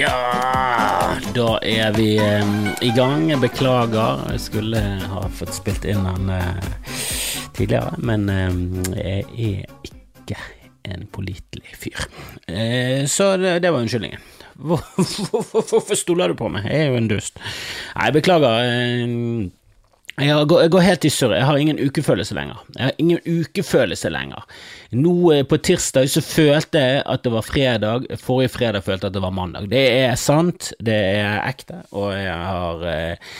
Ja, 0.00 1.16
da 1.36 1.58
er 1.60 1.90
vi 1.92 2.14
um, 2.16 2.70
i 2.80 2.88
gang. 2.96 3.26
Beklager, 3.42 4.22
jeg 4.32 4.40
skulle 4.40 4.80
ha 4.80 5.26
fått 5.36 5.52
spilt 5.58 5.84
inn 5.84 6.06
den 6.06 6.30
uh, 6.32 6.86
tidligere, 7.58 7.98
men 8.00 8.24
um, 8.32 8.62
jeg 8.96 9.26
er 9.28 9.66
ikke 9.84 10.38
en 10.88 11.04
pålitelig 11.12 11.76
fyr. 11.82 12.06
Uh, 12.48 13.04
så 13.12 13.34
det, 13.42 13.58
det 13.60 13.74
var 13.74 13.84
unnskyldningen. 13.84 14.24
Hvorfor 14.60 15.96
stoler 15.98 16.32
du 16.32 16.38
på 16.38 16.48
meg? 16.52 16.64
Jeg 16.70 16.86
er 16.86 16.94
jo 16.94 17.00
en 17.02 17.12
dust. 17.12 17.36
Nei, 17.92 18.08
beklager. 18.16 18.64
eh, 18.64 19.04
jeg 20.26 20.46
går, 20.50 20.62
jeg 20.64 20.72
går 20.74 20.84
helt 20.84 21.04
i 21.04 21.10
surr. 21.12 21.34
Jeg 21.36 21.46
har 21.48 21.58
ingen 21.60 21.80
ukefølelse 21.80 22.36
lenger. 22.36 22.62
Jeg 22.76 22.84
har 22.84 23.02
ingen 23.02 23.20
ukefølelse 23.24 24.12
lenger. 24.12 24.46
Nå 24.96 25.14
eh, 25.34 25.42
på 25.48 25.58
tirsdag 25.62 26.10
så 26.10 26.22
følte 26.24 26.82
jeg 26.82 27.02
at 27.04 27.26
det 27.26 27.32
var 27.34 27.46
fredag, 27.46 28.08
forrige 28.20 28.54
fredag 28.56 28.86
følte 28.86 29.06
jeg 29.06 29.14
at 29.14 29.18
det 29.18 29.24
var 29.24 29.36
mandag. 29.36 29.68
Det 29.72 29.84
er 30.00 30.16
sant, 30.20 30.72
det 30.80 30.98
er 31.20 31.42
ekte, 31.44 31.82
og 31.94 32.10
jeg 32.16 32.34
har 32.34 32.86
eh, 32.90 33.34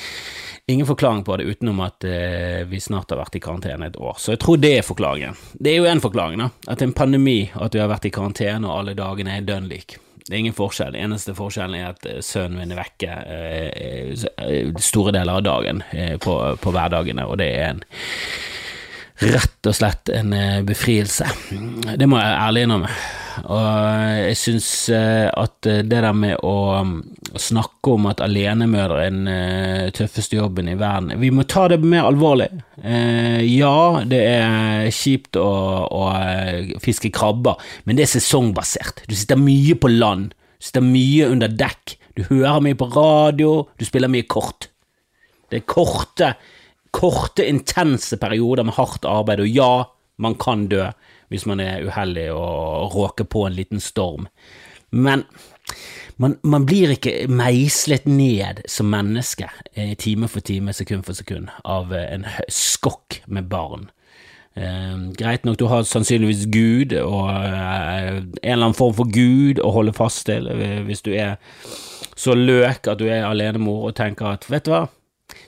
ingen 0.71 0.87
forklaring 0.87 1.25
på 1.27 1.37
det 1.41 1.49
utenom 1.51 1.81
at 1.85 2.07
eh, 2.07 2.63
vi 2.71 2.81
snart 2.81 3.11
har 3.11 3.21
vært 3.23 3.41
i 3.41 3.43
karantene 3.43 3.91
et 3.91 3.99
år. 3.99 4.19
Så 4.19 4.37
jeg 4.37 4.43
tror 4.45 4.61
det 4.63 4.77
er 4.79 4.87
forklaringen. 4.87 5.41
Det 5.55 5.75
er 5.75 5.83
jo 5.83 5.91
en 5.91 6.05
forklaring, 6.05 6.45
da. 6.45 6.53
At 6.67 6.79
det 6.79 6.87
er 6.87 6.93
en 6.93 7.01
pandemi, 7.03 7.41
og 7.57 7.67
at 7.67 7.77
vi 7.77 7.83
har 7.83 7.91
vært 7.91 8.07
i 8.07 8.15
karantene 8.15 8.69
og 8.69 8.79
alle 8.79 8.97
dagene 8.99 9.37
er 9.37 9.49
dønn 9.49 9.69
lik. 9.71 9.99
Det 10.27 10.35
er 10.35 10.39
ingen 10.39 10.57
forskjell. 10.57 10.97
Eneste 10.99 11.35
forskjellen 11.37 11.79
er 11.79 11.91
at 11.93 12.07
eh, 12.09 12.21
sønnen 12.25 12.61
min 12.61 12.75
er 12.75 12.81
vekke 12.83 13.17
eh, 13.27 14.25
eh, 14.47 14.73
store 14.83 15.15
deler 15.17 15.41
av 15.41 15.47
dagen 15.47 15.85
på, 16.23 16.37
på 16.61 16.75
hverdagene, 16.75 17.27
og 17.27 17.41
det 17.41 17.51
er 17.57 17.69
en 17.71 17.85
rett 19.21 19.69
og 19.69 19.77
slett 19.77 20.11
en 20.15 20.33
eh, 20.33 20.61
befrielse. 20.67 21.27
Det 21.97 22.09
må 22.09 22.21
jeg 22.21 22.39
ærlig 22.41 22.63
innrømme. 22.67 22.93
Og 23.41 23.67
jeg 24.27 24.37
syns 24.39 24.69
eh, 24.93 25.29
at 25.29 25.55
det 25.65 25.87
der 25.91 26.09
med 26.17 26.41
å, 26.47 26.55
å 26.83 27.41
snakke 27.41 27.95
om 27.95 28.09
at 28.11 28.23
alenemødre 28.25 28.99
er 29.05 29.13
den 29.13 29.31
eh, 29.31 29.87
tøffeste 29.97 30.37
jobben 30.37 30.69
i 30.73 30.77
verden 30.79 31.15
Vi 31.21 31.31
må 31.35 31.47
ta 31.49 31.67
det 31.71 31.81
mer 31.85 32.09
alvorlig. 32.09 32.51
Eh, 32.83 33.41
ja, 33.47 34.03
det 34.09 34.21
er 34.33 34.91
kjipt 34.95 35.39
å, 35.41 35.49
å 35.87 36.05
eh, 36.17 36.75
fiske 36.83 37.13
krabber, 37.15 37.61
men 37.85 37.99
det 37.99 38.07
er 38.07 38.15
sesongbasert. 38.17 39.05
Du 39.09 39.17
sitter 39.17 39.41
mye 39.41 39.77
på 39.79 39.93
land, 39.93 40.33
du 40.33 40.71
sitter 40.71 40.85
mye 40.85 41.31
under 41.31 41.53
dekk, 41.53 41.97
du 42.19 42.25
hører 42.29 42.65
mye 42.65 42.79
på 42.79 42.91
radio, 42.97 43.61
du 43.79 43.87
spiller 43.87 44.11
mye 44.13 44.29
kort. 44.29 44.69
Det 45.51 45.63
er 45.63 45.69
korte, 45.71 46.35
korte, 46.97 47.47
intense 47.47 48.19
perioder 48.21 48.67
med 48.67 48.77
hardt 48.79 49.07
arbeid, 49.09 49.45
og 49.45 49.55
ja, 49.55 49.73
man 50.21 50.37
kan 50.41 50.67
dø 50.69 50.89
hvis 51.31 51.47
man 51.47 51.61
er 51.63 51.85
uheldig 51.87 52.27
og 52.35 52.95
råker 52.97 53.29
på 53.31 53.47
en 53.47 53.55
liten 53.55 53.81
storm, 53.83 54.27
men 54.91 55.25
man, 56.21 56.37
man 56.43 56.67
blir 56.67 56.93
ikke 56.97 57.29
meislet 57.31 58.09
ned 58.11 58.65
som 58.69 58.91
menneske 58.93 59.49
eh, 59.73 59.95
time 59.99 60.29
for 60.29 60.45
time, 60.45 60.75
sekund 60.77 61.07
for 61.07 61.17
sekund, 61.17 61.49
av 61.65 61.95
eh, 61.95 62.09
en 62.15 62.27
skokk 62.51 63.21
med 63.27 63.49
barn. 63.53 63.89
Eh, 64.59 64.97
greit 65.17 65.47
nok, 65.47 65.61
du 65.61 65.69
har 65.71 65.87
sannsynligvis 65.89 66.49
Gud 66.53 66.97
og 66.99 67.31
eh, 67.31 68.19
en 68.19 68.35
eller 68.43 68.67
annen 68.67 68.77
form 68.77 68.97
for 68.99 69.09
Gud 69.15 69.63
å 69.63 69.73
holde 69.79 69.97
fast 69.97 70.27
til 70.29 70.51
hvis 70.89 71.05
du 71.07 71.15
er 71.15 71.39
så 72.21 72.35
løk 72.37 72.91
at 72.91 73.01
du 73.01 73.07
er 73.09 73.25
alenemor 73.25 73.89
og 73.89 73.97
tenker 73.97 74.35
at 74.35 74.45
vet 74.51 74.67
du 74.67 74.75
hva, 74.75 74.89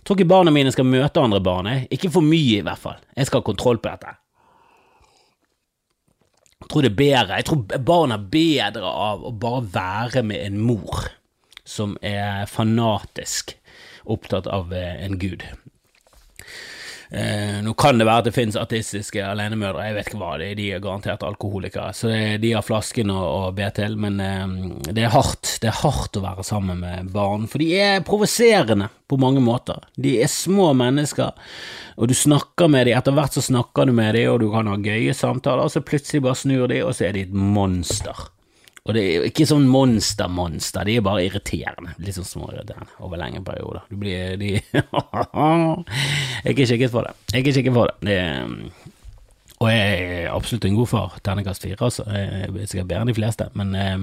tror 0.05 0.19
ikke 0.19 0.33
barna 0.33 0.53
mine 0.55 0.73
skal 0.75 0.89
møte 0.89 1.23
andre 1.23 1.41
barn, 1.45 1.71
ikke 1.91 2.11
for 2.11 2.27
mye 2.27 2.59
i 2.59 2.67
hvert 2.67 2.83
fall, 2.83 3.01
jeg 3.17 3.29
skal 3.29 3.43
ha 3.43 3.47
kontroll 3.47 3.81
på 3.83 3.93
dette. 3.93 4.19
Jeg 6.63 6.71
tror 6.71 6.85
det 6.85 6.93
er 6.93 7.01
bedre, 7.01 7.41
jeg 7.41 7.49
tror 7.49 7.83
barn 7.91 8.15
er 8.15 8.29
bedre 8.33 8.93
av 9.09 9.25
å 9.27 9.33
bare 9.35 9.65
være 9.75 10.23
med 10.27 10.47
en 10.47 10.61
mor 10.63 11.09
som 11.67 11.97
er 12.03 12.47
fanatisk 12.51 13.57
opptatt 14.11 14.49
av 14.51 14.73
eh, 14.75 15.05
en 15.05 15.19
gud. 15.19 15.45
Eh, 17.13 17.59
nå 17.61 17.75
kan 17.77 17.99
det 18.01 18.07
være 18.09 18.23
at 18.23 18.25
det 18.31 18.33
finnes 18.33 18.57
ateistiske 18.57 19.21
alenemødre, 19.21 19.83
jeg 19.85 19.97
vet 19.99 20.07
ikke 20.09 20.21
hva 20.23 20.31
det 20.41 20.47
er, 20.47 20.55
de 20.57 20.69
er 20.73 20.81
garantert 20.81 21.21
alkoholikere, 21.29 21.91
så 21.93 22.09
det- 22.09 22.41
de 22.41 22.53
har 22.57 22.63
flasken 22.65 23.11
å, 23.13 23.19
å 23.51 23.53
be 23.53 23.67
til, 23.77 23.99
men 24.01 24.17
eh, 24.19 24.55
det 24.97 25.05
er 25.05 25.13
hardt, 25.13 25.59
det 25.61 25.69
er 25.69 25.77
hardt 25.83 26.17
å 26.17 26.23
være 26.25 26.43
sammen 26.49 26.81
med 26.81 27.11
barn, 27.13 27.45
for 27.47 27.59
de 27.61 27.69
er 27.77 28.01
provoserende 28.01 28.89
på 29.13 29.19
mange 29.21 29.43
måter. 29.45 29.85
De 30.01 30.15
er 30.25 30.27
små 30.33 30.71
mennesker, 30.75 31.33
og 31.99 32.09
du 32.09 32.15
snakker 32.17 32.71
med 32.73 32.87
dem, 32.89 32.97
etter 32.97 33.13
hvert 33.13 33.37
så 33.37 33.45
snakker 33.45 33.87
du 33.87 33.93
med 33.93 34.15
dem, 34.17 34.31
og 34.33 34.41
du 34.41 34.49
kan 34.51 34.67
ha 34.73 34.77
gøye 34.81 35.13
samtaler, 35.13 35.65
og 35.69 35.71
så 35.75 35.85
plutselig 35.85 36.23
bare 36.25 36.41
snur 36.41 36.67
de, 36.73 36.81
og 36.81 36.95
så 36.97 37.11
er 37.11 37.13
de 37.19 37.27
et 37.29 37.35
monster. 37.37 38.25
Og 38.83 38.97
det 38.97 39.03
er 39.03 39.25
ikke 39.29 39.47
sånn 39.47 39.69
monster-monster, 39.71 40.89
de 40.89 40.97
er 40.99 41.05
bare 41.07 41.23
irriterende. 41.29 41.93
Litt 42.03 42.17
sånn 42.17 42.27
småirriterende 42.27 42.97
over 43.07 43.21
lenge 43.21 43.43
perioder. 43.47 43.85
Du 43.87 43.95
blir 44.01 44.35
de 44.41 44.57
Jeg 44.59 44.83
er 46.43 46.51
ikke 46.51 46.67
kikket 46.67 46.91
for 46.91 47.07
det. 47.07 47.15
Jeg 47.31 47.37
er 47.37 47.45
ikke 47.45 47.55
kikket 47.61 47.77
for 47.77 47.93
det. 47.93 48.09
det 48.09 48.17
er, 48.19 48.91
og 49.63 49.69
jeg 49.71 50.07
er 50.25 50.33
absolutt 50.33 50.67
en 50.67 50.79
god 50.81 50.91
far. 50.91 51.19
Ternekast 51.23 51.63
fire, 51.63 51.79
altså. 51.79 52.03
Jeg 52.11 52.49
er 52.51 52.67
sikkert 52.67 52.89
bedre 52.91 53.05
enn 53.05 53.13
de 53.13 53.15
fleste, 53.15 53.47
men 53.55 53.77
eh, 53.79 54.01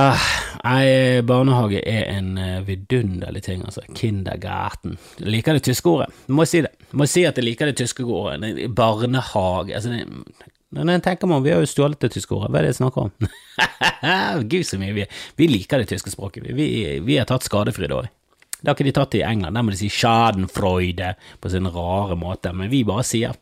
ah, 0.00 0.28
nei, 0.64 0.86
barnehage 1.28 1.82
er 1.84 2.08
en 2.14 2.30
eh, 2.40 2.62
vidunderlig 2.64 3.44
ting, 3.44 3.66
altså. 3.68 3.84
Kindergarten. 3.92 4.96
Jeg 5.20 5.34
liker 5.36 5.58
det 5.58 5.66
tyske 5.68 5.92
ordet. 5.92 6.08
Må 6.32 6.48
jeg 6.48 6.54
si 6.54 6.64
det. 6.64 6.72
Må 6.96 7.04
jeg 7.04 7.12
si 7.12 7.26
at 7.28 7.36
jeg 7.36 7.50
liker 7.50 7.68
det 7.68 7.76
tyske 7.82 8.08
ordet. 8.08 8.56
Barnehage. 8.72 9.76
Altså, 9.76 9.92
det, 9.92 10.08
men 10.76 10.94
jeg 10.94 11.02
tenker 11.02 11.26
meg 11.26 11.40
om, 11.40 11.44
vi 11.44 11.50
har 11.50 11.62
jo 11.64 11.68
stjålet 11.68 11.98
det 12.02 12.12
tyske 12.14 12.34
ordet, 12.36 12.50
hva 12.52 12.60
er 12.60 12.66
det 12.66 12.72
jeg 12.72 12.78
snakker 12.78 13.08
om? 13.08 13.30
Gud 14.52 14.66
så 14.68 14.78
mye 14.78 14.94
vi, 14.94 15.06
vi 15.40 15.48
liker 15.50 15.82
det 15.82 15.90
tyske 15.90 16.12
språket, 16.12 16.46
vi, 16.54 16.66
vi, 17.02 17.16
har 17.18 17.26
tatt 17.26 17.46
skadefri 17.46 17.90
òg. 17.90 18.06
Det 18.60 18.68
har 18.68 18.76
ikke 18.76 18.86
de 18.90 18.92
tatt 18.94 19.16
i 19.16 19.24
England, 19.24 19.56
der 19.56 19.64
må 19.64 19.72
de 19.72 19.80
si 19.80 19.88
schadenfreude 19.90 21.14
på 21.40 21.50
sin 21.50 21.66
rare 21.74 22.16
måte, 22.20 22.52
men 22.54 22.70
vi 22.70 22.84
bare 22.86 23.06
sier, 23.08 23.34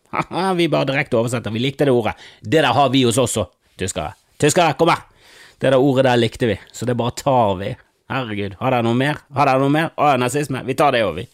vi 0.56 0.71
bare 0.72 0.89
direkte 0.93 1.19
oversetter, 1.19 1.53
vi 1.53 1.65
likte 1.66 1.89
det 1.89 1.94
ordet, 1.94 2.15
det 2.41 2.62
der 2.62 2.72
har 2.72 2.89
vi 2.94 3.05
hos 3.05 3.19
oss 3.19 3.34
også, 3.37 3.49
tyskere. 3.83 4.15
Tyskere, 4.39 4.77
kom 4.78 4.95
her! 4.95 5.05
Det 5.59 5.72
der 5.75 5.83
ordet 5.83 6.06
der 6.06 6.21
likte 6.21 6.47
vi, 6.47 6.55
så 6.72 6.87
det 6.87 6.95
bare 6.97 7.16
tar 7.19 7.56
vi. 7.59 7.72
Herregud, 8.09 8.55
har 8.60 8.72
dere 8.72 8.87
noe 8.87 8.97
mer? 8.97 9.19
Har 9.37 9.50
dere 9.50 9.60
noe 9.60 9.75
mer? 9.75 9.91
Å, 9.99 10.15
nazisme, 10.22 10.62
vi 10.65 10.77
tar 10.78 10.95
det 10.95 11.03
òg, 11.05 11.19
vi. 11.19 11.27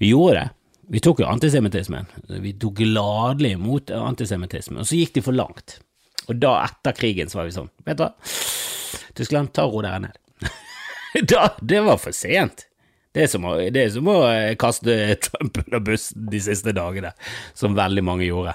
Vi 0.00 0.14
gjorde 0.14 0.38
det. 0.38 0.46
Vi 0.88 1.00
tok 1.02 1.20
jo 1.20 1.26
antisemittismen. 1.26 2.06
Vi 2.28 2.52
tok 2.60 2.78
gladelig 2.78 3.56
imot 3.56 3.90
antisemittismen, 3.90 4.82
og 4.82 4.86
så 4.86 4.98
gikk 5.00 5.16
de 5.16 5.24
for 5.26 5.34
langt. 5.34 5.80
Og 6.30 6.38
da, 6.42 6.60
etter 6.66 6.94
krigen, 6.94 7.30
så 7.30 7.40
var 7.40 7.48
vi 7.48 7.56
sånn, 7.56 7.70
vet 7.86 7.98
du 7.98 8.04
hva, 8.06 8.12
Tyskland, 9.16 9.52
ta 9.56 9.64
ro 9.66 9.82
dere 9.82 10.02
ned. 10.06 10.18
da, 11.32 11.48
det 11.62 11.82
var 11.86 11.98
for 12.02 12.14
sent. 12.14 12.66
Det 13.16 13.24
er, 13.24 13.30
som 13.32 13.46
å, 13.48 13.54
det 13.72 13.80
er 13.80 13.92
som 13.94 14.08
å 14.12 14.18
eh, 14.28 14.52
kaste 14.60 14.92
Trump 15.24 15.56
under 15.62 15.80
bussen 15.80 16.26
de 16.28 16.40
siste 16.44 16.74
dagene, 16.76 17.14
som 17.56 17.78
veldig 17.78 18.04
mange 18.04 18.26
gjorde. 18.28 18.52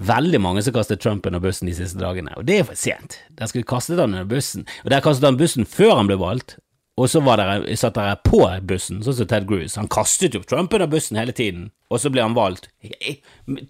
Veldig 0.00 0.38
mange 0.40 0.62
som 0.62 0.76
kastet 0.76 1.02
Trump 1.02 1.26
under 1.26 1.42
bussen 1.42 1.66
de 1.66 1.74
siste 1.74 1.98
dagene, 1.98 2.30
og 2.38 2.46
det 2.46 2.60
er 2.60 2.68
for 2.68 2.78
sent. 2.78 3.18
Der 3.34 3.50
skulle 3.50 3.66
kastet 3.68 3.98
han 3.98 4.14
under 4.14 4.28
bussen, 4.30 4.62
og 4.84 4.94
der 4.94 5.02
kastet 5.02 5.26
han 5.26 5.40
bussen 5.40 5.66
før 5.68 5.96
han 5.98 6.08
ble 6.08 6.20
valgt, 6.22 6.59
og 7.00 7.08
så 7.08 7.22
dere, 7.24 7.62
satt 7.80 7.96
dere 7.96 8.18
på 8.26 8.42
bussen, 8.68 9.00
sånn 9.04 9.16
som 9.16 9.28
Ted 9.30 9.46
Cruz. 9.48 9.78
Han 9.80 9.88
kastet 9.88 10.36
jo 10.36 10.42
Trump 10.44 10.74
under 10.76 10.90
bussen 10.90 11.16
hele 11.16 11.32
tiden, 11.36 11.70
og 11.88 12.02
så 12.02 12.12
ble 12.12 12.24
han 12.26 12.36
valgt. 12.36 12.68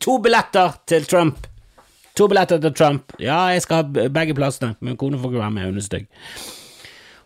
To 0.03 0.19
billetter 0.23 0.81
til 0.91 1.07
Trump! 1.07 1.47
To 2.19 2.27
billetter 2.29 2.59
til 2.61 2.75
Trump. 2.75 3.15
Ja, 3.23 3.45
jeg 3.55 3.63
skal 3.63 3.85
ha 3.85 4.09
begge 4.11 4.35
plassene. 4.35 4.75
Min 4.83 4.99
kone 4.99 5.21
får 5.21 5.31
ikke 5.31 5.45
være 5.45 5.55
med, 5.55 5.69
hun 5.71 5.79
er 5.79 5.87
stygg. 5.87 6.09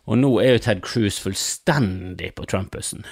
Og 0.04 0.20
nå 0.20 0.30
er 0.42 0.52
jo 0.52 0.64
Ted 0.66 0.82
Cruz 0.84 1.16
fullstendig 1.24 2.34
på 2.36 2.44
Trump-bussen. 2.50 3.06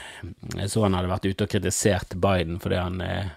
Jeg 0.59 0.69
så 0.69 0.85
han 0.85 0.99
hadde 0.99 1.09
vært 1.15 1.31
ute 1.31 1.47
og 1.47 1.55
kritisert 1.55 2.19
Biden 2.21 2.59
fordi 2.61 2.77
han 2.77 3.01
eh, 3.01 3.31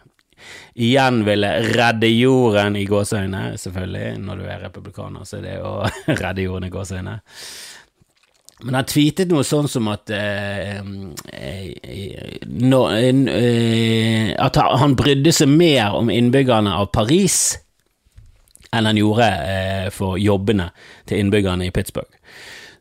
igjen 0.84 1.22
ville 1.24 1.54
redde 1.72 2.10
jorden 2.12 2.75
i 2.75 2.84
gåseøyne, 2.90 3.46
selvfølgelig. 3.62 4.19
Når 4.28 4.42
du 4.42 4.50
er 4.50 4.66
republikaner, 4.68 5.24
så 5.24 5.40
er 5.40 5.48
det 5.48 5.56
å 5.63 5.78
redde 6.25 6.44
jorden 6.44 6.68
i 6.68 6.74
gåseøyne. 6.74 7.16
Men 8.63 8.78
han 8.78 8.88
tweetet 8.88 9.31
noe 9.31 9.44
sånn 9.44 9.68
som 9.68 9.90
at 9.92 10.10
eh, 10.16 10.80
eh, 10.80 12.38
no, 12.48 12.86
eh, 12.88 14.31
At 14.40 14.56
han 14.56 14.96
brydde 14.96 15.34
seg 15.36 15.52
mer 15.52 15.98
om 15.98 16.12
innbyggerne 16.13 16.72
av 16.80 16.88
Paris 16.96 17.57
enn 18.75 18.90
han 18.90 19.00
gjorde 19.00 19.28
eh, 19.28 19.88
for 19.94 20.19
jobbene 20.19 20.69
til 21.07 21.22
innbyggerne 21.24 21.68
i 21.68 21.72
Pittsburgh. 21.72 22.12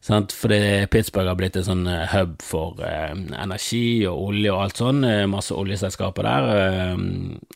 Sant? 0.05 0.35
Fordi 0.37 0.89
Pittsburgh 0.91 1.31
har 1.31 1.39
blitt 1.39 1.59
en 1.61 1.67
sånn 1.69 1.85
eh, 1.91 2.09
hub 2.17 2.41
for 2.43 2.81
eh, 2.83 3.13
energi 3.15 4.03
og 4.11 4.31
olje 4.31 4.51
og 4.51 4.63
alt 4.65 4.83
sånn. 4.83 5.07
Masse 5.31 5.55
oljeselskaper 5.55 6.27
der. 6.27 6.99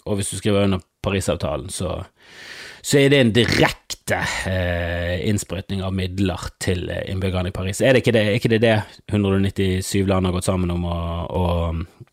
og 0.05 0.21
hvis 0.21 0.31
du 0.31 0.39
skriver 0.39 0.69
under 0.69 0.85
Parisavtalen, 1.03 1.69
så, 1.71 2.01
så 2.81 3.01
er 3.01 3.13
det 3.13 3.21
en 3.21 3.33
direkte 3.35 4.21
eh, 4.49 5.19
innsprøytning 5.29 5.83
av 5.85 5.95
midler 5.97 6.49
til 6.63 6.89
eh, 6.93 7.05
innbyggerne 7.13 7.53
i 7.53 7.57
Paris. 7.57 7.83
Er 7.83 7.95
det 7.95 8.05
ikke 8.05 8.15
det, 8.17 8.25
er 8.25 8.39
ikke 8.39 8.53
det, 8.55 8.63
det 8.65 8.77
197 9.11 10.07
land 10.09 10.29
har 10.29 10.37
gått 10.37 10.49
sammen 10.49 10.73
om 10.75 10.87
å, 10.89 10.99
å, 11.29 11.45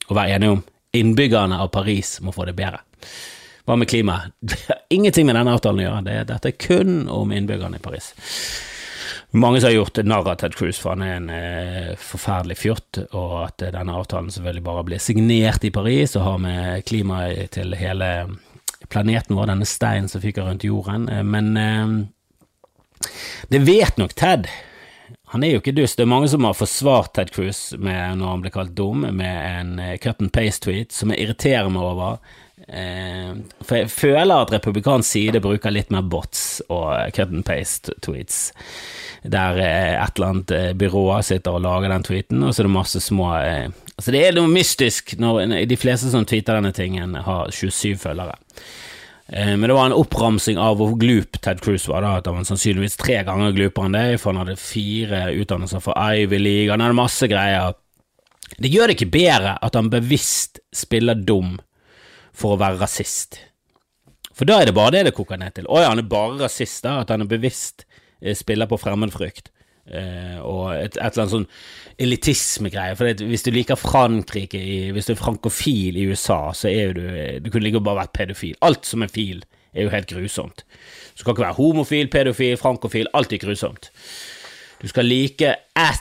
å 0.10 0.18
være 0.18 0.38
enige 0.38 0.58
om? 0.58 0.64
Innbyggerne 0.96 1.60
av 1.60 1.72
Paris 1.76 2.18
må 2.24 2.34
få 2.36 2.48
det 2.48 2.56
bedre. 2.58 2.82
Hva 3.66 3.78
med 3.80 3.90
klimaet? 3.90 4.34
Det 4.46 4.62
har 4.68 4.82
ingenting 4.94 5.28
med 5.28 5.38
denne 5.38 5.56
avtalen 5.58 5.82
å 5.82 5.88
gjøre. 5.88 6.06
Det, 6.06 6.18
dette 6.32 6.52
er 6.52 6.60
kun 6.62 7.06
om 7.12 7.34
innbyggerne 7.34 7.82
i 7.82 7.84
Paris. 7.84 8.14
mange 9.32 9.60
som 9.60 9.68
har 9.68 9.76
gjort 9.76 9.98
narr 10.06 10.30
av 10.32 10.36
Ted 10.40 10.56
Cruz, 10.56 10.78
for 10.80 10.94
han 10.94 11.04
er 11.04 11.16
en 11.18 11.30
eh, 11.34 11.94
forferdelig 12.00 12.58
fjott, 12.62 13.02
og 13.12 13.34
at 13.44 13.66
denne 13.76 13.98
avtalen 13.98 14.32
selvfølgelig 14.32 14.64
bare 14.64 14.86
blir 14.88 15.04
signert 15.04 15.66
i 15.66 15.74
Paris 15.76 16.16
og 16.16 16.24
har 16.24 16.38
med 16.46 16.86
klimaet 16.88 17.52
til 17.58 17.76
hele 17.76 18.12
planeten 18.90 19.36
vår, 19.36 19.50
denne 19.52 19.68
steinen 19.68 20.10
som 20.12 20.24
fyker 20.24 20.48
rundt 20.48 20.64
jorden. 20.68 21.10
Eh, 21.10 21.24
men 21.24 21.58
eh, 21.58 23.10
det 23.52 23.66
vet 23.66 23.98
nok 23.98 24.16
Ted. 24.16 24.48
Han 25.34 25.44
er 25.44 25.56
jo 25.56 25.62
ikke 25.62 25.76
dust. 25.76 25.98
Det 25.98 26.06
er 26.06 26.14
mange 26.14 26.30
som 26.32 26.46
har 26.48 26.58
forsvart 26.58 27.14
Ted 27.18 27.34
Cruz 27.36 27.74
med, 27.78 28.18
når 28.22 28.32
han 28.32 28.46
ble 28.46 28.54
kalt 28.54 28.74
dum, 28.78 29.06
med 29.06 29.36
en 29.52 29.78
eh, 29.84 29.98
cut 30.02 30.22
and 30.24 30.34
paste-tweet 30.36 30.96
som 30.96 31.12
jeg 31.12 31.26
irriterer 31.26 31.72
meg 31.72 31.86
over. 31.86 32.42
For 32.66 33.76
jeg 33.76 33.90
føler 33.92 34.32
at 34.42 34.52
republikansk 34.56 35.06
side 35.06 35.42
bruker 35.44 35.74
litt 35.76 35.92
mer 35.94 36.06
bots 36.08 36.64
og 36.72 37.12
cut 37.14 37.34
and 37.36 37.44
paste-tweets. 37.46 38.40
Der 39.22 39.60
et 39.60 40.16
eller 40.16 40.32
annet 40.32 40.54
byrå 40.80 41.04
sitter 41.28 41.60
og 41.60 41.66
lager 41.66 41.92
den 41.92 42.08
tweeten, 42.08 42.42
og 42.42 42.56
så 42.56 42.64
er 42.64 42.70
det 42.70 42.74
masse 42.78 43.02
små 43.04 43.28
Altså 43.96 44.12
Det 44.12 44.22
er 44.26 44.36
noe 44.36 44.52
mystisk 44.52 45.16
når 45.22 45.54
de 45.70 45.78
fleste 45.80 46.12
som 46.12 46.26
tweeter 46.28 46.58
denne 46.58 46.74
tingen, 46.76 47.16
har 47.16 47.52
27 47.52 47.96
følgere. 48.02 48.36
Men 49.32 49.64
det 49.66 49.74
var 49.74 49.88
en 49.88 49.96
oppramsing 49.96 50.60
av 50.62 50.76
hvor 50.78 50.92
glup 51.02 51.40
Ted 51.42 51.64
Cruz 51.64 51.88
var. 51.90 52.04
da, 52.04 52.18
at 52.20 52.28
Han 52.28 52.36
var 52.36 52.44
sannsynligvis 52.46 53.00
tre 53.00 53.24
ganger 53.26 53.56
glupere 53.56 53.88
enn 53.88 53.96
det, 53.96 54.20
for 54.22 54.34
han 54.36 54.44
hadde 54.44 54.60
fire 54.62 55.24
utdannelser 55.34 55.82
for 55.82 55.98
Ivy 55.98 56.38
League, 56.38 56.70
han 56.70 56.84
hadde 56.84 57.00
masse 57.00 57.26
greier. 57.32 57.74
Det 58.60 58.70
gjør 58.70 58.92
det 58.92 59.00
ikke 59.00 59.16
bedre 59.16 59.56
at 59.66 59.80
han 59.80 59.90
bevisst 59.90 60.60
spiller 60.76 61.18
dum 61.18 61.56
for 62.36 62.54
å 62.54 62.62
være 62.62 62.84
rasist. 62.84 63.40
For 64.36 64.48
da 64.48 64.60
er 64.60 64.70
det 64.70 64.76
bare 64.76 64.94
det 64.98 65.06
det 65.08 65.16
koker 65.16 65.40
ned 65.40 65.56
til. 65.56 65.68
Å 65.72 65.82
ja, 65.82 65.92
han 65.94 66.02
er 66.02 66.10
bare 66.12 66.42
rasist, 66.44 66.84
da, 66.84 67.00
at 67.02 67.12
han 67.14 67.24
er 67.24 67.32
bevisst 67.32 67.86
eh, 68.22 68.36
spiller 68.36 68.68
på 68.70 68.80
fremmedfrykt. 68.82 69.50
Eh, 69.86 70.38
og 70.42 70.72
et, 70.74 70.96
et, 70.96 70.98
eller 70.98 71.24
annet 71.24 71.34
sånn 71.36 71.50
elitismegreie. 72.02 72.96
For 72.98 73.10
det, 73.10 73.28
hvis 73.30 73.46
du 73.46 73.52
liker 73.54 73.80
Frankrike, 73.80 74.60
i, 74.60 74.78
hvis 74.96 75.10
du 75.10 75.14
er 75.14 75.22
frankofil 75.22 76.00
i 76.00 76.08
USA, 76.10 76.40
så 76.58 76.72
er 76.72 76.96
du 76.98 77.04
Du 77.44 77.52
kunne 77.52 77.68
like 77.68 77.84
bare 77.84 78.04
vært 78.06 78.16
pedofil. 78.18 78.56
Alt 78.66 78.90
som 78.90 79.06
er 79.06 79.14
fil, 79.14 79.44
er 79.76 79.86
jo 79.86 79.94
helt 79.94 80.10
grusomt. 80.10 80.66
Du 81.16 81.24
kan 81.24 81.36
ikke 81.36 81.46
være 81.46 81.60
homofil, 81.60 82.10
pedofil, 82.12 82.58
frankofil. 82.58 83.12
Alt 83.14 83.34
er 83.34 83.44
grusomt. 83.44 83.92
Du 84.82 84.88
skal 84.92 85.08
like 85.08 85.56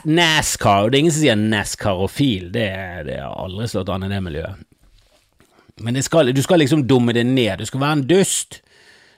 NASCAR, 0.05 0.83
og 0.85 0.91
det 0.91 0.97
er 0.97 1.03
ingen 1.05 1.13
som 1.15 1.23
sier 1.23 1.39
NASCAR-ofil. 1.39 2.49
Det, 2.53 2.67
det 3.07 3.19
har 3.21 3.35
aldri 3.39 3.67
slått 3.71 3.89
an 3.93 4.03
i 4.07 4.11
det 4.11 4.21
miljøet. 4.23 4.65
Men 5.83 5.99
skal, 6.03 6.31
du 6.35 6.41
skal 6.43 6.61
liksom 6.63 6.85
dumme 6.87 7.13
det 7.15 7.25
ned. 7.27 7.59
Du 7.59 7.67
skal 7.67 7.81
være 7.81 7.99
en 7.99 8.07
dust. 8.07 8.61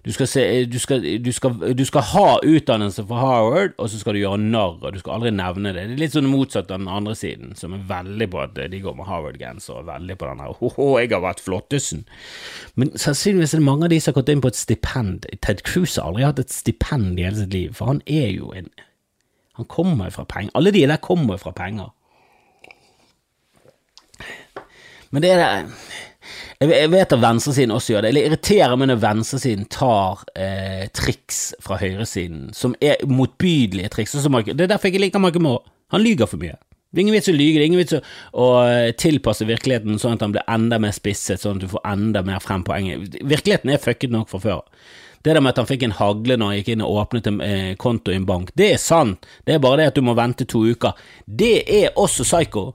Du 0.08 0.14
skal, 0.16 0.28
se, 0.32 0.42
du, 0.66 0.78
skal, 0.80 1.02
du, 1.20 1.32
skal, 1.36 1.56
du 1.76 1.82
skal, 1.86 2.04
ha 2.14 2.38
utdannelse 2.40 3.04
fra 3.10 3.18
Harvard, 3.20 3.74
og 3.76 3.90
så 3.92 3.98
skal 4.00 4.16
du 4.16 4.22
gjøre 4.22 4.40
narr, 4.40 4.78
og 4.80 4.94
du 4.96 5.02
skal 5.02 5.18
aldri 5.18 5.34
nevne 5.36 5.74
det. 5.76 5.84
Det 5.90 5.98
er 5.98 6.00
litt 6.00 6.14
sånn 6.16 6.30
motsatt 6.32 6.72
av 6.72 6.80
den 6.80 6.88
andre 6.88 7.16
siden, 7.20 7.52
som 7.60 7.76
er 7.76 7.82
veldig 7.90 8.30
på 8.32 8.40
at 8.40 8.56
de 8.72 8.80
går 8.86 8.96
med 8.96 9.10
Harvard-genser, 9.10 9.82
og 9.82 9.90
veldig 9.90 10.16
på 10.16 10.30
den 10.30 10.46
her 10.46 10.56
ho-ho, 10.62 10.88
jeg 11.02 11.12
har 11.12 11.26
vært 11.26 11.44
flottesen. 11.44 12.06
Men 12.80 12.94
sannsynligvis 12.96 13.58
er 13.58 13.60
det 13.60 13.68
mange 13.68 13.90
av 13.90 13.92
de 13.92 14.00
som 14.00 14.14
har 14.14 14.22
gått 14.22 14.32
inn 14.32 14.46
på 14.46 14.54
et 14.54 14.62
stipend. 14.62 15.28
Ted 15.44 15.66
Cruz 15.68 15.98
har 16.00 16.08
aldri 16.08 16.24
hatt 16.24 16.40
et 16.46 16.56
stipend 16.56 17.20
i 17.20 17.28
hele 17.28 17.42
sitt 17.42 17.60
liv, 17.60 17.76
for 17.76 17.92
han 17.92 18.00
er 18.08 18.32
jo 18.32 18.56
en 18.56 18.72
Han 19.58 19.66
kommer 19.66 20.06
jo 20.06 20.20
fra 20.20 20.24
penger. 20.30 20.52
Alle 20.54 20.70
de 20.70 20.84
der 20.86 21.00
kommer 21.02 21.34
jo 21.34 21.42
fra 21.42 21.52
penger. 21.58 21.90
Men 25.10 25.24
det 25.24 25.32
er 25.34 25.40
det 25.42 25.72
jeg 26.62 26.92
vet 26.92 27.14
at 27.14 27.22
venstresiden 27.22 27.74
også 27.76 27.94
gjør 27.94 28.06
det. 28.06 28.12
Eller 28.12 28.30
irriterer 28.30 28.76
meg 28.80 28.92
når 28.92 29.02
venstresiden 29.04 29.68
tar 29.74 30.24
eh, 30.36 30.86
triks 30.96 31.42
fra 31.64 31.80
høyresiden, 31.82 32.52
som 32.58 32.76
er 32.82 33.04
motbydelige 33.08 33.92
triks. 33.94 34.16
det 34.18 34.56
er 34.56 34.68
derfor 34.68 34.88
jeg 34.88 34.96
ikke 34.96 35.06
liker 35.08 35.24
Michael 35.24 35.46
Moore. 35.48 35.64
Han 35.94 36.04
lyger 36.04 36.26
for 36.28 36.42
mye. 36.42 36.58
Det 36.88 37.02
er 37.02 37.04
ingen 37.04 37.18
vits 37.18 37.28
å 37.28 37.36
lyge, 37.36 37.58
det 37.60 37.64
er 37.66 37.68
ingen 37.68 37.82
vits 37.82 37.96
å, 37.98 38.00
å 38.40 38.46
eh, 38.64 38.94
tilpasse 38.96 39.46
virkeligheten 39.48 40.00
sånn 40.00 40.16
at 40.16 40.24
han 40.24 40.32
blir 40.34 40.46
enda 40.50 40.80
mer 40.80 40.96
spisset, 40.96 41.42
sånn 41.42 41.60
at 41.60 41.66
du 41.66 41.68
får 41.72 41.84
enda 41.86 42.24
mer 42.26 42.40
frem 42.44 42.64
poenget. 42.68 43.20
Virkeligheten 43.28 43.74
er 43.74 43.84
fucket 43.84 44.14
nok 44.14 44.32
fra 44.32 44.40
før. 44.42 44.64
Det 45.22 45.34
der 45.36 45.44
med 45.44 45.52
at 45.52 45.60
han 45.60 45.68
fikk 45.68 45.84
en 45.84 45.98
hagle 45.98 46.38
når 46.40 46.52
han 46.52 46.58
gikk 46.62 46.72
inn 46.72 46.84
og 46.86 47.02
åpnet 47.02 47.28
en 47.28 47.42
eh, 47.44 47.74
konto 47.80 48.14
i 48.14 48.18
en 48.18 48.28
bank, 48.28 48.54
det 48.56 48.72
er 48.72 48.80
sant. 48.80 49.28
Det 49.44 49.58
er 49.58 49.64
bare 49.64 49.82
det 49.82 49.90
at 49.92 50.00
du 50.00 50.06
må 50.08 50.16
vente 50.16 50.48
to 50.48 50.64
uker. 50.64 50.96
Det 51.28 51.56
er 51.68 51.92
også 52.00 52.24
psycho. 52.24 52.70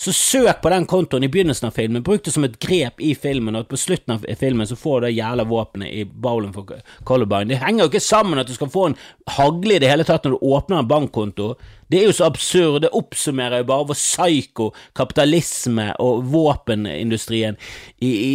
Så 0.00 0.12
søk 0.16 0.62
på 0.62 0.70
den 0.72 0.86
kontoen 0.88 1.26
i 1.26 1.28
begynnelsen 1.28 1.66
av 1.68 1.74
filmen, 1.76 2.00
bruk 2.00 2.22
det 2.24 2.32
som 2.32 2.46
et 2.46 2.54
grep 2.62 3.02
i 3.04 3.10
filmen, 3.12 3.58
og 3.58 3.66
på 3.68 3.76
slutten 3.76 4.14
av 4.14 4.22
filmen 4.40 4.64
så 4.64 4.78
får 4.80 5.02
du 5.02 5.06
det 5.06 5.10
jævla 5.18 5.44
våpenet 5.44 5.92
i 5.92 6.04
bowlen 6.08 6.54
for 6.54 6.70
Columbine. 7.04 7.50
Det 7.50 7.58
henger 7.60 7.84
jo 7.84 7.90
ikke 7.90 8.00
sammen 8.00 8.40
at 8.40 8.48
du 8.48 8.54
skal 8.56 8.70
få 8.72 8.86
en 8.88 8.96
hagle 9.36 9.76
i 9.76 9.82
det 9.82 9.90
hele 9.90 10.06
tatt 10.08 10.24
når 10.24 10.38
du 10.38 10.46
åpner 10.56 10.80
en 10.80 10.88
bankkonto. 10.88 11.50
Det 11.92 12.00
er 12.00 12.08
jo 12.08 12.14
så 12.16 12.30
absurd, 12.30 12.78
det 12.86 12.94
oppsummerer 12.96 13.60
jo 13.60 13.66
bare 13.68 13.90
hvor 13.90 13.98
psyko 13.98 14.70
kapitalisme 14.96 15.90
og 16.00 16.24
våpenindustrien 16.32 17.58
i, 18.00 18.08
i, 18.08 18.32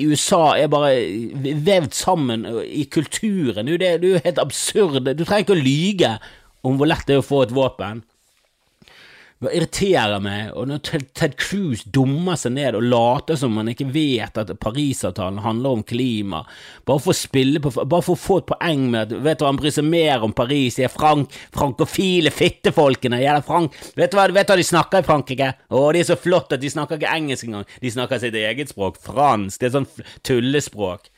i, 0.00 0.06
USA 0.08 0.54
er 0.56 0.72
bare 0.72 0.94
vevd 1.66 1.92
sammen 1.98 2.48
i 2.64 2.86
kulturen. 2.88 3.68
Det 3.68 3.90
er 3.90 4.08
jo 4.08 4.22
helt 4.24 4.40
absurd. 4.40 5.02
Du 5.04 5.26
trenger 5.26 5.44
ikke 5.44 5.58
å 5.58 5.60
lyge 5.60 6.14
om 6.64 6.80
hvor 6.80 6.88
lett 6.88 7.04
det 7.04 7.18
er 7.18 7.20
å 7.20 7.26
få 7.26 7.42
et 7.44 7.52
våpen. 7.52 8.00
Det 9.42 9.50
irriterer 9.58 10.20
meg, 10.22 10.52
og 10.54 10.68
når 10.70 10.82
Ted 11.18 11.32
Cruz 11.40 11.80
dummer 11.90 12.36
seg 12.38 12.54
ned 12.54 12.76
og 12.78 12.84
later 12.86 13.38
som 13.40 13.56
han 13.58 13.72
ikke 13.72 13.88
vet 13.90 14.36
at 14.38 14.52
Parisavtalen 14.62 15.40
handler 15.42 15.78
om 15.78 15.82
klima, 15.82 16.44
bare 16.86 17.02
for 17.02 17.10
å 17.10 17.18
spille 17.18 17.58
på, 17.62 17.72
bare 17.74 18.06
for 18.06 18.14
å 18.14 18.22
få 18.22 18.36
et 18.38 18.46
poeng 18.52 18.84
med 18.92 19.00
at 19.00 19.16
vet 19.24 19.40
du, 19.40 19.42
hva, 19.42 19.50
han 19.50 19.58
bryr 19.58 19.74
seg 19.74 19.88
mer 19.88 20.22
om 20.22 20.34
Paris, 20.36 20.78
de 20.78 20.86
er 20.86 20.94
frank, 20.94 21.34
frankofile 21.56 22.30
fittefolkene, 22.30 23.18
jævla 23.24 23.42
frank, 23.48 23.74
vet 23.98 24.14
du 24.14 24.20
hva, 24.20 24.28
vet 24.30 24.46
du 24.46 24.54
hva 24.54 24.60
de 24.62 24.68
snakker 24.68 25.02
i 25.02 25.08
Frankrike? 25.10 25.50
Å, 25.74 25.82
de 25.90 26.04
er 26.04 26.10
så 26.12 26.20
flotte 26.20 26.60
at 26.60 26.62
de 26.62 26.70
snakker 26.70 27.02
ikke 27.02 27.16
engelsk 27.18 27.50
engang, 27.50 27.66
de 27.82 27.94
snakker 27.96 28.22
sitt 28.22 28.38
eget 28.38 28.70
språk, 28.70 29.02
fransk, 29.02 29.58
det 29.58 29.72
er 29.72 29.74
sånn 29.80 29.90
tullespråk 30.22 31.10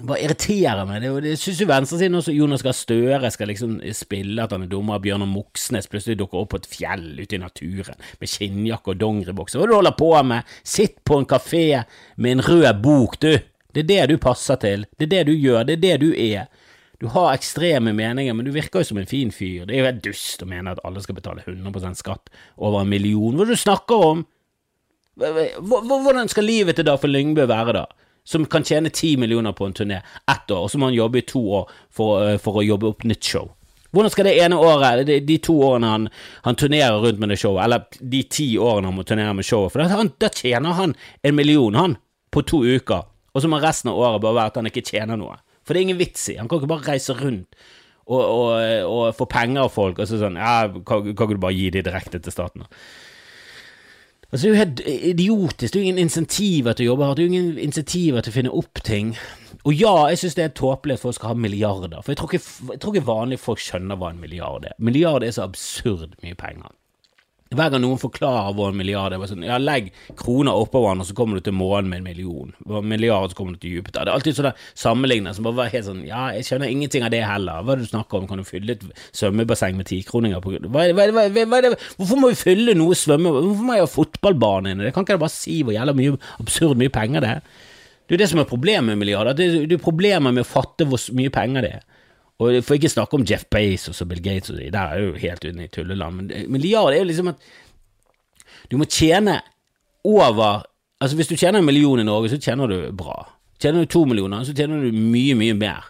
bare 0.00 0.22
irriterer 0.24 0.86
meg. 0.88 1.02
Det, 1.04 1.10
det 1.26 1.34
syns 1.40 1.60
jo 1.60 1.68
venstresiden 1.68 2.16
også 2.16 2.32
Jonas 2.34 2.64
Gahr 2.64 2.76
Støre 2.76 3.30
skal 3.32 3.50
liksom 3.52 3.76
spille 3.96 4.44
at 4.44 4.54
han 4.54 4.64
er 4.64 4.70
dommer. 4.72 5.02
Bjørnar 5.02 5.28
Moxnes 5.28 5.88
plutselig 5.90 6.18
dukker 6.22 6.40
opp 6.40 6.54
på 6.54 6.62
et 6.62 6.68
fjell 6.70 7.06
ute 7.20 7.36
i 7.36 7.42
naturen 7.42 8.00
med 8.20 8.32
skinnjakke 8.32 8.94
og 8.94 9.02
dongeribukse. 9.02 9.58
Hva 9.58 9.66
er 9.66 9.70
det 9.70 9.76
du 9.76 9.80
holder 9.82 9.98
på 10.00 10.10
med? 10.32 10.56
Sitt 10.64 10.98
på 11.08 11.20
en 11.20 11.28
kafé 11.28 11.66
med 12.16 12.38
en 12.38 12.44
rød 12.48 12.82
bok, 12.82 13.20
du. 13.20 13.32
Det 13.72 13.84
er 13.84 13.88
det 13.88 14.02
du 14.12 14.18
passer 14.20 14.58
til. 14.60 14.84
Det 14.98 15.08
er 15.08 15.14
det 15.16 15.22
du 15.30 15.36
gjør. 15.36 15.64
Det 15.68 15.78
er 15.78 15.84
det 15.84 15.94
du 16.02 16.10
er. 16.12 16.48
Du 17.02 17.08
har 17.10 17.32
ekstreme 17.34 17.92
meninger, 17.96 18.34
men 18.36 18.46
du 18.46 18.52
virker 18.54 18.80
jo 18.80 18.92
som 18.92 19.00
en 19.00 19.08
fin 19.10 19.32
fyr. 19.34 19.64
Det 19.66 19.74
er 19.74 19.80
jo 19.80 19.88
helt 19.88 20.04
dust 20.04 20.44
å 20.44 20.48
mene 20.48 20.72
at 20.72 20.82
alle 20.86 21.02
skal 21.02 21.16
betale 21.16 21.42
100 21.42 21.96
skatt 21.98 22.30
over 22.56 22.84
en 22.84 22.92
million. 22.92 23.34
Hva 23.34 23.42
er 23.42 23.50
det 23.50 23.58
du 23.58 23.62
snakker 23.64 24.04
om? 24.06 24.22
Hvordan 25.18 26.30
skal 26.30 26.46
livet 26.46 26.78
til 26.78 26.86
Dagfinn 26.86 27.12
Lyngbø 27.12 27.48
være, 27.50 27.74
da? 27.80 28.11
Som 28.24 28.46
kan 28.46 28.64
tjene 28.64 28.92
ti 28.94 29.16
millioner 29.16 29.52
på 29.52 29.66
en 29.66 29.74
turné 29.74 29.98
ett 30.30 30.50
år, 30.50 30.64
og 30.64 30.70
så 30.70 30.78
må 30.78 30.90
han 30.90 30.96
jobbe 30.96 31.18
i 31.22 31.26
to 31.26 31.42
år 31.58 31.70
for, 31.90 32.22
eh, 32.28 32.38
for 32.38 32.60
å 32.60 32.66
jobbe 32.66 32.92
opp 32.92 33.04
nytt 33.04 33.24
show. 33.24 33.50
Hvordan 33.92 34.10
skal 34.10 34.24
det 34.24 34.38
ene 34.40 34.56
året, 34.56 35.04
de, 35.06 35.18
de 35.20 35.36
to 35.44 35.58
årene 35.60 35.90
han, 35.90 36.08
han, 36.46 36.56
turnerer 36.56 37.02
rundt 37.02 37.18
med 37.20 37.28
det 37.28 37.36
showet, 37.42 37.64
eller 37.66 37.84
de 38.00 38.22
ti 38.24 38.46
årene 38.56 38.88
han 38.88 38.96
må 38.96 39.04
turnere 39.04 39.34
med 39.36 39.44
showet, 39.44 39.74
for 39.74 39.84
da, 39.84 40.06
da 40.22 40.30
tjener 40.32 40.78
han 40.78 40.94
en 41.22 41.36
million, 41.36 41.76
han, 41.76 41.98
på 42.32 42.44
to 42.48 42.62
uker, 42.64 43.04
og 43.32 43.42
så 43.42 43.50
må 43.50 43.60
resten 43.60 43.92
av 43.92 44.00
året 44.00 44.24
bare 44.24 44.38
være 44.38 44.52
at 44.52 44.58
han 44.60 44.70
ikke 44.70 44.86
tjener 44.86 45.20
noe. 45.20 45.36
For 45.62 45.74
det 45.74 45.82
er 45.82 45.88
ingen 45.90 46.00
vits 46.00 46.24
i, 46.32 46.38
han 46.40 46.48
kan 46.48 46.62
ikke 46.62 46.72
bare 46.72 46.88
reise 46.94 47.14
rundt 47.18 47.52
og, 48.06 48.22
og, 48.22 48.48
og 48.88 49.02
få 49.16 49.28
penger 49.30 49.66
av 49.66 49.74
folk, 49.74 50.00
og 50.00 50.08
så 50.08 50.18
sånn, 50.20 50.40
ja, 50.40 50.66
kan, 50.88 51.12
kan 51.16 51.30
du 51.30 51.42
bare 51.42 51.56
gi 51.56 51.68
de 51.74 51.84
direkte 51.84 52.20
til 52.22 52.34
staten? 52.34 52.64
Altså, 54.32 54.46
det 54.46 54.48
er 54.48 54.54
jo 54.54 54.64
helt 54.64 54.80
idiotisk. 54.86 55.72
Det 55.72 55.76
er 55.76 55.82
jo 55.82 55.88
ingen 55.88 56.06
insentiver 56.06 56.72
til 56.72 56.86
å 56.86 56.92
jobbe 56.92 57.04
hardt. 57.04 57.18
Det 57.18 57.24
er 57.24 57.28
jo 57.28 57.32
ingen 57.34 57.58
insentiver 57.60 58.24
til 58.24 58.32
å 58.32 58.36
finne 58.38 58.52
opp 58.62 58.80
ting. 58.84 59.10
Og 59.62 59.74
ja, 59.76 59.92
jeg 60.08 60.18
synes 60.18 60.34
det 60.38 60.44
er 60.44 60.54
tåpelig 60.56 60.96
at 60.96 61.02
folk 61.04 61.14
skal 61.14 61.34
ha 61.34 61.38
milliarder, 61.38 62.00
for 62.02 62.10
jeg 62.10 62.18
tror, 62.18 62.32
ikke, 62.32 62.70
jeg 62.72 62.80
ikke 62.80 63.06
vanlige 63.06 63.42
folk 63.42 63.60
skjønner 63.62 64.00
hva 64.00 64.10
en 64.10 64.22
milliard 64.22 64.64
er. 64.66 64.72
Milliard 64.82 65.22
er 65.22 65.34
så 65.36 65.44
absurd 65.44 66.16
mye 66.24 66.34
penger. 66.38 66.72
Hver 67.52 67.72
gang 67.72 67.82
noen 67.84 68.00
forklarer 68.00 68.60
en 68.68 68.78
milliard 68.78 69.12
er, 69.12 69.20
bare 69.20 69.30
sånn, 69.30 69.44
ja, 69.46 69.58
legg 69.60 69.90
kroner 70.18 70.56
oppå 70.56 70.80
hverandre, 70.82 71.06
så 71.08 71.16
kommer 71.16 71.38
du 71.38 71.46
til 71.46 71.56
månen 71.56 71.90
med 71.90 72.00
en 72.00 72.06
million. 72.06 72.52
Milliard, 72.88 73.32
så 73.32 73.38
kommer 73.38 73.56
du 73.56 73.62
til 73.62 73.76
Jupiter. 73.78 74.04
Det 74.06 74.12
er 74.12 74.16
alltid 74.16 74.38
sånne 74.38 74.54
sammenligninger 74.78 75.36
som 75.36 75.48
bare 75.48 75.58
var 75.60 75.72
helt 75.74 75.88
sånn, 75.88 76.04
ja, 76.08 76.24
jeg 76.36 76.48
skjønner 76.48 76.72
ingenting 76.72 77.06
av 77.06 77.12
det 77.14 77.22
heller. 77.26 77.62
Hva 77.62 77.74
er 77.74 77.82
det 77.82 77.88
du 77.88 77.92
snakker 77.92 78.20
om, 78.20 78.28
kan 78.30 78.40
du 78.40 78.48
fylle 78.48 78.76
et 78.76 78.86
svømmebasseng 79.10 79.76
med 79.78 79.90
tikroninger 79.90 80.42
på 80.44 80.56
hva, 80.68 80.88
hva, 80.96 81.08
hva, 81.12 81.60
Hvorfor 81.98 82.20
må 82.20 82.32
vi 82.32 82.40
fylle 82.40 82.76
noe 82.78 82.96
svømme... 82.98 83.34
Hvorfor 83.36 83.68
må 83.68 83.76
jeg 83.76 83.86
ha 83.86 83.92
fotballbane 83.92 84.72
inne? 84.72 84.88
Det 84.88 84.94
kan 84.96 85.06
ikke 85.06 85.18
jeg 85.18 85.24
bare 85.26 85.36
si 85.36 85.60
hvor 85.62 85.76
jævla 85.76 85.96
mye 85.98 86.16
absurd 86.42 86.80
mye 86.80 86.92
penger 86.92 87.24
det 87.24 87.36
er. 87.36 87.46
Det 88.02 88.14
er 88.14 88.18
jo 88.18 88.24
det 88.24 88.30
som 88.32 88.40
er 88.42 88.48
problemet 88.48 88.90
med 88.90 89.00
milliarder. 89.00 89.36
Det 89.36 89.44
er, 89.46 89.66
det 89.70 89.78
er 89.78 89.84
problemet 89.84 90.34
med 90.34 90.44
å 90.44 90.48
fatte 90.48 90.88
hvor 90.88 91.00
mye 91.16 91.32
penger 91.32 91.64
det 91.64 91.76
er. 91.78 91.84
Og 92.42 92.58
får 92.66 92.80
ikke 92.80 92.90
snakke 92.90 93.18
om 93.18 93.26
Jeff 93.28 93.44
Bezos 93.52 94.02
og 94.02 94.10
Bill 94.10 94.22
Gates 94.24 94.50
og 94.50 94.58
de, 94.58 94.70
der 94.74 94.94
er 94.96 95.04
jo 95.04 95.14
helt 95.22 95.44
inne 95.46 95.68
i 95.68 95.70
tulleland, 95.70 96.18
men 96.18 96.50
milliard 96.50 96.90
er 96.90 97.02
jo 97.02 97.08
liksom 97.10 97.30
at 97.30 97.46
du 98.70 98.78
må 98.80 98.88
tjene 98.90 99.40
over 100.08 100.66
Altså 101.02 101.16
Hvis 101.18 101.32
du 101.32 101.34
tjener 101.34 101.58
en 101.58 101.66
million 101.66 101.98
i 101.98 102.04
Norge, 102.06 102.28
så 102.30 102.36
tjener 102.38 102.70
du 102.70 102.76
bra. 102.94 103.16
Tjener 103.58 103.82
du 103.82 103.88
to 103.90 104.04
millioner, 104.06 104.44
så 104.46 104.52
tjener 104.54 104.84
du 104.84 104.94
mye, 104.94 105.34
mye 105.34 105.56
mer. 105.58 105.88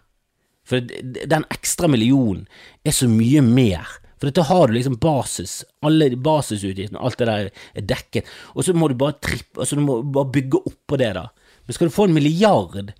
For 0.64 0.80
den 0.80 1.44
ekstra 1.52 1.90
millionen 1.92 2.46
er 2.80 2.94
så 2.96 3.10
mye 3.10 3.42
mer. 3.44 3.90
For 4.16 4.30
dette 4.30 4.46
har 4.48 4.70
du 4.70 4.72
liksom 4.72 4.96
basis, 5.02 5.58
alle 5.84 6.12
basisutgiftene, 6.16 6.96
alt 6.96 7.20
det 7.20 7.28
der 7.28 7.48
er 7.52 7.86
dekket, 7.90 8.28
og 8.54 8.64
så 8.64 8.72
må 8.72 8.88
du 8.88 8.96
bare 8.96 9.18
trippe, 9.20 9.58
altså 9.58 9.76
du 9.76 9.84
må 9.84 9.98
bare 10.14 10.32
bygge 10.32 10.62
oppå 10.70 10.96
det, 11.00 11.10
da. 11.18 11.26
Men 11.66 11.76
skal 11.76 11.90
du 11.90 11.94
få 11.96 12.06
en 12.08 12.16
milliard 12.16 12.94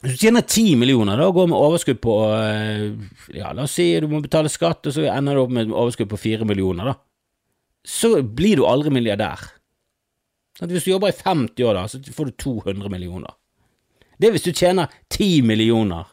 Hvis 0.00 0.16
du 0.16 0.22
tjener 0.24 0.44
ti 0.48 0.64
millioner, 0.80 1.18
da 1.20 1.28
går 1.34 1.48
med 1.50 1.60
overskudd 1.60 1.98
på 2.00 2.16
eh, 2.32 2.86
Ja, 3.36 3.50
la 3.52 3.66
oss 3.66 3.74
si 3.76 3.90
du 4.00 4.08
må 4.08 4.22
betale 4.24 4.48
skatt, 4.52 4.86
og 4.88 4.96
så 4.96 5.04
ender 5.12 5.36
du 5.36 5.42
opp 5.42 5.52
med 5.52 5.72
overskudd 5.72 6.08
på 6.08 6.20
fire 6.20 6.48
millioner, 6.48 6.92
da. 6.92 6.96
Så 7.84 8.14
blir 8.22 8.60
du 8.60 8.66
aldri 8.68 8.92
milliardær. 8.92 9.44
Hvis 10.60 10.84
du 10.84 10.92
jobber 10.92 11.12
i 11.12 11.16
50 11.16 11.64
år, 11.64 11.76
da, 11.76 11.84
så 11.88 12.00
får 12.16 12.30
du 12.30 12.38
200 12.44 12.92
millioner. 12.92 13.36
Det 14.20 14.28
er 14.28 14.34
hvis 14.34 14.44
du 14.44 14.52
tjener 14.52 14.92
10 15.12 15.44
millioner. 15.48 16.08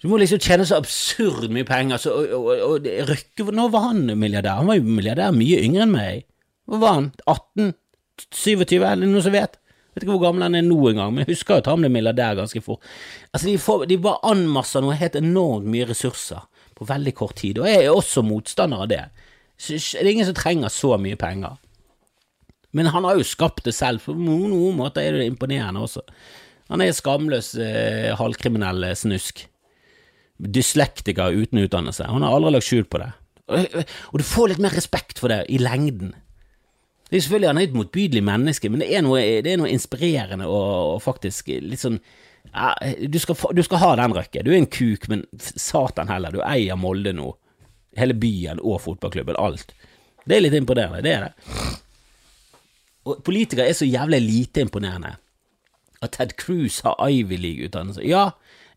Du 0.00 0.08
må 0.08 0.20
liksom 0.20 0.40
tjene 0.40 0.64
så 0.64 0.78
absurd 0.80 1.50
mye 1.52 1.66
penger. 1.68 2.00
Så, 2.00 2.14
og, 2.14 2.30
og, 2.38 2.50
og 2.66 2.86
Røkke, 3.10 3.46
Nå 3.52 3.66
var 3.72 3.90
han 3.90 4.06
milliardær? 4.16 4.62
Han 4.62 4.70
var 4.70 4.78
jo 4.78 4.86
milliardær 4.86 5.34
mye 5.36 5.58
yngre 5.66 5.84
enn 5.84 5.92
meg. 5.94 6.22
Hva 6.70 6.80
var 6.80 6.94
han? 6.96 7.10
18? 7.26 7.74
27? 8.30 8.78
Eller 8.78 9.04
noen 9.04 9.26
som 9.26 9.34
vet? 9.34 9.58
Vet 9.90 10.04
ikke 10.04 10.14
hvor 10.14 10.22
gammel 10.28 10.46
han 10.46 10.58
er 10.58 10.66
nå 10.66 10.78
engang, 10.92 11.14
men 11.14 11.24
jeg 11.24 11.34
husker 11.34 11.56
jo 11.56 11.64
at 11.64 11.70
han 11.70 11.82
ble 11.82 11.90
milliardær 11.90 12.38
ganske 12.38 12.62
fort. 12.62 12.84
Altså, 13.32 13.48
de, 13.48 13.56
får, 13.58 13.88
de 13.90 13.98
bare 14.02 14.22
anmasser 14.30 14.84
noe 14.84 14.98
helt 14.98 15.18
enormt 15.18 15.66
mye 15.70 15.88
ressurser 15.88 16.44
på 16.78 16.86
veldig 16.88 17.14
kort 17.18 17.36
tid, 17.40 17.58
og 17.58 17.66
jeg 17.68 17.82
er 17.82 17.90
også 17.94 18.22
motstander 18.24 18.84
av 18.84 18.92
det. 18.92 19.02
Det 19.60 19.80
er 19.98 20.08
ingen 20.08 20.28
som 20.28 20.38
trenger 20.38 20.72
så 20.72 20.94
mye 21.00 21.18
penger. 21.20 21.58
Men 22.76 22.92
han 22.94 23.04
har 23.04 23.18
jo 23.18 23.26
skapt 23.26 23.64
det 23.66 23.74
selv, 23.74 24.04
på 24.06 24.14
noen, 24.14 24.52
noen 24.52 24.78
måter 24.78 25.02
er 25.02 25.18
det 25.18 25.26
imponerende 25.32 25.82
også. 25.82 26.04
Han 26.70 26.84
er 26.84 26.94
skamløs 26.94 27.54
eh, 27.58 28.12
halvkriminell 28.18 28.86
eh, 28.86 28.96
snusk. 28.98 29.42
Dyslektiker 30.40 31.34
uten 31.34 31.64
utdannelse. 31.64 32.06
Han 32.06 32.22
har 32.24 32.36
aldri 32.36 32.54
lagt 32.54 32.68
skjul 32.68 32.86
på 32.86 33.02
det. 33.02 33.10
Og, 33.50 33.80
og 34.14 34.22
du 34.22 34.24
får 34.24 34.52
litt 34.52 34.62
mer 34.62 34.76
respekt 34.78 35.18
for 35.20 35.34
det 35.34 35.42
i 35.50 35.58
lengden. 35.60 36.14
Det 37.10 37.18
er 37.18 37.24
selvfølgelig 37.24 37.48
Han 37.48 37.58
er 37.58 37.66
et 37.66 37.76
motbydelig 37.76 38.22
menneske, 38.24 38.70
men 38.70 38.82
det 38.84 38.90
er 38.94 39.02
noe, 39.02 39.20
det 39.42 39.52
er 39.52 39.58
noe 39.58 39.70
inspirerende 39.72 40.46
og, 40.46 40.94
og, 40.94 40.98
faktisk 41.02 41.50
litt 41.50 41.82
sånn 41.82 41.98
ja, 42.54 42.72
du, 42.98 43.18
skal, 43.20 43.36
du, 43.54 43.62
skal, 43.62 43.78
ha 43.82 43.90
den, 44.00 44.14
Røkke. 44.16 44.42
Du 44.42 44.50
er 44.50 44.58
en 44.58 44.70
kuk, 44.70 45.04
men 45.10 45.26
satan 45.38 46.08
heller, 46.10 46.34
du 46.34 46.40
eier 46.42 46.78
Molde 46.80 47.12
nå. 47.14 47.28
Hele 47.98 48.16
byen 48.16 48.62
og 48.62 48.80
fotballklubben. 48.86 49.36
Alt. 49.38 49.74
Det 50.24 50.38
er 50.38 50.42
litt 50.42 50.56
imponerende, 50.56 51.02
det 51.04 51.12
er 51.14 51.26
det. 51.28 51.76
Og 53.06 53.20
politikere 53.26 53.68
er 53.68 53.76
så 53.76 53.86
jævlig 53.86 54.22
lite 54.24 54.64
imponerende. 54.64 55.12
At 56.00 56.16
Ted 56.16 56.34
Cruz 56.40 56.80
har 56.86 56.96
Ivy 57.10 57.38
League-utdannelse. 57.38 58.02
Ja, 58.08 58.30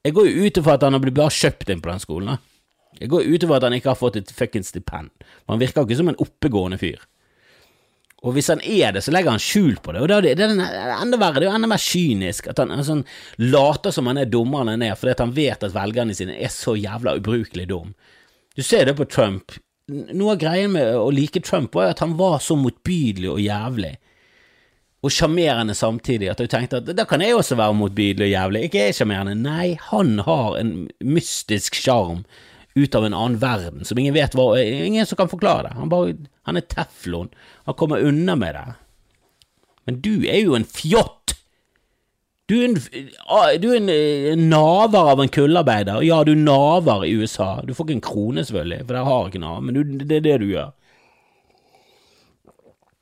jeg 0.03 0.17
går 0.17 0.27
jo 0.27 0.45
ut 0.45 0.59
ifra 0.59 0.75
at 0.75 0.83
han 0.83 0.97
har 0.97 1.01
blitt 1.03 1.17
bare 1.17 1.33
kjøpt 1.33 1.71
inn 1.71 1.81
på 1.81 1.89
den 1.89 2.03
skolen. 2.03 2.37
Jeg 2.99 3.09
går 3.09 3.25
ut 3.25 3.45
ifra 3.45 3.57
at 3.57 3.65
han 3.69 3.77
ikke 3.77 3.93
har 3.93 3.99
fått 3.99 4.19
et 4.19 4.31
fuckings 4.35 4.73
stipend. 4.73 5.13
Han 5.49 5.61
virker 5.61 5.87
ikke 5.87 5.97
som 6.01 6.11
en 6.11 6.19
oppegående 6.21 6.77
fyr. 6.81 6.99
Og 8.23 8.37
hvis 8.37 8.47
han 8.53 8.61
er 8.63 8.93
det, 8.95 9.01
så 9.03 9.11
legger 9.11 9.35
han 9.35 9.41
skjul 9.43 9.75
på 9.83 9.91
det, 9.91 10.01
og 10.03 10.07
det 10.07 10.31
er, 10.31 10.37
det 10.39 10.45
er 10.47 10.93
enda 10.95 11.19
verre, 11.19 11.41
det 11.41 11.47
er 11.47 11.49
jo 11.49 11.57
enda 11.57 11.69
mer 11.73 11.81
kynisk, 11.83 12.47
at 12.53 12.61
han, 12.61 12.71
sånn, 12.87 13.03
later 13.43 13.91
som 13.91 14.07
han 14.07 14.21
er 14.21 14.29
dummere 14.31 14.63
enn 14.63 14.77
han 14.77 14.85
er, 14.87 14.95
fordi 14.99 15.17
han 15.19 15.35
vet 15.35 15.65
at 15.67 15.75
velgerne 15.75 16.15
sine 16.15 16.37
er 16.39 16.53
så 16.53 16.77
jævla 16.79 17.17
ubrukelig 17.19 17.67
dum. 17.73 17.91
Du 18.55 18.63
ser 18.63 18.87
det 18.87 18.95
på 18.95 19.09
Trump. 19.11 19.57
Noe 19.91 20.37
av 20.37 20.39
greien 20.39 20.71
med 20.71 20.95
å 20.95 21.09
like 21.11 21.43
Trump 21.43 21.75
var 21.75 21.91
at 21.91 22.03
han 22.05 22.15
var 22.15 22.39
så 22.39 22.55
motbydelig 22.55 23.33
og 23.33 23.43
jævlig 23.43 23.97
og 25.03 25.11
sjarmerende 25.11 25.75
samtidig, 25.75 26.29
at 26.31 26.39
du 26.39 26.47
tenkte 26.47 26.79
at 26.79 26.87
da 26.95 27.03
kan 27.07 27.21
jeg 27.21 27.35
også 27.35 27.57
være 27.59 27.75
motbydelig 27.75 28.29
og 28.29 28.31
jævlig. 28.31 28.61
Ikke 28.67 28.85
jeg 28.85 28.95
sjarmerende. 28.95 29.35
Nei, 29.35 29.73
han 29.89 30.15
har 30.23 30.55
en 30.61 30.71
mystisk 31.03 31.75
sjarm 31.75 32.23
ut 32.75 32.95
av 32.95 33.05
en 33.05 33.13
annen 33.13 33.39
verden 33.41 33.85
som 33.85 33.97
ingen 33.97 34.15
vet 34.15 34.35
hva 34.37 34.57
Ingen 34.59 35.05
som 35.05 35.19
kan 35.19 35.29
forklare 35.29 35.67
det. 35.67 35.75
Han, 35.77 35.89
bare, 35.91 36.15
han 36.49 36.57
er 36.57 36.65
teflon. 36.69 37.29
Han 37.69 37.77
kommer 37.77 38.01
unna 38.01 38.35
med 38.35 38.55
det. 38.55 38.65
Men 39.85 39.99
du 40.01 40.13
er 40.25 40.39
jo 40.41 40.55
en 40.57 40.65
fjott! 40.67 41.35
Du 42.51 42.57
er 42.59 42.65
en, 42.67 42.75
du 43.63 43.69
er 43.71 43.77
en, 43.77 43.89
en 44.33 44.47
naver 44.51 45.11
av 45.13 45.21
en 45.23 45.31
kullarbeider. 45.31 46.01
Ja, 46.03 46.19
du 46.27 46.33
naver 46.35 47.05
i 47.07 47.13
USA. 47.15 47.61
Du 47.63 47.71
får 47.73 47.87
ikke 47.87 47.97
en 47.97 48.07
krone, 48.09 48.43
selvfølgelig, 48.43 48.81
for 48.83 48.97
der 48.97 49.07
har 49.07 49.29
ikke 49.29 49.43
Nav, 49.43 49.61
men 49.63 49.77
du, 49.77 49.83
det 50.03 50.17
er 50.19 50.25
det 50.25 50.39
du 50.41 50.49
gjør. 50.49 50.73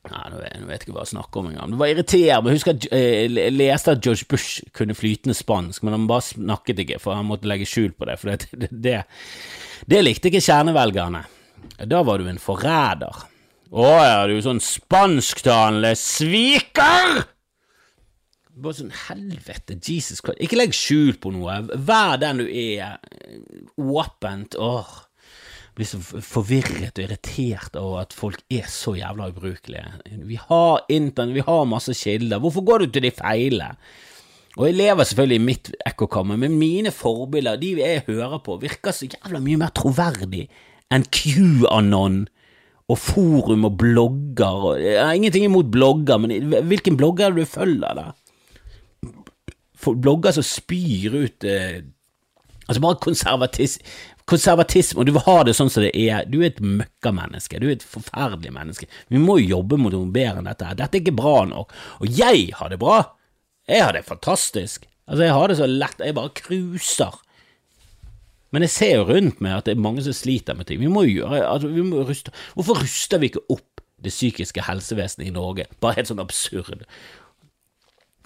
Nei, 0.09 0.21
nå 0.33 0.39
vet, 0.41 0.55
jeg 0.57 0.79
ikke 0.81 0.93
hva 0.95 1.03
jeg 1.03 1.11
snakker 1.11 1.41
om 1.41 1.49
engang. 1.51 1.73
Det 1.73 1.77
var 1.77 1.91
irriterende. 1.91 2.49
Jeg 2.49 2.57
husker 2.57 2.73
at 2.73 2.85
jeg 2.87 3.27
eh, 3.37 3.51
leste 3.53 3.93
at 3.93 4.01
George 4.01 4.25
Bush 4.31 4.63
kunne 4.73 4.95
flytende 4.97 5.35
spansk, 5.37 5.83
men 5.85 5.93
han 5.93 6.07
bare 6.09 6.25
snakket 6.25 6.81
ikke, 6.81 6.97
for 7.03 7.17
han 7.17 7.27
måtte 7.29 7.49
legge 7.49 7.67
skjul 7.69 7.93
på 7.93 8.07
det. 8.09 8.15
For 8.17 8.33
det, 8.33 8.47
det, 8.63 8.71
det, 8.71 8.95
det 9.93 9.99
likte 10.01 10.31
ikke 10.31 10.41
kjernevelgerne. 10.41 11.21
Da 11.91 12.01
var 12.07 12.17
du 12.17 12.31
en 12.31 12.41
forræder. 12.41 13.21
Å 13.71 13.91
ja, 14.01 14.17
du 14.27 14.33
er 14.33 14.41
sånn 14.43 14.63
spansktalende 14.63 15.93
sviker! 15.99 17.21
Bare 18.61 18.77
sånn 18.77 18.91
helvete, 19.07 19.77
Jesus 19.77 20.19
Christ. 20.19 20.41
Ikke 20.43 20.57
legg 20.57 20.73
skjul 20.75 21.13
på 21.21 21.31
noe. 21.33 21.61
Vær 21.77 22.17
den 22.21 22.41
du 22.41 22.49
er. 22.49 22.97
Åpent. 23.77 24.57
Åh 24.59 24.91
blir 25.77 25.87
så 25.87 25.99
forvirret 26.03 26.97
og 26.99 27.03
irritert 27.05 27.77
over 27.79 28.01
at 28.03 28.15
folk 28.15 28.41
er 28.51 28.67
så 28.69 28.93
jævla 28.97 29.29
ubrukelige. 29.31 29.85
Vi 30.27 30.39
har 30.39 30.81
internett, 30.91 31.37
vi 31.37 31.45
har 31.47 31.69
masse 31.69 31.95
kilder, 31.95 32.41
hvorfor 32.43 32.65
går 32.67 32.83
du 32.83 32.91
til 32.91 33.07
de 33.07 33.13
feile? 33.15 33.71
Og 34.59 34.67
jeg 34.67 34.75
lever 34.75 35.07
selvfølgelig 35.07 35.39
i 35.39 35.45
mitt 35.45 35.71
ekkokammer, 35.87 36.35
men 36.35 36.57
mine 36.59 36.91
forbilder, 36.91 37.55
de 37.61 37.71
jeg 37.79 38.03
hører 38.07 38.41
på, 38.43 38.57
virker 38.59 38.91
så 38.91 39.07
jævla 39.07 39.39
mye 39.39 39.61
mer 39.61 39.71
troverdig 39.77 40.49
enn 40.91 41.07
QAnon 41.07 42.25
og 42.91 42.99
forum 42.99 43.63
og 43.69 43.77
blogger. 43.79 44.75
Jeg 44.81 44.99
har 44.99 45.15
ingenting 45.15 45.47
imot 45.47 45.71
blogger, 45.71 46.19
men 46.19 46.51
hvilken 46.67 46.99
blogger 46.99 47.29
er 47.29 47.37
du 47.37 47.45
følger, 47.47 47.95
da? 47.95 48.09
Blogger 49.81 50.35
som 50.35 50.45
spyr 50.45 51.15
ut 51.23 51.47
eh, 51.47 51.81
Altså 52.69 52.79
bare 52.79 52.99
konservatisme 53.03 53.83
konservatisme, 54.31 55.01
og 55.01 55.07
du 55.07 55.13
vil 55.15 55.25
ha 55.25 55.37
det 55.47 55.55
sånn 55.57 55.71
som 55.71 55.83
det 55.85 55.91
er. 55.97 56.25
Du 56.31 56.39
er 56.41 56.49
et 56.49 56.61
møkkamenneske. 56.63 57.59
Du 57.61 57.67
er 57.67 57.75
et 57.77 57.85
forferdelig 57.85 58.53
menneske. 58.55 58.87
Vi 59.11 59.21
må 59.21 59.37
jo 59.41 59.57
jobbe 59.57 59.79
mot 59.81 59.93
noe 59.93 60.09
bedre 60.13 60.41
enn 60.41 60.49
dette. 60.49 60.67
her. 60.67 60.79
Dette 60.79 60.97
er 60.97 61.03
ikke 61.03 61.17
bra 61.19 61.41
nok. 61.49 61.75
Og 61.99 62.21
jeg 62.21 62.47
har 62.57 62.71
det 62.71 62.79
bra. 62.81 63.01
Jeg 63.69 63.83
har 63.85 63.93
det 63.95 64.07
fantastisk. 64.07 64.87
Altså, 65.07 65.25
jeg 65.27 65.35
har 65.35 65.51
det 65.51 65.59
så 65.59 65.67
lett. 65.69 66.01
Jeg 66.01 66.17
bare 66.17 66.33
cruiser. 66.39 67.19
Men 68.51 68.65
jeg 68.65 68.73
ser 68.73 68.95
jo 68.97 69.07
rundt 69.07 69.39
meg 69.43 69.57
at 69.57 69.67
det 69.67 69.77
er 69.77 69.83
mange 69.83 70.03
som 70.03 70.15
sliter 70.15 70.57
med 70.57 70.67
ting. 70.67 70.81
Vi 70.81 70.91
må 70.91 71.05
jo 71.07 71.21
gjøre 71.21 71.43
altså, 71.47 71.71
vi 71.71 71.85
må 71.87 72.03
ruste. 72.07 72.33
Hvorfor 72.57 72.81
ruster 72.83 73.21
vi 73.21 73.31
ikke 73.31 73.45
opp 73.53 73.83
det 74.01 74.11
psykiske 74.11 74.65
helsevesenet 74.67 75.29
i 75.29 75.35
Norge? 75.35 75.67
Bare 75.83 75.99
helt 75.99 76.11
sånn 76.11 76.23
absurd. 76.23 76.83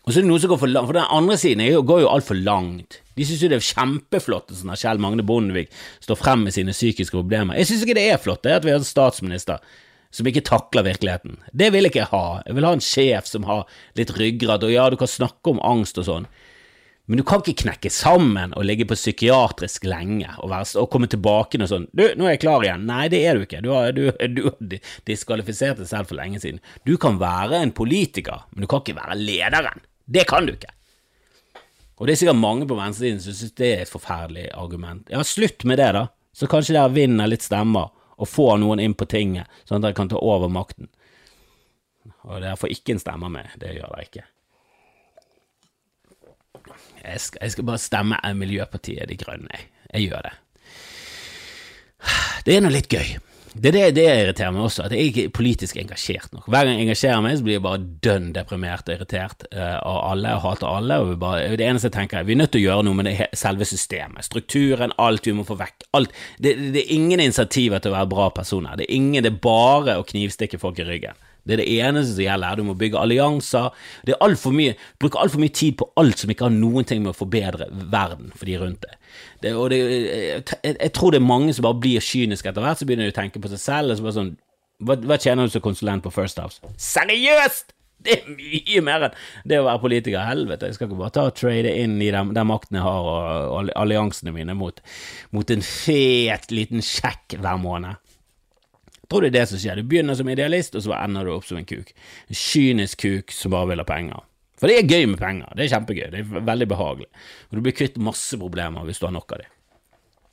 Og 0.05 0.13
så 0.13 0.19
er 0.19 0.25
det 0.25 0.29
noe 0.29 0.41
som 0.41 0.51
går 0.51 0.61
for 0.61 0.69
langt, 0.69 0.89
for 0.91 0.97
den 0.97 1.13
andre 1.17 1.35
siden 1.41 1.85
går 1.89 2.03
jo 2.03 2.11
altfor 2.11 2.37
langt. 2.37 2.99
De 3.17 3.25
syns 3.25 3.41
jo 3.41 3.49
det 3.49 3.57
er 3.57 3.65
kjempeflott 3.65 4.53
sånn 4.53 4.73
at 4.75 4.81
Kjell 4.83 5.01
Magne 5.01 5.25
Bondevik 5.25 5.71
står 6.03 6.19
frem 6.19 6.45
med 6.45 6.53
sine 6.53 6.75
psykiske 6.75 7.15
problemer. 7.15 7.57
Jeg 7.57 7.71
syns 7.71 7.85
ikke 7.85 7.97
det 7.97 8.05
er 8.11 8.21
flott 8.21 8.43
det 8.45 8.53
er 8.53 8.59
at 8.61 8.67
vi 8.67 8.73
har 8.75 8.81
en 8.81 8.85
statsminister 8.85 9.63
som 10.15 10.27
ikke 10.29 10.45
takler 10.45 10.85
virkeligheten. 10.85 11.39
Det 11.51 11.71
vil 11.73 11.87
jeg 11.87 11.95
ikke 11.95 12.09
ha. 12.11 12.25
Jeg 12.45 12.57
vil 12.57 12.67
ha 12.67 12.73
en 12.77 12.83
sjef 12.83 13.27
som 13.27 13.47
har 13.49 13.65
litt 13.97 14.13
ryggrad, 14.15 14.63
og 14.63 14.75
ja, 14.75 14.85
du 14.91 14.99
kan 14.99 15.11
snakke 15.11 15.55
om 15.55 15.63
angst 15.65 15.97
og 15.99 16.07
sånn, 16.07 16.29
men 17.05 17.19
du 17.19 17.25
kan 17.27 17.41
ikke 17.41 17.65
knekke 17.65 17.89
sammen 17.93 18.53
og 18.57 18.65
ligge 18.65 18.87
på 18.89 18.97
psykiatrisk 18.97 19.83
lenge 19.85 20.29
og, 20.39 20.49
være, 20.49 20.71
og 20.81 20.87
komme 20.93 21.09
tilbake 21.11 21.59
og 21.61 21.69
sånn 21.69 21.85
Du, 21.93 22.01
nå 22.17 22.25
er 22.25 22.33
jeg 22.33 22.41
klar 22.41 22.65
igjen. 22.65 22.87
Nei, 22.89 23.03
det 23.13 23.19
er 23.29 23.37
du 23.37 23.45
ikke. 23.45 23.61
Du 23.61 23.69
har 23.75 23.93
diskvalifisert 25.09 25.83
deg 25.83 25.89
selv 25.91 26.09
for 26.09 26.17
lenge 26.17 26.41
siden. 26.41 26.63
Du 26.87 26.95
kan 27.01 27.19
være 27.21 27.61
en 27.61 27.75
politiker, 27.77 28.47
men 28.53 28.65
du 28.65 28.71
kan 28.71 28.81
ikke 28.81 28.97
være 28.97 29.19
lederen. 29.21 29.85
Det 30.05 30.25
kan 30.29 30.45
du 30.45 30.53
ikke. 30.53 30.71
Og 31.95 32.07
det 32.07 32.15
er 32.15 32.19
sikkert 32.19 32.41
mange 32.41 32.67
på 32.67 32.77
venstresiden 32.77 33.21
som 33.23 33.35
synes 33.35 33.55
det 33.55 33.71
er 33.71 33.83
et 33.85 33.91
forferdelig 33.91 34.49
argument. 34.53 35.07
Ja, 35.11 35.23
slutt 35.23 35.63
med 35.67 35.79
det, 35.79 35.91
da, 35.95 36.07
så 36.35 36.49
kanskje 36.51 36.75
dere 36.75 36.91
vinner 36.93 37.29
litt 37.31 37.45
stemmer 37.45 37.93
og 38.15 38.29
får 38.29 38.59
noen 38.61 38.81
inn 38.83 38.95
på 38.95 39.07
tinget, 39.11 39.49
sånn 39.67 39.79
at 39.79 39.87
dere 39.87 39.97
kan 39.97 40.11
ta 40.11 40.19
over 40.19 40.51
makten. 40.51 40.89
Og 42.27 42.39
dere 42.41 42.57
får 42.59 42.73
ikke 42.75 42.95
en 42.95 43.01
stemme 43.01 43.29
med, 43.31 43.53
det 43.61 43.75
gjør 43.77 43.93
dere 43.95 44.07
ikke. 44.09 44.25
Jeg 47.05 47.21
skal, 47.21 47.39
jeg 47.43 47.53
skal 47.53 47.67
bare 47.67 47.81
stemme 47.81 48.19
Miljøpartiet 48.35 49.09
De 49.09 49.17
Grønne, 49.19 49.51
jeg. 49.53 49.71
Gjør 50.09 50.25
det. 50.25 50.33
Det 52.43 52.55
er 52.55 52.63
nå 52.65 52.71
litt 52.73 52.91
gøy. 52.91 53.13
Det, 53.55 53.69
er 53.69 53.75
det, 53.75 53.83
det 53.95 54.05
irriterer 54.05 54.51
meg 54.51 54.65
også, 54.65 54.83
at 54.85 54.93
jeg 54.93 55.09
ikke 55.09 55.23
er 55.25 55.33
politisk 55.35 55.77
engasjert 55.79 56.33
nok. 56.35 56.47
Hver 56.51 56.67
gang 56.67 56.75
jeg 56.75 56.87
engasjerer 56.89 57.21
meg, 57.23 57.37
så 57.39 57.45
blir 57.45 57.55
jeg 57.55 57.63
bare 57.63 57.83
dønn 58.03 58.25
deprimert 58.35 58.89
og 58.89 58.97
irritert 58.97 59.45
uh, 59.55 59.77
av 59.79 59.99
alle 60.11 60.33
og 60.35 60.43
hater 60.43 60.67
alle. 60.69 60.97
og 60.99 61.13
bare, 61.21 61.45
Det 61.55 61.67
eneste 61.67 61.87
jeg 61.87 61.95
tenker 61.95 62.19
er 62.19 62.27
vi 62.27 62.35
er 62.35 62.41
nødt 62.41 62.51
til 62.55 62.65
å 62.65 62.65
gjøre 62.65 62.87
noe 62.87 62.99
med 62.99 63.07
det, 63.07 63.29
selve 63.39 63.67
systemet, 63.69 64.27
strukturen, 64.27 64.95
alt 64.99 65.29
vi 65.29 65.35
må 65.37 65.47
få 65.47 65.55
vekk. 65.61 65.87
alt. 65.95 66.11
Det, 66.35 66.57
det, 66.75 66.83
er 66.83 66.95
ingen 66.97 67.23
insentiver 67.23 67.79
til 67.79 67.93
å 67.93 67.97
være 67.99 68.11
bra 68.11 68.27
personer. 68.35 68.75
Det 68.75 68.89
er 68.89 68.97
ingen, 68.97 69.23
det 69.23 69.31
er 69.31 69.39
bare 69.47 69.95
å 70.01 70.07
knivstikke 70.07 70.59
folk 70.59 70.83
i 70.83 70.89
ryggen. 70.89 71.24
Det 71.45 71.55
er 71.55 71.61
det 71.61 71.67
eneste 71.77 72.15
som 72.15 72.25
gjelder. 72.25 72.57
Du 72.57 72.65
må 72.67 72.75
bygge 72.79 73.01
allianser. 73.01 73.69
Det 74.05 74.15
er 74.15 74.23
alt 74.25 74.41
for 74.41 74.55
mye, 74.55 74.73
bruker 75.01 75.21
altfor 75.21 75.43
mye 75.43 75.53
tid 75.53 75.77
på 75.79 75.87
alt 76.01 76.23
som 76.23 76.33
ikke 76.33 76.47
har 76.47 76.55
noen 76.55 76.87
ting 76.89 77.03
med 77.03 77.13
å 77.13 77.17
forbedre 77.17 77.69
verden 77.71 78.33
for 78.33 78.49
de 78.49 78.57
rundt 78.61 78.81
det. 78.85 78.97
det, 79.45 79.53
det 79.71 79.79
jeg, 79.79 80.43
jeg, 80.73 80.91
tror 80.97 81.13
det 81.13 81.21
er 81.21 81.29
mange 81.29 81.53
som 81.53 81.67
bare 81.67 81.81
blir 81.85 82.03
kyniske 82.03 82.49
etter 82.49 82.65
hvert, 82.65 82.81
så 82.81 82.89
begynner 82.89 83.09
de 83.09 83.13
å 83.13 83.19
tenke 83.21 83.41
på 83.41 83.53
seg 83.53 83.61
selv. 83.61 83.93
og 83.93 83.99
så 83.99 84.07
bare 84.07 84.17
sånn, 84.17 84.35
hva, 84.85 84.99
hva 85.05 85.21
tjener 85.21 85.47
du 85.47 85.53
som 85.53 85.63
konsulent 85.63 86.05
på 86.05 86.13
First 86.13 86.41
House? 86.41 86.75
Seriøst! 86.81 87.75
Det 88.05 88.19
er 88.19 88.25
mye 88.37 88.81
mer 88.85 89.07
enn 89.07 89.13
det 89.49 89.57
å 89.57 89.65
være 89.65 89.81
politiker. 89.81 90.25
Helvete, 90.27 90.69
jeg 90.69 90.77
skal 90.77 90.89
ikke 90.89 90.99
bare 90.99 91.13
ta 91.15 91.23
og 91.29 91.37
trade 91.39 91.71
inn 91.81 91.95
i 92.03 92.11
den, 92.13 92.33
den 92.37 92.49
makten 92.49 92.77
jeg 92.77 92.85
har, 92.85 93.07
og, 93.09 93.53
og 93.55 93.71
alliansene 93.81 94.33
mine 94.35 94.53
mot, 94.57 94.81
mot 95.33 95.53
en 95.53 95.65
fet 95.65 96.51
liten 96.53 96.85
sjekk 96.85 97.37
hver 97.39 97.61
måned. 97.61 97.97
Tror 99.09 99.25
det 99.25 99.33
er 99.33 99.39
det 99.39 99.49
som 99.51 99.61
skjer. 99.61 99.81
Du 99.81 99.89
begynner 99.89 100.17
som 100.17 100.29
idealist, 100.29 100.77
og 100.77 100.85
så 100.85 100.95
ender 100.97 101.27
du 101.27 101.33
opp 101.35 101.45
som 101.47 101.59
en 101.59 101.67
kuk. 101.67 101.91
En 102.29 102.39
kynisk 102.39 103.03
kuk 103.05 103.35
som 103.35 103.53
bare 103.53 103.71
vil 103.73 103.83
ha 103.83 103.87
penger. 103.89 104.23
For 104.59 104.71
det 104.71 104.79
er 104.79 104.89
gøy 104.89 105.09
med 105.11 105.19
penger. 105.19 105.51
Det 105.55 105.65
er 105.65 105.73
kjempegøy. 105.75 106.07
Det 106.13 106.23
er 106.23 106.47
veldig 106.47 106.69
behagelig. 106.71 107.11
Og 107.49 107.57
du 107.57 107.65
blir 107.65 107.75
kvitt 107.75 107.99
masse 108.01 108.39
problemer 108.39 108.87
hvis 108.87 109.01
du 109.01 109.09
har 109.09 109.15
nok 109.15 109.35
av 109.35 109.43
dem. 109.43 109.51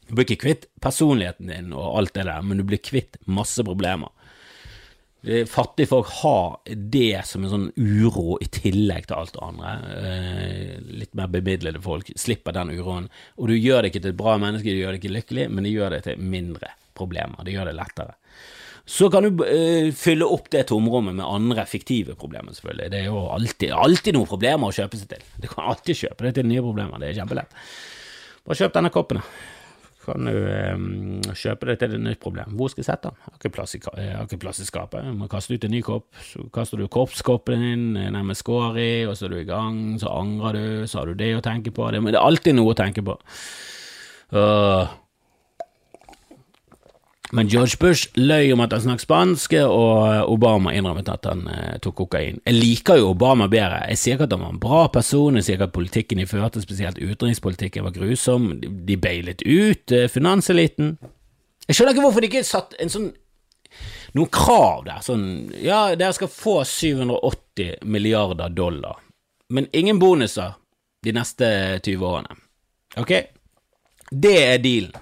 Du 0.08 0.16
blir 0.16 0.26
ikke 0.26 0.44
kvitt 0.44 0.66
personligheten 0.82 1.50
din 1.50 1.70
og 1.72 1.98
alt 1.98 2.14
det 2.16 2.26
der, 2.28 2.42
men 2.44 2.60
du 2.60 2.66
blir 2.66 2.82
kvitt 2.82 3.16
masse 3.30 3.64
problemer. 3.66 4.12
Fattige 5.46 5.86
folk 5.86 6.08
har 6.18 6.56
det 6.66 7.22
som 7.28 7.44
en 7.44 7.52
sånn 7.52 7.66
uro 7.78 8.40
i 8.42 8.48
tillegg 8.50 9.06
til 9.06 9.20
alt 9.20 9.36
det 9.36 9.44
andre. 9.46 9.74
Eh, 9.94 10.72
litt 11.02 11.12
mer 11.18 11.30
bemidlede 11.30 11.82
folk 11.82 12.10
slipper 12.18 12.56
den 12.56 12.74
uroen. 12.74 13.06
Og 13.38 13.52
du 13.52 13.54
gjør 13.54 13.84
det 13.84 13.92
ikke 13.92 14.02
til 14.02 14.14
et 14.16 14.18
bra 14.18 14.34
menneske, 14.42 14.74
du 14.74 14.82
gjør 14.82 14.96
det 14.96 15.02
ikke 15.02 15.14
lykkelig, 15.14 15.46
men 15.54 15.68
det 15.68 15.74
gjør 15.76 15.94
det 15.94 16.02
til 16.08 16.26
mindre 16.34 16.72
problemer. 16.98 17.46
Det 17.46 17.54
gjør 17.54 17.70
det 17.70 17.78
lettere. 17.78 18.18
Så 18.88 19.06
kan 19.14 19.22
du 19.22 19.44
uh, 19.44 19.92
fylle 19.94 20.26
opp 20.26 20.50
det 20.52 20.66
tomrommet 20.72 21.14
med 21.14 21.26
andre 21.26 21.64
fiktive 21.70 22.16
problemer, 22.18 22.54
selvfølgelig. 22.56 22.90
Det 22.92 23.00
er 23.00 23.08
jo 23.08 23.24
alltid, 23.30 23.70
alltid 23.78 24.18
noen 24.18 24.30
problemer 24.30 24.68
å 24.68 24.74
kjøpe 24.74 24.98
seg 24.98 25.14
til. 25.14 25.24
Du 25.38 25.48
kan 25.50 25.70
alltid 25.70 26.00
kjøpe 26.04 26.26
deg 26.26 26.38
til 26.38 26.48
nye 26.50 26.64
problemer, 26.64 27.02
det 27.02 27.12
er 27.12 27.20
kjempelett. 27.22 27.58
Bare 28.42 28.58
kjøp 28.58 28.74
denne 28.74 28.90
koppen. 28.94 29.22
Kan 30.02 30.26
du 30.26 30.34
um, 30.34 31.20
kjøpe 31.38 31.68
deg 31.68 31.78
til 31.78 31.92
et 31.94 32.02
nytt 32.02 32.20
problem. 32.22 32.56
Hvor 32.58 32.72
skal 32.72 32.82
jeg 32.82 32.88
sette 32.88 33.12
den? 33.12 33.20
Jeg 33.22 33.30
har 33.30 33.38
ikke 33.38 33.52
plass 33.54 33.76
i, 33.76 33.80
har 33.86 34.24
ikke 34.26 34.40
plass 34.42 34.58
i 34.58 34.66
skapet. 34.66 35.04
Jeg 35.06 35.14
må 35.14 35.28
kaste 35.30 35.54
ut 35.54 35.66
en 35.68 35.70
ny 35.70 35.82
kopp. 35.86 36.08
Så 36.26 36.46
kaster 36.54 36.82
du 36.82 36.88
korpskoppen 36.90 37.62
din 37.62 37.84
nærmest 37.94 38.42
skår 38.42 38.80
i, 38.82 38.90
og 39.06 39.14
så 39.14 39.28
er 39.28 39.36
du 39.36 39.38
i 39.38 39.46
gang. 39.46 39.78
Så 40.02 40.10
angrer 40.10 40.58
du, 40.58 40.64
så 40.90 41.00
har 41.00 41.12
du 41.12 41.22
det 41.22 41.30
å 41.38 41.44
tenke 41.44 41.70
på. 41.74 41.86
Det, 41.94 42.02
men 42.02 42.16
det 42.16 42.18
er 42.18 42.26
alltid 42.26 42.58
noe 42.58 42.74
å 42.74 42.80
tenke 42.82 43.06
på. 43.06 43.14
Uh, 44.34 44.90
men 47.32 47.48
George 47.48 47.78
Bush 47.80 48.10
løy 48.18 48.52
om 48.52 48.60
at 48.60 48.74
han 48.76 48.82
snakket 48.84 49.06
spansk, 49.06 49.54
og 49.64 50.28
Obama 50.28 50.74
innrømmet 50.76 51.08
at 51.08 51.24
han 51.30 51.46
eh, 51.48 51.78
tok 51.80 51.96
kokain. 52.02 52.42
Jeg 52.44 52.58
liker 52.58 53.00
jo 53.00 53.14
Obama 53.14 53.48
bedre. 53.52 53.80
Jeg 53.88 54.00
sier 54.00 54.18
ikke 54.18 54.28
at 54.28 54.36
han 54.36 54.44
var 54.44 54.52
en 54.52 54.60
bra 54.60 54.82
person, 54.92 55.38
jeg 55.38 55.46
sier 55.46 55.56
ikke 55.56 55.70
at 55.70 55.76
politikken 55.78 56.20
de 56.20 56.28
førte, 56.28 56.60
spesielt 56.64 57.00
utenrikspolitikken, 57.00 57.86
var 57.88 57.96
grusom. 57.96 58.50
De 58.60 58.98
beilet 59.00 59.44
ut 59.46 59.96
eh, 59.96 60.10
finanseliten. 60.12 60.98
Jeg 61.64 61.78
skjønner 61.78 61.96
ikke 61.96 62.04
hvorfor 62.04 62.24
de 62.24 62.30
ikke 62.32 62.44
satt 62.44 62.76
en 62.82 62.92
sånn 62.92 63.10
noen 64.12 64.28
krav 64.28 64.82
der, 64.84 65.00
sånn 65.00 65.24
ja, 65.56 65.86
dere 65.96 66.12
skal 66.12 66.28
få 66.28 66.58
780 66.68 67.86
milliarder 67.88 68.52
dollar, 68.52 68.98
men 69.48 69.70
ingen 69.72 69.96
bonuser 70.02 70.58
de 71.02 71.14
neste 71.16 71.48
20 71.80 72.04
årene. 72.10 72.36
Ok? 73.00 73.12
Det 74.12 74.36
er 74.36 74.60
dealen. 74.60 74.92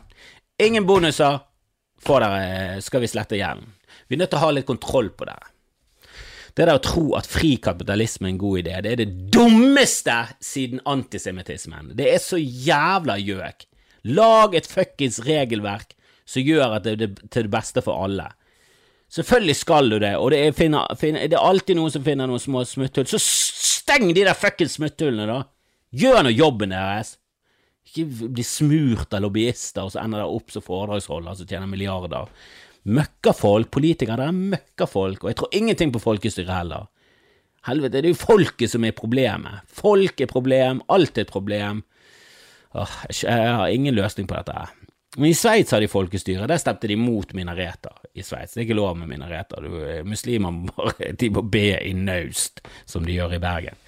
Ingen 0.63 0.87
bonuser, 0.87 1.41
får 2.05 2.25
dere, 2.25 2.83
skal 2.85 3.05
vi 3.05 3.11
slette 3.11 3.39
gjelden. 3.39 3.73
Vi 4.09 4.17
er 4.17 4.23
nødt 4.23 4.33
til 4.33 4.41
å 4.41 4.45
ha 4.45 4.53
litt 4.55 4.69
kontroll 4.69 5.11
på 5.15 5.29
dere. 5.29 5.53
Det 6.51 6.67
der 6.67 6.81
å 6.81 6.83
tro 6.83 7.05
at 7.15 7.29
fri 7.31 7.55
kapitalisme 7.63 8.27
er 8.27 8.33
en 8.33 8.41
god 8.41 8.61
idé, 8.63 8.75
det 8.83 8.93
er 8.93 9.01
det 9.05 9.31
dummeste 9.33 10.17
siden 10.43 10.83
antisemittismen. 10.89 11.93
Det 11.97 12.09
er 12.11 12.19
så 12.23 12.41
jævla 12.41 13.17
gjøk. 13.23 13.67
Lag 14.17 14.57
et 14.59 14.69
fuckings 14.69 15.21
regelverk 15.27 15.95
som 16.29 16.43
gjør 16.47 16.77
at 16.79 16.87
det 16.87 16.97
er 16.97 17.15
til 17.31 17.47
det 17.47 17.53
beste 17.53 17.85
for 17.85 18.03
alle. 18.03 18.27
Selvfølgelig 19.11 19.57
skal 19.59 19.91
du 19.91 19.99
det, 19.99 20.13
og 20.17 20.31
det 20.31 20.43
er, 20.47 20.53
finner, 20.55 20.91
finner, 20.99 21.27
det 21.27 21.39
er 21.39 21.47
alltid 21.47 21.79
noen 21.79 21.91
som 21.91 22.05
finner 22.07 22.31
noen 22.31 22.43
små 22.43 22.63
smutthull. 22.67 23.09
Så 23.11 23.19
steng 23.21 24.13
de 24.15 24.23
der 24.23 24.39
fuckings 24.39 24.79
smutthullene, 24.79 25.27
da! 25.27 25.41
Gjør 25.99 26.23
nå 26.23 26.35
jobben 26.35 26.75
deres! 26.75 27.17
Ikke 27.91 28.31
bli 28.31 28.45
smurt 28.47 29.15
av 29.17 29.25
lobbyister, 29.25 29.83
og 29.83 29.95
så 29.95 30.05
ender 30.05 30.23
det 30.23 30.31
opp 30.31 30.53
som 30.55 30.63
foredragsholder 30.63 31.39
som 31.41 31.49
tjener 31.51 31.71
milliarder. 31.71 32.31
Møkkafolk, 32.87 33.69
politikere, 33.75 34.23
det 34.23 34.29
er 34.31 34.43
møkkafolk, 34.55 35.25
og 35.25 35.33
jeg 35.33 35.39
tror 35.41 35.57
ingenting 35.59 35.93
på 35.93 36.03
folkestyret 36.03 36.55
heller. 36.55 36.87
Helvete, 37.67 37.99
det 37.99 38.09
er 38.09 38.15
jo 38.15 38.21
folket 38.23 38.73
som 38.73 38.87
er 38.89 38.97
problemet. 38.97 39.67
Folk 39.69 40.23
er 40.23 40.31
problem, 40.31 40.81
alt 40.89 41.19
er 41.19 41.27
et 41.27 41.33
problem. 41.33 41.83
Åh, 42.79 42.95
jeg 43.11 43.51
har 43.59 43.75
ingen 43.75 43.99
løsning 43.99 44.31
på 44.31 44.39
dette. 44.39 44.69
Men 45.19 45.33
i 45.33 45.35
Sveits 45.35 45.75
har 45.75 45.83
de 45.83 45.91
folkestyre, 45.91 46.47
der 46.47 46.61
stemte 46.63 46.87
de 46.87 46.95
mot 46.97 47.35
minareter 47.35 47.97
i 48.15 48.23
Sveits. 48.23 48.55
Det 48.55 48.63
er 48.63 48.69
ikke 48.69 48.79
lov 48.79 48.95
med 49.01 49.11
minareter, 49.11 49.67
muslimer 50.07 50.55
må 50.55 50.71
bare 50.77 51.43
be 51.51 51.67
i 51.83 51.93
naust, 51.99 52.63
som 52.87 53.05
de 53.05 53.19
gjør 53.19 53.35
i 53.37 53.43
Bergen. 53.43 53.83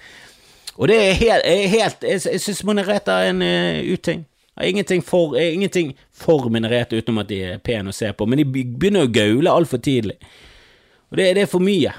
Og 0.77 0.89
det 0.89 0.95
er 0.97 1.17
helt, 1.19 1.49
helt 1.69 2.05
Jeg, 2.07 2.21
jeg 2.31 2.41
syns 2.41 2.63
Minarete 2.65 3.11
er 3.13 3.29
en 3.29 3.43
uh, 3.45 3.93
uting. 3.93 4.23
Jeg 4.53 4.61
har 4.61 4.69
ingenting 4.69 5.03
for, 5.05 5.35
ingenting 5.37 5.93
for 6.13 6.49
Minarete 6.49 6.97
utenom 6.97 7.23
at 7.23 7.29
de 7.29 7.39
er 7.41 7.61
pene 7.61 7.89
å 7.89 7.95
se 7.95 8.11
på, 8.13 8.25
men 8.29 8.41
de 8.41 8.45
begynner 8.45 9.07
å 9.07 9.13
gaule 9.13 9.53
altfor 9.53 9.81
tidlig. 9.81 10.19
Og 11.09 11.17
det, 11.17 11.31
det, 11.37 11.45
er 11.45 11.49
for 11.49 11.63
mye. 11.63 11.93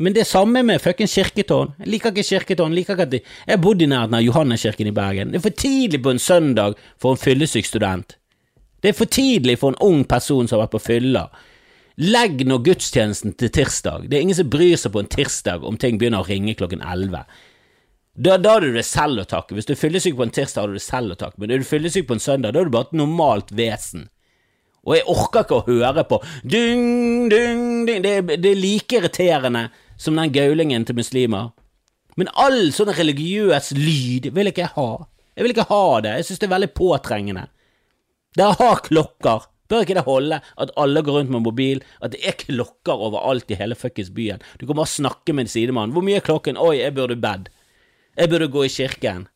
Men 0.00 0.14
det 0.16 0.26
samme 0.26 0.62
med 0.66 0.82
fuckings 0.82 1.14
kirketårn. 1.14 1.74
Jeg 1.78 1.92
liker 1.92 2.14
ikke 2.14 2.26
kirketårn. 2.26 2.74
liker 2.74 2.96
ikke 2.96 3.06
at 3.06 3.12
de, 3.12 3.20
Jeg 3.46 3.60
bodde 3.62 3.84
i 3.84 3.90
nærheten 3.90 4.16
av 4.18 4.24
Johanneskirken 4.24 4.90
i 4.90 4.94
Bergen. 4.96 5.30
Det 5.30 5.38
er 5.38 5.44
for 5.44 5.58
tidlig 5.62 6.02
på 6.02 6.14
en 6.14 6.22
søndag 6.22 6.78
for 6.98 7.14
en 7.14 7.20
fyllesyk 7.20 7.68
student. 7.68 8.16
Det 8.82 8.90
er 8.90 8.96
for 8.96 9.10
tidlig 9.10 9.58
for 9.60 9.74
en 9.74 9.82
ung 9.84 10.04
person 10.08 10.48
som 10.48 10.56
har 10.56 10.64
vært 10.64 10.76
på 10.78 10.82
fylla. 10.86 11.26
Legg 12.00 12.46
nå 12.48 12.58
gudstjenesten 12.64 13.34
til 13.36 13.52
tirsdag. 13.52 14.08
Det 14.08 14.16
er 14.16 14.24
ingen 14.24 14.38
som 14.38 14.50
bryr 14.50 14.78
seg 14.80 14.94
på 14.94 15.02
en 15.02 15.10
tirsdag 15.10 15.66
om 15.68 15.76
ting 15.76 15.98
begynner 16.00 16.24
å 16.24 16.28
ringe 16.30 16.56
klokken 16.56 16.80
elleve. 16.80 17.26
Da, 18.14 18.36
da 18.38 18.56
har 18.56 18.64
du 18.64 18.72
det 18.74 18.86
selv 18.88 19.22
å 19.22 19.28
takke. 19.28 19.54
Hvis 19.54 19.68
du 19.68 19.74
er 19.74 19.80
fyllesyk 19.80 20.16
på 20.18 20.26
en 20.26 20.32
tirsdag, 20.34 20.64
har 20.64 20.72
du 20.72 20.78
det 20.78 20.84
selv 20.84 21.14
å 21.14 21.18
takke. 21.20 21.38
Men 21.40 21.52
er 21.52 21.62
du 21.62 21.68
fyllesyk 21.68 22.08
på 22.08 22.16
en 22.16 22.22
søndag, 22.22 22.54
da 22.54 22.62
er 22.62 22.70
du 22.70 22.74
bare 22.74 22.90
et 22.90 22.98
normalt 22.98 23.52
vesen. 23.54 24.08
Og 24.86 24.96
jeg 24.96 25.06
orker 25.12 25.44
ikke 25.44 25.58
å 25.60 25.66
høre 25.66 26.04
på 26.08 26.18
dung, 26.42 27.28
dung, 27.30 27.64
dung. 27.86 28.02
Det, 28.02 28.16
det, 28.32 28.50
er 28.50 28.58
like 28.58 28.96
irriterende 28.96 29.68
som 30.00 30.16
den 30.16 30.32
gaulingen 30.34 30.86
til 30.88 30.96
muslimer. 30.98 31.52
Men 32.18 32.32
all 32.34 32.72
sånn 32.74 32.92
religiøs 32.96 33.70
lyd 33.76 34.30
vil 34.34 34.50
ikke 34.50 34.64
jeg 34.64 34.74
ha. 34.74 34.90
Jeg 35.36 35.46
vil 35.46 35.54
ikke 35.54 35.68
ha 35.70 35.84
det. 36.04 36.16
Jeg 36.18 36.28
synes 36.28 36.42
det 36.42 36.48
er 36.48 36.54
veldig 36.56 36.72
påtrengende. 36.76 37.46
Dere 38.36 38.56
har 38.58 38.82
klokker. 38.86 39.46
Bør 39.70 39.84
ikke 39.84 39.94
det 40.00 40.08
holde 40.08 40.40
at 40.42 40.72
alle 40.80 41.04
går 41.06 41.20
rundt 41.20 41.30
med 41.30 41.44
mobil, 41.44 41.84
at 42.02 42.10
det 42.16 42.24
er 42.26 42.34
klokker 42.40 43.04
overalt 43.06 43.52
i 43.54 43.58
hele 43.60 43.76
fuckings 43.78 44.10
byen? 44.10 44.42
Du 44.58 44.66
kan 44.66 44.80
bare 44.80 44.90
snakke 44.90 45.36
med 45.36 45.46
en 45.46 45.52
sidemann. 45.52 45.94
Hvor 45.94 46.02
mye 46.02 46.18
er 46.18 46.26
klokken? 46.26 46.58
Oi, 46.58 46.80
jeg 46.80 46.96
burde 46.96 47.20
bed. 47.20 47.46
Jeg 48.20 48.28
burde 48.28 48.50
gå 48.52 48.66
i 48.66 48.72
kirken. 48.72 49.28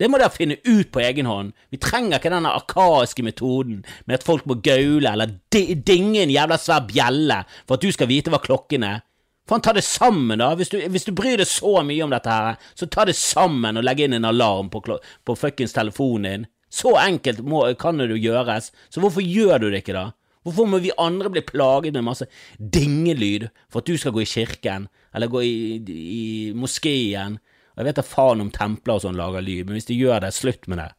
Det 0.00 0.08
må 0.08 0.18
dere 0.20 0.32
finne 0.32 0.56
ut 0.64 0.88
på 0.92 1.00
egen 1.04 1.28
hånd. 1.28 1.52
Vi 1.72 1.80
trenger 1.80 2.18
ikke 2.18 2.32
denne 2.32 2.52
arkaiske 2.56 3.24
metoden 3.24 3.82
med 4.08 4.18
at 4.18 4.24
folk 4.24 4.46
må 4.48 4.58
gaule 4.64 5.08
eller 5.08 5.34
dinge 5.52 6.22
en 6.22 6.32
jævla 6.32 6.56
svær 6.60 6.86
bjelle 6.88 7.42
for 7.66 7.76
at 7.76 7.84
du 7.84 7.92
skal 7.92 8.08
vite 8.08 8.32
hva 8.32 8.40
klokken 8.44 8.84
er. 8.88 9.02
Faen, 9.48 9.64
ta 9.64 9.72
det 9.76 9.84
sammen, 9.84 10.38
da. 10.40 10.52
Hvis 10.56 10.72
du, 10.72 10.78
hvis 10.92 11.08
du, 11.08 11.12
bryr 11.16 11.40
deg 11.40 11.48
så 11.48 11.80
mye 11.84 12.04
om 12.04 12.12
dette 12.12 12.32
her, 12.32 12.60
så 12.76 12.88
ta 12.88 13.04
det 13.08 13.16
sammen 13.18 13.80
og 13.80 13.84
legg 13.84 14.04
inn 14.04 14.16
en 14.16 14.28
alarm 14.28 14.70
på, 14.72 14.80
på 14.84 15.36
fuckings 15.36 15.76
telefonen 15.76 16.28
din. 16.28 16.48
Så 16.70 16.94
enkelt 17.00 17.40
må, 17.42 17.64
kan 17.80 17.98
det 17.98 18.12
jo 18.12 18.20
gjøres. 18.20 18.70
Så 18.92 19.02
hvorfor 19.02 19.24
gjør 19.24 19.64
du 19.64 19.68
det 19.70 19.82
ikke, 19.82 19.96
da? 19.96 20.06
Hvorfor 20.46 20.68
må 20.70 20.78
vi 20.80 20.94
andre 20.96 21.32
bli 21.32 21.42
plaget 21.44 21.96
med 21.96 22.06
masse 22.06 22.28
dingelyd 22.56 23.50
for 23.68 23.82
at 23.82 23.90
du 23.90 23.98
skal 24.00 24.14
gå 24.16 24.22
i 24.22 24.30
kirken, 24.30 24.86
eller 25.12 25.28
gå 25.28 25.42
i, 25.44 25.56
i 25.92 26.24
moskeen, 26.56 27.36
jeg 27.80 27.88
vet 27.88 27.96
da 27.96 28.04
faen 28.04 28.42
om 28.44 28.50
templer 28.52 28.98
og 28.98 29.04
sånn 29.06 29.16
lager 29.16 29.44
lyd, 29.44 29.66
men 29.66 29.78
hvis 29.78 29.88
de 29.88 29.96
gjør 29.96 30.20
det, 30.20 30.34
slutt 30.36 30.66
med 30.68 30.82
det. 30.82 30.90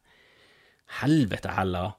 Helvete 0.98 1.52
heller. 1.54 1.92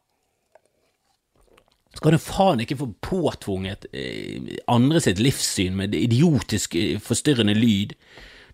Skal 1.94 2.16
du 2.16 2.20
faen 2.20 2.64
ikke 2.64 2.80
få 2.82 2.90
påtvunget 3.06 3.86
eh, 3.96 4.58
andre 4.72 5.00
sitt 5.04 5.22
livssyn 5.24 5.78
med 5.78 5.96
idiotisk 5.96 6.76
eh, 6.76 6.98
forstyrrende 7.02 7.56
lyd? 7.56 7.96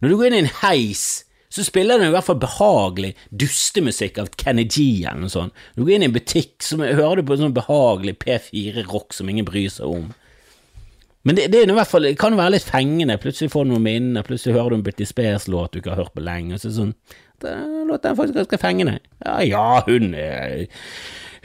Når 0.04 0.12
du 0.12 0.18
går 0.20 0.30
inn 0.30 0.38
i 0.38 0.44
en 0.44 0.54
heis, 0.62 1.06
så 1.50 1.66
spiller 1.66 1.98
den 1.98 2.12
i 2.12 2.14
hvert 2.14 2.28
fall 2.28 2.38
behagelig 2.44 3.16
dustemusikk 3.34 4.20
av 4.22 4.30
Kenny 4.38 4.68
G 4.70 5.02
eller 5.02 5.24
noe 5.24 5.34
sånt. 5.34 5.56
Når 5.74 5.82
du 5.82 5.88
går 5.88 5.96
inn 5.96 6.06
i 6.06 6.10
en 6.12 6.18
butikk, 6.20 6.60
så 6.62 6.78
hører 6.78 7.20
du 7.20 7.26
på 7.26 7.36
en 7.36 7.48
sånn 7.48 7.58
behagelig 7.58 8.20
P4-rock 8.22 9.18
som 9.18 9.32
ingen 9.32 9.48
bryr 9.50 9.72
seg 9.74 9.90
om. 9.90 10.12
Men 11.28 11.36
det, 11.36 11.50
det, 11.52 11.64
fall, 11.90 12.08
det, 12.08 12.18
kan 12.20 12.38
være 12.40 12.56
litt 12.56 12.68
fengende. 12.68 13.18
Plutselig 13.20 13.52
får 13.52 13.66
du 13.66 13.74
noen 13.74 13.86
minner, 13.86 14.24
plutselig 14.24 14.56
hører 14.56 14.72
du 14.72 14.80
en 14.80 14.86
Britney 14.86 15.08
Spears-låt 15.10 15.74
du 15.74 15.82
ikke 15.82 15.92
har 15.92 16.06
hørt 16.06 16.16
på 16.16 16.24
lenge. 16.24 16.56
Og 16.56 16.64
så 16.64 16.72
sånn, 16.72 16.94
Den 17.44 17.88
låten 17.88 18.12
er 18.12 18.20
faktisk 18.20 18.38
ganske 18.40 18.60
fengende. 18.62 19.00
Ja, 19.26 19.40
ja, 19.44 19.66
hun 19.88 20.14
er 20.16 20.70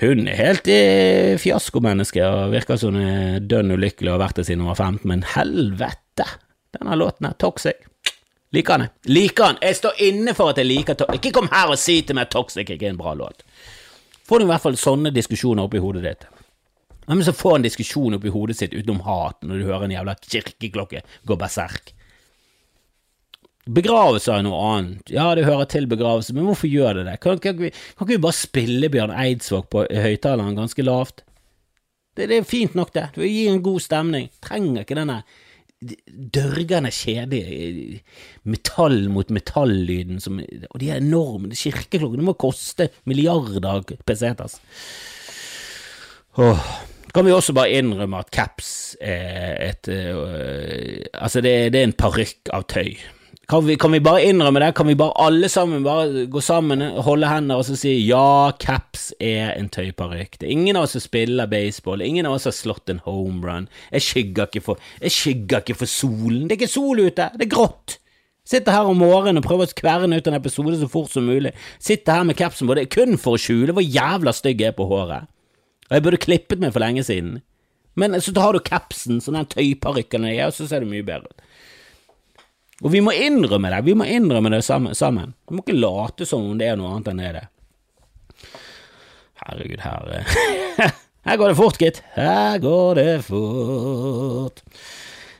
hun 0.00 0.26
er 0.26 0.38
helt 0.38 0.66
eh, 0.70 1.36
fiaskomenneske 1.38 2.22
og 2.26 2.50
virker 2.54 2.78
som 2.80 2.96
hun 2.96 3.04
er 3.04 3.44
dønn 3.46 3.70
ulykkelig 3.76 4.10
og 4.10 4.16
har 4.16 4.24
vært 4.24 4.40
det 4.40 4.48
siden 4.48 4.64
hun 4.64 4.72
var 4.72 4.80
15, 4.80 5.06
men 5.10 5.22
helvete! 5.36 6.26
Denne 6.74 6.96
låten 6.98 7.28
er 7.28 7.36
Toxic. 7.38 7.78
Liker 8.54 8.74
han 8.74 8.84
det? 8.84 8.90
Liker 9.14 9.46
han. 9.46 9.60
Jeg 9.62 9.78
står 9.78 10.02
inne 10.06 10.34
for 10.34 10.50
at 10.50 10.58
jeg 10.58 10.66
liker 10.66 10.98
Toxic. 10.98 11.20
Ikke 11.20 11.34
kom 11.38 11.50
her 11.52 11.70
og 11.70 11.78
si 11.78 12.00
til 12.02 12.18
meg 12.18 12.26
at 12.26 12.34
Toxic 12.34 12.66
ikke 12.66 12.88
er 12.88 12.94
en 12.94 12.98
bra 12.98 13.14
låt. 13.18 13.46
Får 14.26 14.40
du 14.40 14.46
i 14.46 14.50
hvert 14.50 14.64
fall 14.64 14.78
sånne 14.80 15.14
diskusjoner 15.14 15.66
oppi 15.66 15.82
hodet 15.82 16.02
ditt. 16.06 16.26
Men 17.06 17.24
så 17.24 17.34
får 17.36 17.58
en 17.58 17.66
diskusjon 17.66 18.16
oppi 18.16 18.32
hodet 18.32 18.56
sitt 18.58 18.74
utenom 18.74 19.02
hat 19.06 19.42
når 19.44 19.60
du 19.60 19.68
hører 19.68 19.86
en 19.86 19.96
jævla 19.96 20.16
kirkeklokke 20.22 21.04
gå 21.28 21.36
berserk. 21.40 21.92
Begravelse 23.64 24.32
er 24.32 24.42
noe 24.44 24.58
annet. 24.74 25.12
Ja, 25.12 25.30
det 25.36 25.46
hører 25.46 25.68
til 25.72 25.86
begravelse, 25.88 26.34
men 26.36 26.44
hvorfor 26.44 26.68
gjør 26.68 26.98
det 26.98 27.06
det? 27.08 27.14
Kan, 27.24 27.38
kan, 27.40 27.56
kan, 27.56 27.70
ikke 27.72 28.10
vi 28.10 28.20
bare 28.20 28.36
spille 28.36 28.90
Bjørn 28.92 29.14
Eidsvåg 29.16 29.70
på 29.72 29.86
høyttaleren 29.88 30.58
ganske 30.58 30.84
lavt? 30.84 31.24
Det, 32.14 32.28
det, 32.28 32.36
er 32.36 32.46
fint 32.46 32.76
nok, 32.76 32.92
det. 32.94 33.08
Det 33.16 33.30
gir 33.30 33.54
en 33.54 33.64
god 33.64 33.80
stemning. 33.82 34.28
Trenger 34.44 34.84
ikke 34.84 34.98
denne 35.00 35.22
dørgende 36.34 36.92
kjedelige 36.94 37.98
metall 38.48 39.10
mot 39.12 39.28
metall-lyden 39.34 40.22
Og 40.70 40.78
de 40.80 40.88
er 40.88 41.02
enorme 41.02 41.50
kirkeklokkene 41.52 42.24
må 42.24 42.36
koste 42.40 42.88
milliarder 43.08 43.84
pesetas. 44.06 44.60
Åh. 46.40 46.72
Kan 47.14 47.26
vi 47.26 47.32
også 47.32 47.54
bare 47.54 47.70
innrømme 47.78 48.18
at 48.24 48.30
caps 48.34 48.96
er 49.00 49.70
et 49.70 49.88
øh, 49.88 51.04
Altså, 51.14 51.40
det, 51.40 51.72
det 51.72 51.80
er 51.80 51.86
en 51.86 51.92
parykk 51.94 52.50
av 52.52 52.64
tøy. 52.66 52.96
Kan 53.48 53.66
vi, 53.66 53.76
kan 53.76 53.92
vi, 53.92 54.00
bare 54.00 54.24
innrømme 54.24 54.60
det? 54.62 54.72
Kan 54.74 54.88
vi 54.88 54.96
bare 54.96 55.12
alle 55.20 55.48
sammen 55.48 55.84
bare 55.84 56.26
gå 56.26 56.40
sammen, 56.40 56.80
holde 57.04 57.28
hender 57.28 57.60
og 57.60 57.66
så 57.68 57.76
si 57.76 57.92
ja, 58.06 58.50
caps 58.60 59.10
er 59.20 59.52
en 59.58 59.68
tøyparykk. 59.68 60.38
Det 60.40 60.48
er 60.48 60.54
ingen 60.54 60.78
av 60.80 60.86
oss 60.86 60.96
som 60.96 61.04
spiller 61.04 61.50
baseball, 61.50 62.02
ingen 62.02 62.26
av 62.26 62.38
oss 62.38 62.48
har 62.48 62.56
slått 62.56 62.90
en 62.90 63.02
homerun. 63.04 63.68
Jeg 63.92 64.06
skygger 64.06 64.48
ikke 64.48 64.64
for, 64.64 64.80
jeg 65.02 65.12
skygger 65.12 65.60
ikke 65.60 65.76
for 65.82 65.92
solen. 65.92 66.48
Det 66.48 66.56
er 66.56 66.62
ikke 66.62 66.72
sol 66.72 67.04
ute, 67.04 67.28
det 67.36 67.46
er 67.46 67.52
grått. 67.52 67.98
Sitter 68.48 68.76
her 68.76 68.88
om 68.88 68.98
morgenen 69.00 69.40
og 69.40 69.46
prøver 69.46 69.68
å 69.68 69.76
kverne 69.76 70.18
ut 70.18 70.26
en 70.28 70.40
episode 70.40 70.80
så 70.80 70.88
fort 70.92 71.12
som 71.12 71.28
mulig. 71.28 71.52
Sitter 71.80 72.16
her 72.16 72.26
med 72.28 72.40
capsen 72.40 72.68
på, 72.68 72.76
det 72.76 72.88
er 72.88 72.96
kun 72.96 73.20
for 73.20 73.36
å 73.36 73.40
skjule 73.40 73.76
hvor 73.76 73.84
jævla 73.84 74.34
stygg 74.36 74.64
jeg 74.64 74.72
er 74.72 74.78
på 74.78 74.88
håret. 74.88 75.28
Og 75.88 75.96
jeg 75.96 76.04
burde 76.06 76.22
klippet 76.22 76.62
meg 76.62 76.72
for 76.74 76.84
lenge 76.84 77.04
siden. 77.06 77.38
Men 77.94 78.16
så 78.20 78.34
har 78.40 78.56
du 78.56 78.62
capsen, 78.64 79.20
sånn 79.22 79.38
den 79.38 79.50
tøyparykken 79.52 80.26
jeg 80.26 80.40
er, 80.40 80.50
og 80.50 80.56
så 80.56 80.66
ser 80.68 80.82
du 80.82 80.90
mye 80.90 81.06
bedre 81.06 81.30
ut. 81.30 81.44
Og 82.82 82.90
vi 82.90 83.00
må 83.04 83.14
innrømme 83.14 83.70
det, 83.70 83.84
vi 83.86 83.94
må 83.96 84.06
innrømme 84.10 84.50
det 84.50 84.64
sammen. 84.66 85.34
Vi 85.46 85.54
må 85.54 85.62
ikke 85.62 85.78
late 85.78 86.26
som 86.26 86.42
om 86.48 86.58
det 86.58 86.72
er 86.72 86.80
noe 86.80 86.90
annet 86.90 87.12
enn 87.12 87.22
det 87.22 87.28
er 87.28 87.38
det. 87.38 87.46
Herregud, 89.44 89.84
her 89.84 90.92
Her 91.24 91.38
går 91.40 91.48
det 91.54 91.56
fort, 91.56 91.78
gitt. 91.80 92.02
Her 92.18 92.58
går 92.60 92.98
det 92.98 93.12
fort. 93.24 94.60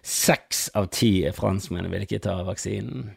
Seks 0.04 0.70
av 0.76 0.88
ti 0.92 1.10
franskmenn 1.36 1.90
vil 1.92 2.06
ikke 2.06 2.22
ta 2.24 2.38
vaksinen. 2.46 3.10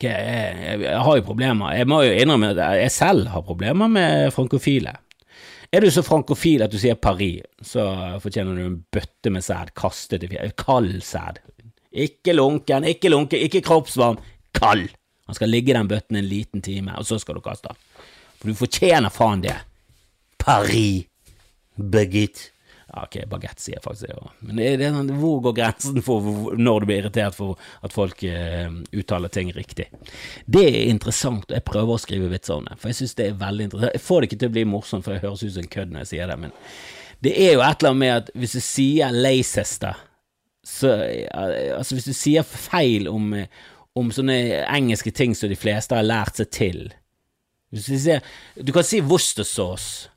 Jeg, 0.00 0.78
har 0.86 1.18
jo 1.18 1.26
problemer. 1.26 1.74
Jeg 1.76 1.88
må 1.90 2.04
jo 2.06 2.14
innrømme 2.14 2.52
at 2.54 2.60
jeg 2.78 2.94
selv 2.94 3.32
har 3.34 3.42
problemer 3.44 3.90
med 3.90 4.30
frankofile. 4.36 4.94
Er 5.70 5.84
du 5.84 5.90
så 5.94 6.02
frankofil 6.02 6.64
at 6.64 6.72
du 6.72 6.78
sier 6.82 6.96
Paris, 6.98 7.44
så 7.62 7.84
fortjener 8.22 8.56
du 8.58 8.62
en 8.64 8.78
bøtte 8.90 9.30
med 9.30 9.44
sæd 9.46 9.70
kastet 9.78 10.24
i 10.26 10.30
fjellet. 10.32 10.56
Kald 10.58 10.96
sæd. 11.06 11.38
Ikke 11.90 12.34
lunken, 12.34 12.86
ikke 12.86 13.10
lunken, 13.12 13.38
ikke 13.38 13.62
kroppsvarm. 13.66 14.18
Kald! 14.54 14.88
Han 15.30 15.38
skal 15.38 15.52
ligge 15.52 15.70
i 15.70 15.76
den 15.76 15.88
bøtten 15.90 16.18
en 16.18 16.26
liten 16.26 16.62
time, 16.62 16.96
og 16.98 17.06
så 17.06 17.20
skal 17.22 17.38
du 17.38 17.42
kaste. 17.44 17.70
For 18.40 18.50
du 18.50 18.58
fortjener 18.58 19.14
faen 19.14 19.44
det. 19.44 19.54
Paris. 20.42 21.06
Baguette. 21.78 22.50
Ja, 22.90 23.04
ok, 23.06 23.16
bagett 23.30 23.62
sier 23.62 23.76
jeg 23.76 23.84
faktisk 23.84 24.08
det 24.08 24.16
òg. 24.18 24.30
Men 24.42 24.58
det, 24.58 24.70
det, 24.80 25.18
hvor 25.20 25.38
går 25.44 25.54
grensen 25.60 26.02
for 26.02 26.56
når 26.58 26.82
du 26.82 26.88
blir 26.90 27.04
irritert 27.04 27.36
for 27.36 27.60
at 27.86 27.94
folk 27.94 28.24
uh, 28.26 28.66
uttaler 28.90 29.30
ting 29.30 29.52
riktig? 29.54 29.86
Det 30.50 30.64
er 30.66 30.88
interessant, 30.90 31.46
og 31.46 31.54
jeg 31.54 31.66
prøver 31.68 31.94
å 31.94 32.02
skrive 32.02 32.30
vitser 32.32 32.58
om 32.58 32.66
det, 32.66 32.80
for 32.82 32.90
jeg 32.90 32.98
synes 33.02 33.14
det 33.20 33.28
er 33.28 33.42
veldig 33.44 33.68
interessant. 33.68 33.94
Jeg 33.94 34.06
får 34.08 34.20
det 34.20 34.30
ikke 34.30 34.40
til 34.42 34.50
å 34.50 34.56
bli 34.58 34.66
morsomt, 34.72 35.06
for 35.06 35.14
det 35.14 35.22
høres 35.22 35.44
ut 35.44 35.54
som 35.54 35.62
en 35.62 35.74
kødd 35.76 35.94
når 35.94 36.04
jeg 36.04 36.12
sier 36.14 36.32
det, 36.32 36.38
men 36.42 36.56
det 37.20 37.34
er 37.36 37.52
jo 37.54 37.62
et 37.62 37.82
eller 37.82 37.92
annet 37.92 38.00
med 38.00 38.14
at 38.16 38.30
hvis 38.42 38.56
du 38.56 38.62
sier 38.64 39.12
Leicester 39.14 40.06
så 40.66 40.92
Altså, 41.32 41.96
hvis 41.96 42.08
du 42.08 42.14
sier 42.16 42.44
feil 42.44 43.08
om, 43.08 43.32
om 43.96 44.10
sånne 44.12 44.36
engelske 44.66 45.12
ting 45.16 45.36
som 45.36 45.50
de 45.50 45.58
fleste 45.58 45.96
har 45.96 46.06
lært 46.06 46.40
seg 46.40 46.50
til 46.52 46.80
Hvis 47.72 47.88
du, 47.88 47.96
sier, 48.00 48.24
du 48.56 48.72
kan 48.74 48.86
si 48.86 49.00
Worcestershire, 49.04 50.10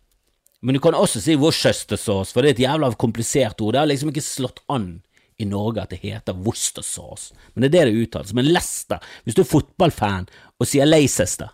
men 0.63 0.77
du 0.77 0.79
kan 0.79 0.95
også 0.95 1.19
si 1.19 1.35
Worcestersaus, 1.35 2.31
for 2.31 2.41
det 2.41 2.53
er 2.53 2.55
et 2.55 2.63
jævla 2.63 2.93
komplisert 2.99 3.59
ord. 3.61 3.73
Det 3.75 3.81
har 3.81 3.89
liksom 3.89 4.13
ikke 4.13 4.23
slått 4.23 4.61
an 4.71 5.01
i 5.41 5.47
Norge 5.49 5.83
at 5.83 5.91
det 5.91 5.99
heter 6.05 6.37
Worcestersaus, 6.45 7.31
men 7.53 7.65
det 7.65 7.69
er 7.73 7.89
det 7.89 7.97
det 7.97 8.05
uttales. 8.05 8.31
Men 8.37 8.47
Leicester, 8.47 9.03
hvis 9.23 9.35
du 9.35 9.41
er 9.43 9.49
fotballfan 9.49 10.29
og 10.55 10.69
sier 10.69 10.87
Leicester, 10.87 11.51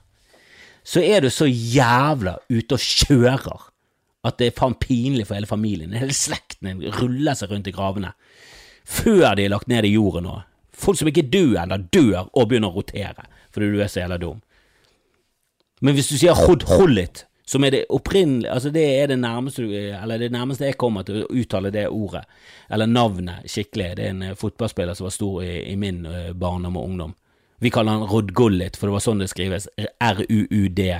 så 0.85 1.01
er 1.01 1.25
du 1.25 1.29
så 1.33 1.47
jævla 1.49 2.35
ute 2.51 2.77
og 2.77 2.85
kjører 2.85 3.65
at 4.29 4.37
det 4.37 4.49
er 4.49 4.57
faen 4.57 4.75
pinlig 4.77 5.25
for 5.27 5.39
hele 5.39 5.49
familien. 5.49 5.95
Hele 5.95 6.13
slekten 6.15 6.83
ruller 6.99 7.37
seg 7.37 7.49
rundt 7.53 7.69
i 7.71 7.73
gravene 7.73 8.13
før 8.89 9.35
de 9.37 9.45
er 9.45 9.53
lagt 9.53 9.69
ned 9.69 9.85
i 9.85 9.93
jorden 9.93 10.25
nå. 10.25 10.35
Folk 10.73 10.97
som 10.99 11.09
ikke 11.11 11.27
dør 11.29 11.59
ennå, 11.63 11.77
dør 11.93 12.29
og 12.29 12.49
begynner 12.49 12.71
å 12.71 12.79
rotere 12.79 13.25
fordi 13.49 13.71
du 13.73 13.81
er 13.81 13.89
så 13.89 14.03
jævla 14.03 14.19
dum. 14.21 14.37
Men 15.81 15.95
hvis 15.95 16.11
du 16.11 16.17
sier 16.19 16.37
hod 16.37 16.65
hollit, 16.69 17.23
som 17.49 17.63
er 17.65 17.71
det 17.73 17.85
opprinnelige 17.89 18.51
Altså, 18.53 18.69
det 18.69 18.83
er 19.01 19.07
det 19.09 19.19
nærmeste 19.19 19.63
Eller 19.63 20.17
det 20.21 20.31
nærmeste 20.31 20.65
jeg 20.67 20.77
kommer 20.77 21.01
til 21.07 21.23
å 21.23 21.29
uttale 21.33 21.71
det 21.73 21.87
ordet, 21.89 22.23
eller 22.69 22.85
navnet, 22.85 23.35
skikkelig. 23.49 23.95
Det 23.97 24.03
er 24.05 24.09
en 24.13 24.21
eh, 24.27 24.37
fotballspiller 24.37 24.93
som 24.93 25.05
var 25.07 25.15
stor 25.15 25.43
i, 25.43 25.71
i 25.71 25.75
min 25.79 26.05
uh, 26.05 26.33
barndom 26.37 26.77
og 26.77 26.85
ungdom. 26.85 27.13
Vi 27.59 27.69
kaller 27.73 27.91
han 27.97 28.07
Rod 28.07 28.33
Gullit, 28.37 28.77
for 28.77 28.87
det 28.87 28.93
var 28.95 28.99
sånn 29.03 29.19
det 29.23 29.29
skrives. 29.31 29.67
R-u-u-d-g-u-l-l-i-t. 29.99 30.99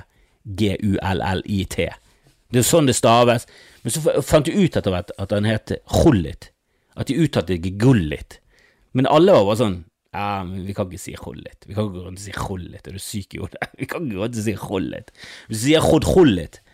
Det 2.49 2.59
er 2.59 2.65
sånn 2.65 2.89
det 2.89 2.97
staves. 2.97 3.47
Men 3.83 3.89
så 3.93 3.99
fant 4.25 4.45
de 4.49 4.57
ut 4.57 4.75
etter 4.75 4.91
hvert 4.91 5.11
at 5.21 5.31
han 5.35 5.45
het 5.47 5.71
Hollit 6.01 6.49
at 6.99 7.07
de 7.07 7.19
uttalte 7.21 7.55
ikke 7.55 7.77
gullit. 7.79 8.39
Men 8.91 9.07
alle 9.07 9.31
var 9.37 9.45
bare 9.47 9.61
sånn 9.61 9.77
ja, 10.13 10.43
men 10.43 10.63
vi 10.65 10.73
kan 10.73 10.87
ikke 10.89 11.01
si 11.01 11.13
hullet. 11.19 11.67
Vi 11.67 11.75
kan 11.75 11.85
ikke 11.85 11.99
gå 11.99 12.05
rundt 12.07 12.21
og 12.21 12.23
si 12.23 12.33
hullet. 12.33 12.87
Er 12.87 12.95
du 12.95 13.03
syk 13.03 13.35
i 13.37 13.43
hodet? 13.43 13.67
Vi 13.79 13.85
kan 13.85 14.07
ikke 14.07 14.17
gå 14.17 14.23
rundt 14.23 14.39
og 14.39 14.47
si 14.47 14.55
hullet. 14.57 15.11
Hvis 15.47 15.61
du 15.61 15.65
sier 15.67 15.85
hod 15.85 16.07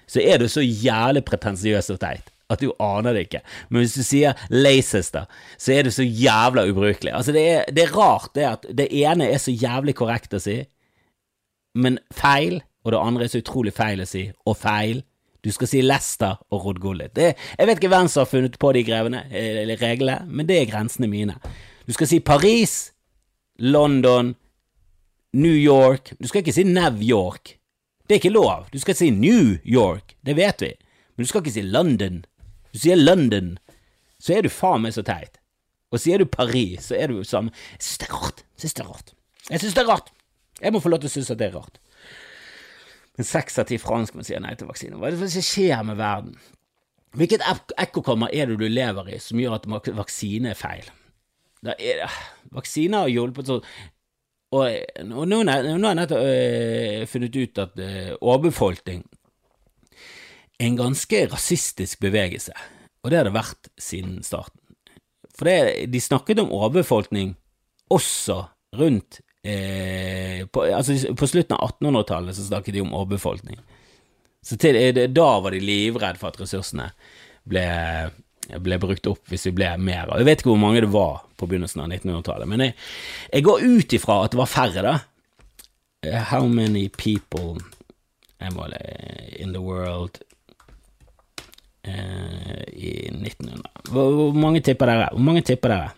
så 0.06 0.22
er 0.22 0.38
du 0.40 0.48
så 0.48 0.62
jævlig 0.62 1.26
pretensiøs 1.26 1.90
og 1.90 2.00
teit 2.00 2.32
at 2.54 2.62
du 2.62 2.70
aner 2.82 3.16
det 3.16 3.26
ikke. 3.26 3.42
Men 3.70 3.82
hvis 3.82 3.96
du 3.98 4.04
sier 4.06 4.38
Leicester, 4.54 5.26
så 5.58 5.74
er 5.74 5.88
du 5.88 5.92
så 5.94 6.06
jævla 6.06 6.68
ubrukelig. 6.70 7.14
Altså, 7.14 7.34
det 7.34 7.46
er, 7.50 7.64
det 7.74 7.88
er 7.88 7.96
rart 7.98 8.32
det 8.38 8.46
at 8.46 8.68
det 8.70 8.88
ene 8.94 9.30
er 9.32 9.42
så 9.42 9.54
jævlig 9.54 9.96
korrekt 9.98 10.36
å 10.38 10.42
si, 10.42 10.60
men 11.76 11.98
feil, 12.14 12.62
og 12.86 12.94
det 12.94 13.02
andre 13.02 13.26
er 13.26 13.34
så 13.34 13.42
utrolig 13.42 13.74
feil 13.76 14.04
å 14.04 14.10
si, 14.10 14.28
og 14.46 14.58
feil. 14.62 15.02
Du 15.46 15.52
skal 15.54 15.70
si 15.70 15.82
Lester 15.82 16.38
og 16.54 16.64
Rod 16.66 16.80
Gullit. 16.82 17.18
Jeg 17.18 17.68
vet 17.68 17.78
ikke 17.78 17.92
hvem 17.92 18.08
som 18.10 18.24
har 18.24 18.30
funnet 18.30 18.60
på 18.62 18.72
de 18.78 18.86
grevene, 18.86 19.26
eller 19.30 19.82
reglene, 19.82 20.26
men 20.30 20.48
det 20.50 20.62
er 20.62 20.70
grensene 20.70 21.10
mine. 21.10 21.36
Du 21.86 21.94
skal 21.94 22.10
si 22.10 22.22
Paris, 22.26 22.95
London, 23.58 24.36
New 25.34 25.54
York 25.54 26.14
Du 26.20 26.28
skal 26.28 26.44
ikke 26.44 26.54
si 26.56 26.64
New 26.64 27.02
York. 27.04 27.58
Det 28.06 28.16
er 28.16 28.22
ikke 28.22 28.36
lov. 28.36 28.68
Du 28.74 28.80
skal 28.80 28.96
si 28.96 29.10
New 29.10 29.58
York. 29.66 30.16
Det 30.26 30.36
vet 30.38 30.62
vi. 30.62 30.74
Men 31.16 31.24
du 31.24 31.30
skal 31.30 31.42
ikke 31.42 31.56
si 31.56 31.62
London. 31.62 32.26
Du 32.74 32.80
sier 32.80 33.00
London, 33.00 33.56
så 34.20 34.36
er 34.36 34.46
du 34.46 34.52
faen 34.52 34.84
meg 34.84 34.94
så 34.94 35.02
teit. 35.06 35.40
Og 35.94 36.02
sier 36.04 36.20
du 36.20 36.28
Paris, 36.28 36.90
så 36.90 36.98
er 37.00 37.08
du 37.08 37.24
samme 37.24 37.54
Jeg 37.78 37.82
syns 37.86 37.98
det 38.02 38.10
er 38.10 38.14
rart. 38.14 38.44
Jeg 38.56 38.62
syns 38.66 38.76
det 38.76 38.84
er 38.84 38.90
rart. 38.90 39.14
Jeg 39.50 39.62
syns 39.64 39.78
det 39.78 39.84
er 39.84 39.90
rart. 39.90 40.12
Jeg 40.62 40.74
må 40.74 40.82
få 40.84 40.92
lov 40.92 41.00
til 41.02 41.10
å 41.10 41.14
synes 41.16 41.32
at 41.32 41.40
det 41.40 41.48
er 41.48 41.56
rart. 41.56 41.80
Men 43.16 43.28
seks 43.28 43.60
av 43.62 43.70
ti 43.70 43.80
franskmenn 43.80 44.28
sier 44.28 44.44
nei 44.44 44.54
til 44.60 44.68
vaksine. 44.68 45.00
Hva 45.00 45.08
er 45.08 45.16
det 45.16 45.32
som 45.32 45.48
skjer 45.48 45.84
med 45.88 45.98
verden? 46.00 46.36
Hvilket 47.16 47.46
ekkokammer 47.80 48.34
er 48.36 48.52
det 48.52 48.60
du 48.60 48.68
lever 48.68 49.14
i 49.16 49.20
som 49.24 49.40
gjør 49.40 49.56
at 49.62 49.90
vaksine 49.96 50.52
er 50.52 50.60
feil? 50.60 50.90
Da 51.64 51.74
Er, 51.80 52.04
vaksine 52.56 53.04
har 53.04 53.12
hjulpet 53.12 53.52
sånn 53.52 53.66
og, 54.56 54.72
og 55.04 55.28
nå, 55.28 55.42
har 55.50 55.66
jeg 55.68 55.80
nettopp 56.00 56.22
øh, 56.22 57.06
funnet 57.10 57.36
ut 57.36 57.62
at 57.64 57.80
øh, 57.82 58.12
overbefolkning 58.22 59.02
er 60.56 60.68
en 60.70 60.78
ganske 60.80 61.26
rasistisk 61.34 62.00
bevegelse, 62.06 62.54
og 63.04 63.12
det 63.12 63.20
har 63.20 63.28
det 63.28 63.36
vært 63.36 63.70
siden 63.82 64.22
starten. 64.24 64.62
For 65.36 65.50
det, 65.50 65.90
de 65.92 66.00
snakket 66.00 66.40
om 66.40 66.54
overbefolkning 66.56 67.34
også 67.92 68.46
rundt 68.80 69.20
øh, 69.44 70.46
på, 70.48 70.64
altså 70.64 70.96
på 71.18 71.28
slutten 71.28 71.58
av 71.58 71.76
1800-tallet 71.76 72.38
så 72.38 72.48
snakket 72.48 72.78
de 72.78 72.86
om 72.86 72.96
overbefolkning. 72.96 73.60
Så 74.46 74.56
til, 74.62 74.78
da 75.12 75.30
var 75.42 75.52
de 75.52 75.60
livredde 75.60 76.22
for 76.22 76.32
at 76.32 76.40
ressursene 76.40 76.92
ble, 77.50 77.66
ble 78.66 78.78
brukt 78.82 79.08
opp 79.10 79.32
hvis 79.32 79.48
vi 79.50 79.56
ble 79.60 79.72
mer. 79.82 80.12
Jeg 80.20 80.28
vet 80.28 80.42
ikke 80.42 80.52
hvor 80.54 80.62
mange 80.62 80.84
det 80.84 80.92
var 80.94 81.24
på 81.36 81.48
begynnelsen 81.50 81.84
av 81.84 81.92
1900-tallet, 81.92 82.50
men 82.50 82.64
jeg, 82.68 82.76
jeg 83.32 83.46
går 83.48 83.66
ut 83.66 83.96
ifra 83.98 84.20
at 84.24 84.36
det 84.36 84.42
var 84.42 84.52
færre, 84.52 84.86
da. 84.86 84.96
Eh, 86.06 86.22
how 86.32 86.48
many 86.48 86.90
people 86.90 87.58
in 89.40 89.54
the 89.54 89.60
world 89.60 90.20
uh, 91.88 92.64
i 92.68 93.10
1900 93.10 93.62
hvor, 93.90 94.12
hvor, 94.12 94.34
mange 94.34 94.62
tipper 94.62 94.86
dere? 94.86 95.10
Hvor 95.12 95.24
mange 95.24 95.42
tipper 95.42 95.70
dere? 95.70 95.90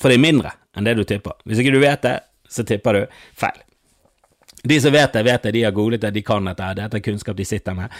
For 0.00 0.10
det 0.10 0.18
er 0.18 0.24
mindre 0.24 0.54
enn 0.74 0.88
det 0.88 0.96
du 0.98 1.04
tipper. 1.06 1.36
Hvis 1.46 1.62
ikke 1.62 1.74
du 1.74 1.80
vet 1.82 2.02
det, 2.02 2.18
så 2.50 2.64
tipper 2.66 2.98
du 2.98 3.16
feil. 3.38 3.62
De 4.64 4.80
som 4.80 4.94
vet 4.94 5.12
det, 5.12 5.22
vet 5.26 5.42
det, 5.42 5.52
de 5.52 5.62
har 5.66 5.74
googlet 5.76 6.02
det, 6.02 6.10
de 6.16 6.22
kan 6.24 6.46
dette, 6.48 6.70
dette 6.78 6.98
er 6.98 7.04
kunnskap 7.04 7.36
de 7.36 7.46
sitter 7.46 7.76
med. 7.76 7.92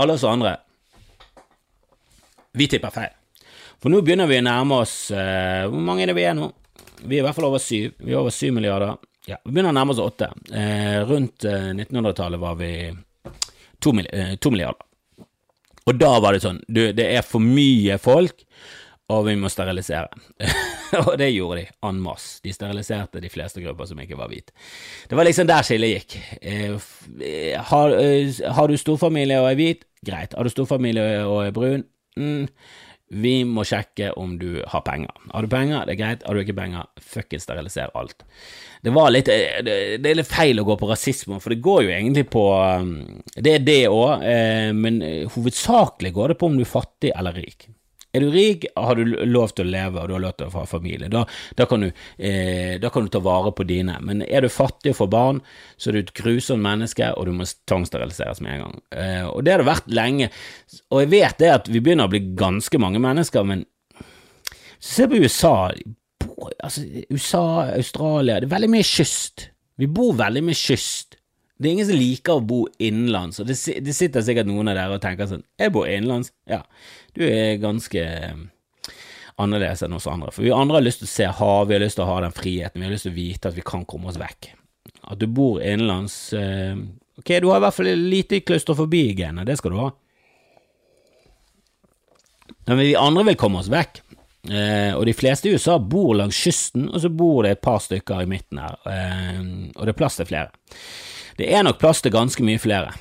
Alle 0.00 0.14
oss 0.16 0.24
andre, 0.24 0.56
vi 2.58 2.68
tipper 2.68 2.94
feil. 2.94 3.14
For 3.82 3.90
nå 3.90 4.02
begynner 4.04 4.30
vi 4.30 4.38
å 4.38 4.44
nærme 4.46 4.82
oss 4.84 4.94
uh, 5.10 5.64
Hvor 5.66 5.80
mange 5.82 6.04
er 6.04 6.12
det 6.12 6.14
vi 6.14 6.26
er 6.28 6.36
nå? 6.38 6.52
Vi 7.02 7.16
er 7.16 7.22
i 7.22 7.26
hvert 7.26 7.34
fall 7.34 7.48
over 7.48 7.62
syv. 7.62 7.96
Vi 7.98 8.12
er 8.12 8.20
over 8.20 8.34
syv 8.34 8.54
milliarder. 8.54 8.94
Ja, 9.26 9.40
vi 9.42 9.54
begynner 9.54 9.72
å 9.72 9.78
nærme 9.78 9.94
oss 9.94 10.02
åtte. 10.02 10.28
Uh, 10.52 11.02
rundt 11.08 11.48
uh, 11.48 11.72
1900-tallet 11.74 12.42
var 12.42 12.60
vi 12.60 12.72
to, 13.82 13.90
to 14.38 14.54
milliarder. 14.54 14.86
Og 15.82 15.98
da 15.98 16.12
var 16.22 16.34
det 16.34 16.44
sånn 16.44 16.60
Du, 16.68 16.84
det 16.94 17.08
er 17.10 17.24
for 17.26 17.42
mye 17.42 17.98
folk, 18.02 18.44
og 19.12 19.26
vi 19.26 19.34
må 19.36 19.50
sterilisere. 19.50 20.08
og 21.02 21.16
det 21.20 21.32
gjorde 21.32 21.60
de 21.60 21.64
en 21.88 21.98
masse. 22.04 22.38
De 22.44 22.52
steriliserte 22.54 23.20
de 23.22 23.30
fleste 23.32 23.62
grupper 23.64 23.90
som 23.90 24.00
ikke 24.00 24.18
var 24.18 24.30
hvite. 24.30 24.54
Det 25.10 25.18
var 25.18 25.26
liksom 25.28 25.48
der 25.50 25.66
skillet 25.66 25.96
gikk. 25.96 26.16
Eh, 26.40 26.76
eh 27.18 27.72
har, 27.72 27.96
eh, 27.98 28.38
har, 28.56 28.70
du 28.70 28.78
storfamilie 28.78 29.40
og 29.42 29.50
er 29.50 29.58
hvit? 29.58 29.84
Greit. 30.06 30.36
Har 30.38 30.46
du 30.46 30.54
storfamilie 30.54 31.24
og 31.26 31.42
er 31.44 31.56
brun? 31.56 31.84
Mm. 32.18 32.48
Vi 33.12 33.32
må 33.44 33.60
sjekke 33.68 34.14
om 34.16 34.38
du 34.40 34.62
har 34.72 34.80
penger. 34.86 35.12
Har 35.34 35.44
du 35.44 35.50
penger, 35.52 35.84
det 35.84 35.94
er 35.94 36.00
greit. 36.00 36.22
Har 36.24 36.34
du 36.34 36.40
ikke 36.40 36.56
penger, 36.56 36.86
fuckings 36.96 37.44
steriliser 37.44 37.92
alt. 37.98 38.24
Det 38.80 38.94
litt 39.12 39.28
eh, 39.28 39.60
det, 39.66 40.00
er 40.00 40.16
litt 40.16 40.30
feil 40.30 40.62
å 40.62 40.64
gå 40.70 40.78
på 40.80 40.88
rasisme, 40.88 41.40
for 41.42 41.52
det 41.52 41.60
går 41.64 41.84
jo 41.84 41.92
egentlig 41.92 42.24
på 42.32 42.46
Det 43.36 43.58
er 43.58 43.68
det 43.68 43.82
òg, 43.92 44.24
men 44.78 45.02
hovedsakelig 45.34 46.14
går 46.16 46.32
det 46.32 46.40
på 46.40 46.48
om 46.48 46.56
du 46.56 46.64
er 46.64 46.72
fattig 46.72 47.12
eller 47.12 47.36
rik. 47.36 47.68
Er 48.12 48.20
du 48.20 48.28
rik, 48.28 48.66
har 48.76 48.98
du 48.98 49.14
lov 49.24 49.54
til 49.56 49.64
å 49.64 49.72
leve, 49.72 50.02
og 50.02 50.10
du 50.10 50.14
har 50.18 50.20
lov 50.20 50.34
til 50.36 50.50
å 50.50 50.52
få 50.52 50.66
familie. 50.68 51.08
Da, 51.12 51.22
da, 51.56 51.66
kan 51.68 51.86
du, 51.86 51.88
eh, 52.20 52.74
da, 52.80 52.90
kan 52.92 53.06
du, 53.06 53.08
ta 53.12 53.22
vare 53.24 53.54
på 53.56 53.64
dine. 53.64 53.94
Men 54.04 54.20
er 54.26 54.44
du 54.44 54.50
fattig 54.52 54.92
og 54.92 54.98
får 54.98 55.08
barn, 55.14 55.40
så 55.80 55.88
er 55.88 55.96
du 55.96 56.00
et 56.02 56.12
grusomt 56.18 56.60
menneske, 56.60 57.08
og 57.16 57.28
du 57.28 57.32
må 57.38 57.46
tvangssteriliseres 57.48 58.42
med 58.44 58.58
en 58.58 58.66
gang. 58.66 58.76
Eh, 58.92 59.24
og 59.30 59.40
det 59.46 59.54
har 59.54 59.64
det 59.64 59.70
vært 59.70 59.88
lenge. 59.96 60.28
Og 60.92 61.00
jeg 61.06 61.12
vet 61.14 61.40
det 61.40 61.50
at 61.54 61.72
vi 61.72 61.80
begynner 61.80 62.10
å 62.10 62.12
bli 62.12 62.20
ganske 62.36 62.82
mange 62.84 63.00
mennesker, 63.00 63.48
men 63.48 63.64
se 64.76 65.08
på 65.08 65.22
USA. 65.24 65.56
Altså, 66.60 66.84
USA, 67.08 67.46
Australia, 67.78 68.42
det 68.42 68.50
er 68.50 68.56
veldig 68.58 68.72
mye 68.76 68.92
kyst. 68.92 69.48
Vi 69.80 69.88
bor 69.88 70.12
veldig 70.20 70.44
mye 70.44 70.58
kyst. 70.58 71.16
Det 71.62 71.68
er 71.68 71.76
ingen 71.76 71.86
som 71.88 71.98
liker 71.98 72.40
å 72.40 72.44
bo 72.44 72.64
innenlands, 72.82 73.38
og 73.38 73.46
det, 73.46 73.56
det 73.86 73.94
sitter 73.94 74.24
sikkert 74.26 74.48
noen 74.50 74.72
av 74.72 74.78
dere 74.78 74.96
og 74.96 75.02
tenker 75.04 75.28
sånn 75.30 75.44
Jeg 75.60 75.72
bor 75.74 75.86
innenlands. 75.86 76.32
Ja, 76.50 76.62
du 77.14 77.22
er 77.28 77.60
ganske 77.62 78.02
eh, 78.02 78.40
annerledes 79.40 79.84
enn 79.86 79.94
oss 79.94 80.08
andre. 80.10 80.32
For 80.34 80.44
vi 80.46 80.54
andre 80.54 80.80
har 80.80 80.86
lyst 80.86 81.02
til 81.04 81.10
å 81.10 81.12
se 81.12 81.28
hav, 81.38 81.68
vi 81.68 81.76
har 81.76 81.84
lyst 81.84 82.00
til 82.00 82.06
å 82.06 82.10
ha 82.10 82.18
den 82.24 82.34
friheten, 82.34 82.82
vi 82.82 82.88
har 82.88 82.94
lyst 82.94 83.06
til 83.08 83.14
å 83.14 83.20
vite 83.20 83.52
at 83.52 83.58
vi 83.58 83.66
kan 83.66 83.86
komme 83.88 84.10
oss 84.10 84.20
vekk. 84.20 84.50
At 85.12 85.20
du 85.22 85.28
bor 85.30 85.62
innenlands 85.62 86.16
eh, 86.38 86.74
Ok, 87.20 87.28
du 87.44 87.50
har 87.50 87.60
i 87.60 87.62
hvert 87.66 87.76
fall 87.76 87.90
lite 88.08 88.40
klaustrofobi 88.40 89.02
i 89.10 89.16
genet, 89.18 89.44
det 89.46 89.58
skal 89.60 89.74
du 89.74 89.82
ha. 89.82 89.90
Men 92.70 92.80
vi 92.80 92.94
andre 92.96 93.26
vil 93.28 93.38
komme 93.38 93.60
oss 93.60 93.68
vekk. 93.70 94.00
Eh, 94.50 94.90
og 94.96 95.04
de 95.06 95.14
fleste 95.14 95.46
i 95.46 95.52
USA 95.54 95.76
bor 95.78 96.16
langs 96.18 96.38
kysten, 96.40 96.88
og 96.90 97.02
så 97.04 97.10
bor 97.12 97.44
det 97.44 97.54
et 97.54 97.62
par 97.62 97.78
stykker 97.84 98.24
i 98.24 98.30
midten 98.30 98.58
her, 98.58 98.78
eh, 98.90 99.42
og 99.76 99.84
det 99.84 99.92
er 99.92 99.98
plass 99.98 100.18
til 100.18 100.26
flere. 100.26 100.50
Det 101.38 101.48
er 101.52 101.64
nok 101.64 101.80
plass 101.80 102.02
til 102.04 102.14
ganske 102.14 102.44
mye 102.46 102.60
flere. 102.62 102.92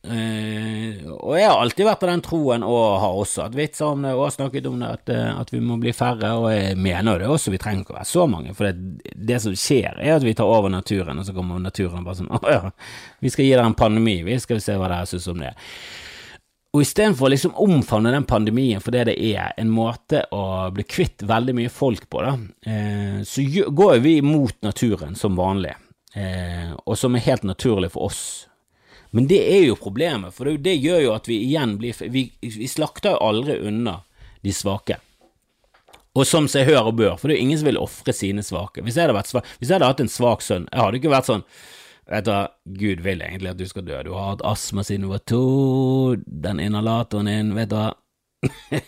Uh, 0.00 0.96
og 1.12 1.34
jeg 1.36 1.44
har 1.44 1.58
alltid 1.60 1.84
vært 1.84 2.00
på 2.00 2.08
den 2.08 2.22
troen, 2.24 2.62
og 2.64 3.02
har 3.02 3.16
også 3.20 3.44
hatt 3.44 3.56
vitser 3.58 3.90
om 3.90 4.06
det, 4.06 4.14
og 4.16 4.24
har 4.24 4.32
snakket 4.32 4.68
om 4.70 4.78
det, 4.80 4.92
at, 4.96 5.10
uh, 5.12 5.40
at, 5.42 5.50
vi 5.52 5.60
må 5.60 5.76
bli 5.82 5.92
færre, 5.92 6.30
og 6.40 6.46
jeg 6.54 6.78
mener 6.80 7.20
det 7.20 7.28
også, 7.28 7.52
vi 7.52 7.60
trenger 7.60 7.84
ikke 7.84 7.92
å 7.92 7.98
være 7.98 8.08
så 8.08 8.24
mange, 8.30 8.54
for 8.56 8.70
det, 8.70 9.10
det, 9.12 9.40
som 9.44 9.56
skjer, 9.60 10.00
er 10.00 10.14
at 10.14 10.24
vi 10.24 10.32
tar 10.36 10.48
over 10.48 10.72
naturen, 10.72 11.20
og 11.20 11.28
så 11.28 11.34
kommer 11.36 11.60
naturen 11.60 12.06
bare 12.06 12.22
sånn, 12.22 12.32
å 12.38 12.40
ja, 12.48 12.72
vi 13.20 13.32
skal 13.34 13.44
gi 13.44 13.52
dere 13.52 13.66
en 13.68 13.76
pandemi, 13.76 14.22
vi 14.24 14.38
skal 14.40 14.62
se 14.64 14.78
hva 14.80 14.88
dere 14.88 15.10
synes 15.10 15.28
om 15.34 15.44
det. 15.44 15.52
Og 16.70 16.84
istedenfor 16.86 17.26
å 17.26 17.32
liksom 17.34 17.54
omfavne 17.60 18.14
den 18.14 18.24
pandemien 18.30 18.80
for 18.80 18.94
det 18.94 19.08
det 19.10 19.18
er, 19.18 19.52
en 19.58 19.72
måte 19.74 20.22
å 20.32 20.70
bli 20.72 20.86
kvitt 20.86 21.26
veldig 21.28 21.58
mye 21.58 21.72
folk 21.74 22.06
på, 22.08 22.22
da, 22.24 22.36
så 23.26 23.44
går 23.74 23.98
vi 24.06 24.20
mot 24.22 24.54
naturen 24.62 25.18
som 25.18 25.36
vanlig 25.36 25.74
eh, 26.14 26.72
og 26.84 26.98
som 26.98 27.16
er 27.16 27.26
helt 27.26 27.46
naturlig 27.46 27.92
for 27.94 28.10
oss. 28.10 28.22
Men 29.10 29.26
det 29.30 29.40
er 29.42 29.64
jo 29.66 29.78
problemet, 29.78 30.34
for 30.34 30.50
det, 30.54 30.76
gjør 30.78 31.00
jo 31.04 31.14
at 31.16 31.28
vi 31.28 31.40
igjen 31.42 31.74
blir 31.80 31.96
Vi, 32.14 32.28
vi 32.40 32.68
slakter 32.70 33.16
jo 33.16 33.24
aldri 33.30 33.58
unna 33.66 34.00
de 34.44 34.52
svake. 34.54 35.00
Og 36.14 36.26
som 36.26 36.46
seg 36.50 36.66
hør 36.66 36.90
og 36.90 36.96
bør, 36.98 37.16
for 37.18 37.30
det 37.30 37.36
er 37.36 37.40
jo 37.40 37.46
ingen 37.46 37.60
som 37.60 37.68
vil 37.70 37.78
ofre 37.78 38.14
sine 38.14 38.42
svake. 38.42 38.82
Hvis 38.82 38.96
jeg, 38.98 39.06
hadde 39.06 39.18
vært 39.18 39.30
svak, 39.30 39.50
hvis 39.58 39.70
jeg 39.70 39.78
hadde 39.78 39.90
hatt 39.92 40.02
en 40.02 40.10
svak 40.10 40.42
sønn, 40.42 40.66
jeg 40.70 40.82
hadde 40.82 41.00
ikke 41.02 41.14
vært 41.14 41.30
sånn 41.30 41.46
Vet 42.10 42.24
du 42.26 42.30
hva, 42.32 42.48
Gud 42.66 43.02
vil 43.04 43.20
egentlig 43.22 43.52
at 43.52 43.58
du 43.60 43.68
skal 43.70 43.84
dø, 43.86 44.00
du 44.02 44.08
har 44.16 44.32
hatt 44.32 44.40
astma 44.42 44.82
siden 44.82 45.04
du 45.04 45.12
var 45.12 45.20
to, 45.30 46.16
den 46.26 46.58
inhalatoren 46.58 47.28
din, 47.30 47.52
vet 47.54 47.70
du 47.70 47.76
hva 47.76 47.92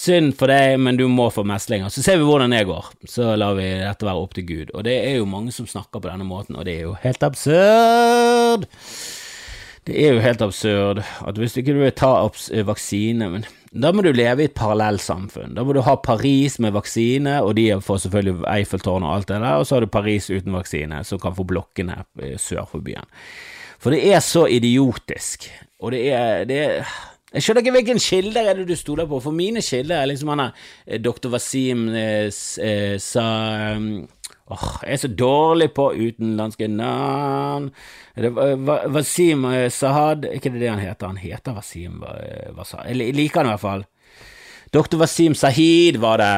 Synd 0.00 0.36
for 0.38 0.50
deg, 0.50 0.76
men 0.80 0.98
du 0.98 1.06
må 1.10 1.28
få 1.34 1.44
meslinger. 1.46 1.90
Så 1.92 2.02
ser 2.04 2.20
vi 2.20 2.26
hvordan 2.26 2.54
det 2.54 2.66
går. 2.68 2.90
Så 3.10 3.32
lar 3.38 3.56
vi 3.58 3.66
dette 3.82 4.06
være 4.06 4.22
opp 4.22 4.36
til 4.36 4.46
Gud. 4.48 4.74
Og 4.74 4.84
det 4.86 4.96
er 5.02 5.18
jo 5.18 5.28
mange 5.28 5.54
som 5.54 5.68
snakker 5.68 5.98
på 6.00 6.10
denne 6.10 6.26
måten, 6.26 6.58
og 6.58 6.66
det 6.68 6.78
er 6.78 6.86
jo 6.88 6.98
helt 7.02 7.26
absurd. 7.26 8.68
Det 9.88 9.96
er 9.96 10.14
jo 10.14 10.22
helt 10.22 10.42
absurd 10.44 11.00
at 11.00 11.38
hvis 11.40 11.54
du 11.54 11.62
ikke 11.62 11.74
vil 11.78 11.94
ta 11.96 12.10
opp 12.26 12.36
vaksine 12.68 13.30
men 13.32 13.46
Da 13.72 13.92
må 13.94 14.02
du 14.02 14.10
leve 14.12 14.42
i 14.42 14.48
et 14.48 14.54
parallellsamfunn. 14.58 15.54
Da 15.54 15.62
må 15.64 15.72
du 15.72 15.80
ha 15.86 15.94
Paris 16.02 16.58
med 16.58 16.74
vaksine, 16.74 17.36
og 17.46 17.54
de 17.54 17.68
får 17.78 18.00
selvfølgelig 18.04 18.42
Eiffeltårnet 18.50 19.06
og 19.06 19.14
alt 19.14 19.28
det 19.30 19.38
der, 19.38 19.60
og 19.60 19.66
så 19.66 19.76
har 19.76 19.86
du 19.86 19.94
Paris 19.94 20.26
uten 20.26 20.56
vaksine, 20.58 21.04
som 21.06 21.20
kan 21.22 21.36
få 21.36 21.46
blokkene 21.46 22.00
sør 22.34 22.66
for 22.66 22.82
byen. 22.82 23.06
For 23.78 23.94
det 23.94 24.02
er 24.10 24.18
så 24.26 24.48
idiotisk, 24.50 25.46
og 25.78 25.94
det 25.94 26.02
er, 26.10 26.44
det 26.50 26.58
er 26.64 26.90
jeg 27.30 27.44
skjønner 27.44 27.62
ikke 27.62 27.74
hvilken 27.76 28.00
kilder 28.02 28.48
er 28.50 28.58
det 28.58 28.64
du 28.66 28.74
stoler 28.78 29.06
på, 29.06 29.20
for 29.22 29.34
mine 29.34 29.62
kilder 29.62 30.00
er 30.00 30.08
liksom 30.10 30.32
han 30.32 30.48
der 30.48 30.96
eh, 30.98 31.28
Wasim 31.30 31.84
eh, 31.94 32.26
eh, 32.58 32.96
sa 32.98 33.26
um, 33.76 34.08
Åh, 34.50 34.64
jeg 34.82 34.96
er 34.96 34.98
så 34.98 35.08
dårlig 35.14 35.68
på 35.70 35.84
utenlandske 35.94 36.66
navn. 36.66 37.68
Wasim 38.90 39.44
Sahad 39.70 40.24
Er 40.26 40.40
ikke 40.40 40.50
det 40.50 40.64
det 40.64 40.72
han 40.72 40.82
heter? 40.82 41.06
Han 41.06 41.20
heter 41.22 41.54
Wasim 41.54 42.02
Eller 42.02 43.04
Jeg 43.04 43.14
liker 43.14 43.44
han 43.44 43.46
i 43.46 43.52
hvert 43.52 43.62
fall. 43.62 43.84
Doktor 44.74 44.98
Wasim 44.98 45.34
Sahid 45.38 46.00
var 46.02 46.18
det. 46.18 46.34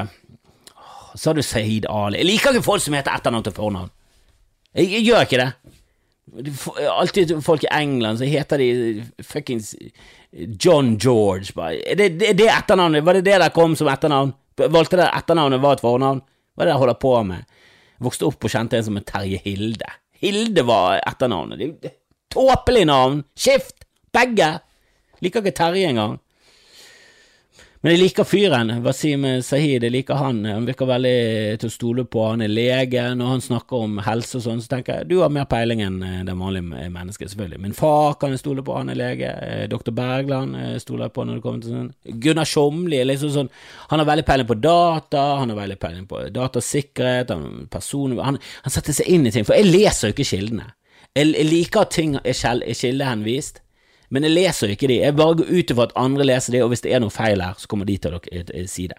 Sa 1.17 1.33
du 1.33 1.41
Sahid 1.41 1.89
Ali? 1.89 2.21
Jeg 2.21 2.27
liker 2.27 2.53
ikke 2.53 2.69
folk 2.69 2.85
som 2.85 2.93
heter 2.93 3.17
etternavn 3.17 3.49
til 3.49 3.57
fornavn. 3.57 3.89
Jeg, 4.77 4.93
jeg 4.93 5.07
gjør 5.09 5.25
ikke 5.25 5.41
det. 5.41 5.51
Alltid 6.91 7.35
folk 7.45 7.65
i 7.65 7.71
England 7.75 8.19
så 8.19 8.25
heter 8.25 8.59
de 8.59 9.03
fuckings 9.27 9.75
John 10.33 10.95
George. 10.97 11.53
Er 11.59 11.99
det, 11.99 12.09
det, 12.21 12.33
det 12.39 12.49
etternavnet? 12.49 13.05
Var 13.05 13.19
det 13.19 13.25
det 13.27 13.41
der 13.43 13.55
kom 13.55 13.75
som 13.77 13.91
etternavn? 13.91 14.33
Valgte 14.63 15.01
dere 15.01 15.11
etternavnet 15.19 15.61
var 15.63 15.77
et 15.77 15.85
fornavn? 15.85 16.23
Hva 16.55 16.63
er 16.63 16.69
det 16.69 16.73
dere 16.73 16.83
holder 16.85 17.01
på 17.03 17.13
med? 17.27 17.45
Vokste 18.03 18.29
opp 18.29 18.47
og 18.47 18.53
kjente 18.53 18.79
en 18.79 18.87
som 18.87 18.97
en 18.99 19.07
Terje 19.07 19.41
Hilde. 19.45 19.89
Hilde 20.23 20.65
var 20.67 21.01
etternavnet. 21.03 21.91
Tåpelig 22.33 22.87
navn! 22.89 23.25
Skift! 23.37 23.83
Begge! 24.15 24.55
Liker 25.23 25.43
ikke 25.43 25.57
Terje 25.59 25.91
engang. 25.91 26.19
Men 27.83 27.97
jeg 27.97 27.99
liker 27.99 28.27
fyren. 28.29 28.69
Wasim 28.85 29.25
Sahid, 29.43 29.83
jeg 29.83 29.91
liker 29.91 30.15
han. 30.15 30.45
Han 30.47 30.67
virker 30.69 30.87
veldig 30.87 31.57
til 31.59 31.67
å 31.67 31.73
stole 31.75 32.05
på. 32.07 32.21
Han 32.31 32.45
er 32.45 32.53
lege. 32.53 33.09
Når 33.19 33.33
han 33.33 33.41
snakker 33.43 33.87
om 33.89 33.97
helse 34.07 34.39
og 34.39 34.45
sånn, 34.45 34.61
så 34.63 34.71
tenker 34.71 35.01
jeg 35.01 35.09
du 35.11 35.17
har 35.19 35.33
mer 35.35 35.49
peiling 35.51 35.83
enn 35.83 35.97
eh, 36.07 36.21
det 36.29 36.37
vanlige 36.39 36.87
mennesket, 36.95 37.33
selvfølgelig. 37.33 37.59
Min 37.65 37.75
far 37.75 38.15
kan 38.23 38.31
jeg 38.31 38.39
stole 38.45 38.63
på, 38.63 38.77
han 38.79 38.93
er 38.93 39.01
lege. 39.01 39.33
Eh, 39.35 39.65
Doktor 39.73 39.97
Bergland 39.99 40.55
eh, 40.61 40.77
stoler 40.83 41.09
jeg 41.09 41.15
på 41.17 41.25
når 41.27 41.41
det 41.41 41.45
kommer 41.49 41.65
til 41.65 41.75
sånn. 41.75 41.91
Gunnar 42.23 42.47
Sjomli 42.53 43.03
liksom 43.09 43.35
sånn 43.35 43.51
Han 43.91 44.05
har 44.05 44.09
veldig 44.13 44.27
peiling 44.31 44.51
på 44.53 44.59
data, 44.63 45.25
han 45.41 45.51
har 45.51 45.59
veldig 45.59 45.81
peiling 45.83 46.07
på 46.07 46.23
datasikkerhet, 46.39 47.35
han, 47.35 47.67
person, 47.73 48.15
han, 48.23 48.39
han 48.63 48.77
setter 48.77 48.95
seg 48.95 49.11
inn 49.11 49.27
i 49.27 49.35
ting. 49.35 49.49
For 49.49 49.59
jeg 49.59 49.73
leser 49.73 50.13
jo 50.13 50.15
ikke 50.15 50.31
kildene. 50.31 50.71
Jeg, 51.19 51.35
jeg 51.35 51.51
liker 51.51 51.83
at 51.83 51.95
ting 51.99 52.15
er 52.23 52.79
kildehenvist. 52.79 53.59
Men 54.13 54.27
jeg 54.27 54.35
leser 54.35 54.75
ikke 54.75 54.91
de. 54.91 55.01
Jeg 55.01 55.17
bare 55.17 55.39
går 55.41 55.49
ut 55.49 55.73
ifra 55.73 55.89
at 55.89 55.97
andre 56.01 56.27
leser 56.29 56.55
de, 56.55 56.61
og 56.65 56.73
hvis 56.73 56.85
det 56.85 56.93
er 56.93 57.01
noe 57.01 57.13
feil 57.13 57.41
her, 57.41 57.57
så 57.57 57.71
kommer 57.71 57.89
de 57.89 57.97
til 58.03 58.19
å 58.19 58.21
si 58.69 58.87
det. 58.91 58.99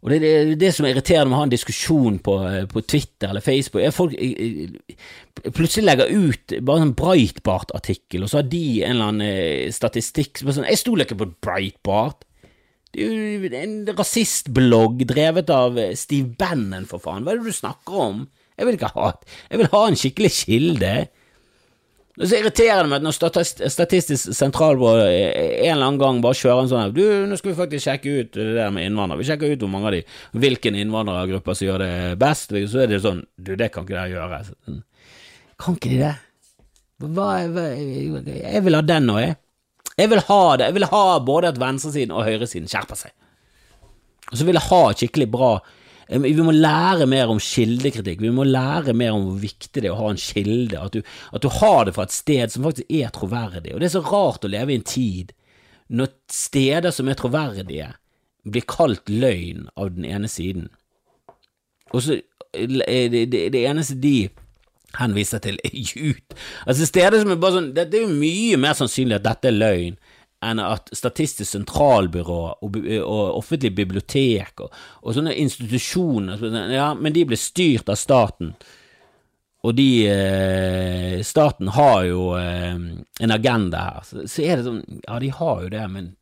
Og 0.00 0.08
det 0.08 0.20
er 0.24 0.54
det, 0.56 0.70
som 0.72 0.86
er 0.86 0.94
irriterende 0.94 1.28
med 1.28 1.36
å 1.36 1.40
ha 1.42 1.46
en 1.48 1.52
diskusjon 1.52 2.16
på, 2.24 2.34
på 2.72 2.82
Twitter 2.88 3.28
eller 3.28 3.44
Facebook, 3.44 3.82
er 3.84 3.92
folk 3.92 4.14
plutselig 5.52 5.84
legger 5.84 6.14
ut 6.14 6.54
bare 6.64 6.86
en 6.86 6.94
Breitbart-artikkel, 6.96 8.24
og 8.24 8.32
så 8.32 8.40
har 8.40 8.48
de 8.48 8.64
en 8.80 8.94
eller 8.94 9.10
annen 9.10 9.26
eh, 9.26 9.68
statistikk 9.74 10.40
som 10.40 10.48
er 10.48 10.56
sånn 10.56 10.70
Jeg 10.70 10.80
stoler 10.80 11.04
ikke 11.04 11.20
på 11.20 11.28
Breitbart. 11.44 12.24
Det 12.90 13.04
er 13.04 13.44
jo 13.44 13.52
en 13.60 13.76
rasistblogg 13.98 15.04
drevet 15.10 15.52
av 15.54 15.76
Steve 16.00 16.32
Bannon, 16.40 16.88
for 16.88 17.02
faen. 17.02 17.26
Hva 17.26 17.34
er 17.34 17.42
det 17.42 17.52
du 17.52 17.60
snakker 17.60 18.00
om? 18.08 18.24
Jeg 18.56 18.66
vil 18.66 18.80
ikke 18.80 18.94
ha 18.96 19.12
Jeg 19.50 19.60
vil 19.60 19.72
ha 19.74 19.82
en 19.86 20.00
skikkelig 20.00 20.32
kilde. 20.38 20.94
Det 22.18 22.24
er 22.26 22.30
så 22.30 22.38
irriterende 22.40 22.90
med 22.90 22.98
at 22.98 23.04
når 23.06 23.68
Statistisk 23.70 24.32
sentralbyrå 24.34 25.04
en 25.06 25.70
eller 25.70 25.86
annen 25.86 26.00
gang 26.00 26.18
bare 26.24 26.36
kjører 26.36 26.64
en 26.64 26.70
sånn 26.72 26.94
Du, 26.96 27.04
nå 27.30 27.38
skal 27.38 27.52
vi 27.52 27.58
faktisk 27.60 27.86
sjekke 27.86 28.14
ut 28.16 28.32
det 28.34 28.48
der 28.58 28.72
med 28.74 28.88
innvandrere. 28.88 29.20
Vi 29.22 29.28
sjekker 29.28 29.54
ut 29.54 29.62
hvor 29.62 29.70
mange 29.72 29.88
av 29.88 29.94
de, 29.94 30.00
hvilken 30.42 30.78
innvandrergruppe 30.82 31.54
som 31.54 31.68
gjør 31.68 31.84
det 31.84 31.92
best. 32.20 32.50
Så 32.72 32.82
er 32.82 32.90
det 32.90 33.02
sånn 33.04 33.22
Du, 33.38 33.54
det 33.54 33.70
kan 33.72 33.86
ikke 33.86 33.96
dere 33.96 34.10
gjøre. 34.16 34.42
Sånn. 34.50 34.82
Kan 35.60 35.78
ikke 35.78 35.94
de 35.94 36.02
det? 36.02 36.16
Hva, 37.00 37.30
hva, 37.48 37.64
jeg 37.72 38.64
vil 38.66 38.76
ha 38.76 38.82
den 38.84 39.06
nå, 39.08 39.16
jeg. 39.22 39.38
Jeg 39.96 40.10
vil 40.12 40.22
ha 40.26 40.42
det. 40.56 40.68
Jeg 40.68 40.76
vil 40.76 40.90
ha 40.90 41.04
både 41.24 41.54
at 41.54 41.60
venstresiden 41.60 42.12
og 42.16 42.26
høyresiden 42.26 42.68
skjerper 42.68 42.98
seg. 42.98 43.14
Og 44.30 44.38
så 44.38 44.46
vil 44.46 44.58
jeg 44.58 44.68
ha 44.68 44.82
skikkelig 44.92 45.28
bra 45.32 45.54
vi 46.10 46.42
må 46.42 46.50
lære 46.50 47.06
mer 47.06 47.30
om 47.30 47.38
kildekritikk. 47.38 48.22
Vi 48.24 48.32
må 48.34 48.42
lære 48.44 48.94
mer 48.98 49.14
om 49.14 49.28
hvor 49.28 49.42
viktig 49.44 49.78
det 49.78 49.86
er 49.86 49.94
å 49.94 50.00
ha 50.00 50.08
en 50.10 50.18
kilde. 50.18 50.80
At 50.80 50.96
du, 50.96 51.04
at 51.30 51.44
du 51.44 51.50
har 51.60 51.84
det 51.86 51.94
fra 51.94 52.08
et 52.08 52.14
sted 52.14 52.50
som 52.50 52.66
faktisk 52.66 52.90
er 52.90 53.12
troverdig. 53.14 53.74
Og 53.74 53.80
det 53.82 53.90
er 53.90 53.94
så 53.94 54.02
rart 54.08 54.46
å 54.46 54.50
leve 54.50 54.74
i 54.74 54.80
en 54.80 54.86
tid 54.86 55.30
når 55.90 56.12
steder 56.30 56.94
som 56.94 57.08
er 57.10 57.18
troverdige, 57.18 57.88
blir 58.46 58.66
kalt 58.70 59.10
løgn 59.10 59.66
av 59.78 59.90
den 59.96 60.06
ene 60.06 60.30
siden. 60.30 60.68
Og 61.90 62.04
så 62.04 62.20
det, 62.54 63.26
det, 63.30 63.42
det 63.54 63.64
eneste 63.66 63.98
de 64.00 64.30
henviser 64.98 65.42
til, 65.42 65.58
er 65.66 65.74
Jut. 65.74 66.38
Altså 66.66 66.86
steder 66.86 67.22
som 67.22 67.30
er 67.30 67.42
bare 67.42 67.58
sånn 67.58 67.68
Det, 67.76 67.84
det 67.92 68.00
er 68.00 68.08
jo 68.08 68.22
mye 68.22 68.58
mer 68.58 68.74
sannsynlig 68.78 69.20
at 69.20 69.26
dette 69.26 69.50
er 69.50 69.58
løgn 69.58 69.98
enn 70.40 70.60
at 70.62 70.88
Statistisk 70.96 71.50
sentralbyrå 71.50 72.40
og, 72.64 72.76
og 73.04 73.38
offentlige 73.38 73.76
bibliotek 73.76 74.64
og, 74.64 74.76
og, 75.02 75.14
sånne 75.16 75.36
institusjoner 75.36 76.40
Ja, 76.72 76.92
men 76.96 77.14
de 77.16 77.26
blir 77.28 77.40
styrt 77.40 77.90
av 77.92 77.98
staten. 78.00 78.54
Og 79.60 79.76
de 79.76 79.90
eh, 80.08 81.18
Staten 81.26 81.68
har 81.76 82.06
jo 82.08 82.30
eh, 82.38 82.72
en 83.20 83.34
agenda 83.34 83.84
her. 83.90 84.08
Så, 84.08 84.24
så, 84.24 84.46
er 84.46 84.56
det 84.56 84.68
sånn 84.68 84.80
Ja, 85.04 85.20
de 85.20 85.32
har 85.36 85.66
jo 85.66 85.74
det, 85.76 85.84
men 85.92 86.14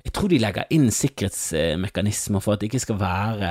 jeg 0.00 0.14
tror 0.16 0.32
de 0.32 0.40
legger 0.40 0.70
inn 0.72 0.88
sikkerhetsmekanismer 0.88 2.40
for 2.40 2.56
at 2.56 2.62
det 2.62 2.70
ikke 2.70 2.86
skal 2.86 3.00
være 3.02 3.50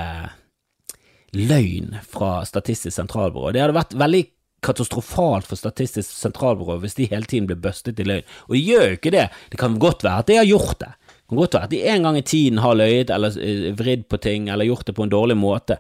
løgn 1.38 1.99
fra 2.10 2.39
Statistisk 2.49 2.95
sentralbyrå. 2.95 3.51
Det 3.53 3.62
hadde 3.62 3.77
vært 3.77 3.93
veldig 4.01 4.23
katastrofalt 4.65 5.48
for 5.50 5.60
Statistisk 5.60 6.12
sentralbyrå 6.12 6.80
hvis 6.84 6.98
de 7.00 7.10
hele 7.12 7.28
tiden 7.30 7.50
blir 7.50 7.60
bustet 7.62 8.00
i 8.00 8.08
løgn. 8.08 8.28
Og 8.48 8.56
de 8.58 8.63
gjør 8.63 8.88
jo 8.88 9.00
ikke 9.00 9.15
det. 9.15 9.28
Det 9.52 9.60
kan 9.62 9.80
godt 9.82 10.06
være 10.08 10.24
at 10.24 10.32
de 10.32 10.39
har 10.39 10.50
gjort 10.50 10.80
det. 10.84 10.93
Det 11.10 11.28
kan 11.30 11.41
godt 11.43 11.60
være 11.60 11.69
at 11.69 11.76
de 11.76 11.84
en 11.93 12.08
gang 12.08 12.17
i 12.17 12.26
tiden 12.26 12.63
har 12.63 12.80
løyet 12.80 13.13
eller 13.13 13.38
eh, 13.43 13.69
vridd 13.78 14.08
på 14.10 14.17
ting 14.24 14.50
eller 14.50 14.69
gjort 14.69 14.88
det 14.89 14.98
på 14.98 15.06
en 15.06 15.13
dårlig 15.13 15.38
måte. 15.38 15.78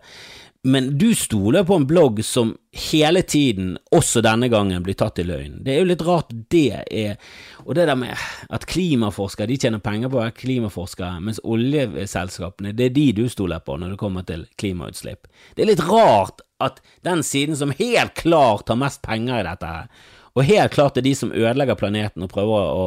Men 0.63 0.97
du 0.97 1.15
stoler 1.15 1.63
på 1.63 1.75
en 1.75 1.85
blogg 1.87 2.17
som 2.25 2.51
hele 2.91 3.21
tiden, 3.21 3.77
også 3.95 4.19
denne 4.21 4.49
gangen, 4.51 4.83
blir 4.83 4.97
tatt 4.99 5.21
i 5.21 5.23
løgn. 5.23 5.61
Det 5.63 5.71
er 5.71 5.79
jo 5.79 5.87
litt 5.87 6.03
rart 6.03 6.33
det 6.51 6.81
er 6.91 7.15
Og 7.63 7.75
det 7.75 7.85
der 7.87 7.95
med 7.95 8.17
at 8.49 8.65
klimaforskere 8.67 9.47
de 9.47 9.57
tjener 9.57 9.79
penger 9.79 10.11
på 10.11 10.19
å 10.19 10.23
være 10.25 10.35
klimaforskere, 10.35 11.21
mens 11.23 11.39
oljeselskapene, 11.43 12.73
det 12.75 12.89
er 12.89 12.95
de 12.97 13.07
du 13.21 13.23
stoler 13.31 13.63
på 13.63 13.77
når 13.79 13.93
det 13.93 14.01
kommer 14.01 14.27
til 14.27 14.47
klimautslipp. 14.59 15.31
Det 15.55 15.63
er 15.63 15.71
litt 15.71 15.85
rart 15.87 16.43
at 16.63 16.81
den 17.05 17.23
siden 17.23 17.57
som 17.57 17.73
helt 17.75 18.15
klart 18.19 18.69
har 18.71 18.79
mest 18.79 19.01
penger 19.05 19.39
i 19.41 19.47
dette 19.47 19.69
her, 19.69 19.91
og 20.37 20.45
helt 20.45 20.73
klart 20.75 20.97
er 20.99 21.03
de 21.03 21.13
som 21.17 21.31
ødelegger 21.33 21.79
planeten 21.79 22.23
og 22.23 22.31
prøver 22.31 22.67
å, 22.69 22.83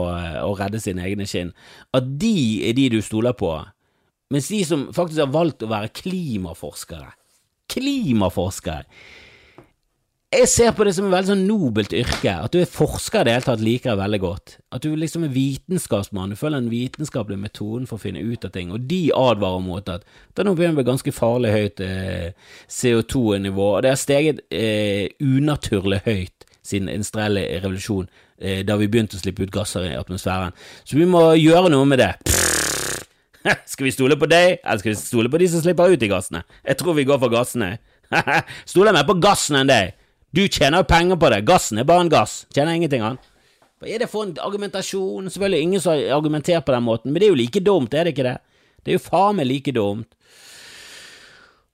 å 0.47 0.53
redde 0.57 0.81
sine 0.81 1.05
egne 1.05 1.27
skinn, 1.29 1.51
at 1.93 2.07
de 2.21 2.63
er 2.69 2.77
de 2.79 2.89
du 2.95 3.01
stoler 3.05 3.35
på, 3.37 3.51
mens 4.33 4.49
de 4.53 4.63
som 4.65 4.87
faktisk 4.95 5.25
har 5.25 5.35
valgt 5.35 5.65
å 5.65 5.73
være 5.73 5.93
klimaforskere 6.03 7.13
Klimaforskere 7.73 8.85
jeg 10.33 10.49
ser 10.49 10.71
på 10.73 10.85
det 10.87 10.95
som 10.97 11.07
et 11.07 11.13
veldig 11.13 11.29
sånn 11.29 11.43
nobelt 11.45 11.93
yrke. 11.97 12.33
At 12.33 12.55
du 12.55 12.63
er 12.63 12.71
forsker 12.71 13.21
i 13.21 13.29
det 13.29 13.35
hele 13.35 13.45
tatt 13.45 13.65
liker 13.65 13.93
jeg 13.93 14.01
veldig 14.01 14.21
godt. 14.23 14.55
At 14.73 14.85
du 14.85 14.95
liksom 14.97 15.27
er 15.27 15.35
vitenskapsmann, 15.35 16.33
du 16.33 16.41
følger 16.41 16.63
en 16.63 16.71
vitenskapelig 16.73 17.39
metode 17.41 17.89
for 17.91 17.99
å 17.99 18.03
finne 18.03 18.23
ut 18.25 18.47
av 18.49 18.55
ting, 18.55 18.73
og 18.73 18.87
de 18.89 19.03
advarer 19.17 19.65
mot 19.65 19.93
at 19.93 20.07
det 20.33 20.47
nå 20.47 20.55
begynner 20.57 20.79
å 20.79 20.81
bli 20.81 20.89
ganske 20.89 21.15
farlig 21.15 21.53
høyt 21.53 21.85
eh, 21.85 22.57
CO2-nivå, 22.65 23.69
og 23.77 23.85
det 23.85 23.93
har 23.93 24.01
steget 24.01 24.43
eh, 24.49 25.13
unaturlig 25.21 26.01
høyt 26.09 26.49
siden 26.65 26.89
industrielle 26.89 27.45
revolusjon, 27.61 28.09
eh, 28.41 28.63
da 28.65 28.79
vi 28.81 28.89
begynte 28.89 29.19
å 29.19 29.23
slippe 29.23 29.45
ut 29.45 29.53
gasser 29.53 29.91
i 29.91 29.97
atmosfæren. 30.01 30.57
Så 30.87 30.97
vi 30.97 31.09
må 31.09 31.27
gjøre 31.37 31.73
noe 31.75 31.89
med 31.93 32.01
det. 32.01 32.13
skal 33.73 33.85
vi 33.85 33.93
stole 33.93 34.17
på 34.17 34.31
deg, 34.31 34.63
eller 34.63 34.81
skal 34.81 34.95
vi 34.95 35.01
stole 35.01 35.33
på 35.33 35.41
de 35.43 35.53
som 35.53 35.65
slipper 35.65 35.93
ut 35.93 36.01
de 36.01 36.09
gassene? 36.09 36.47
Jeg 36.65 36.81
tror 36.81 36.97
vi 36.97 37.05
går 37.09 37.21
for 37.21 37.35
gassene. 37.35 37.75
Stoler 38.71 38.97
mer 38.97 39.05
på 39.09 39.21
gassen 39.21 39.61
enn 39.61 39.69
deg. 39.69 39.99
Du 40.33 40.47
tjener 40.49 40.81
jo 40.81 40.89
penger 40.89 41.19
på 41.21 41.29
det. 41.29 41.43
Gassen 41.45 41.79
er 41.83 41.85
bare 41.85 42.07
en 42.07 42.11
gass. 42.13 42.47
Tjener 42.55 42.79
ingenting 42.79 43.05
annet. 43.05 43.27
Hva 43.83 43.91
er 43.91 44.01
det 44.01 44.09
for 44.09 44.25
en 44.25 44.33
argumentasjon? 44.41 45.29
Selvfølgelig 45.29 45.67
ingen 45.67 45.83
som 45.83 45.93
har 45.93 46.17
argumentert 46.17 46.65
på 46.65 46.73
den 46.73 46.87
måten, 46.87 47.13
men 47.13 47.21
det 47.21 47.27
er 47.27 47.35
jo 47.35 47.41
like 47.41 47.61
dumt, 47.61 47.93
er 47.93 48.07
det 48.07 48.15
ikke 48.15 48.29
det? 48.29 48.39
Det 48.81 48.93
er 48.93 48.97
jo 48.97 49.03
faen 49.05 49.37
meg 49.37 49.49
like 49.51 49.75
dumt. 49.77 50.09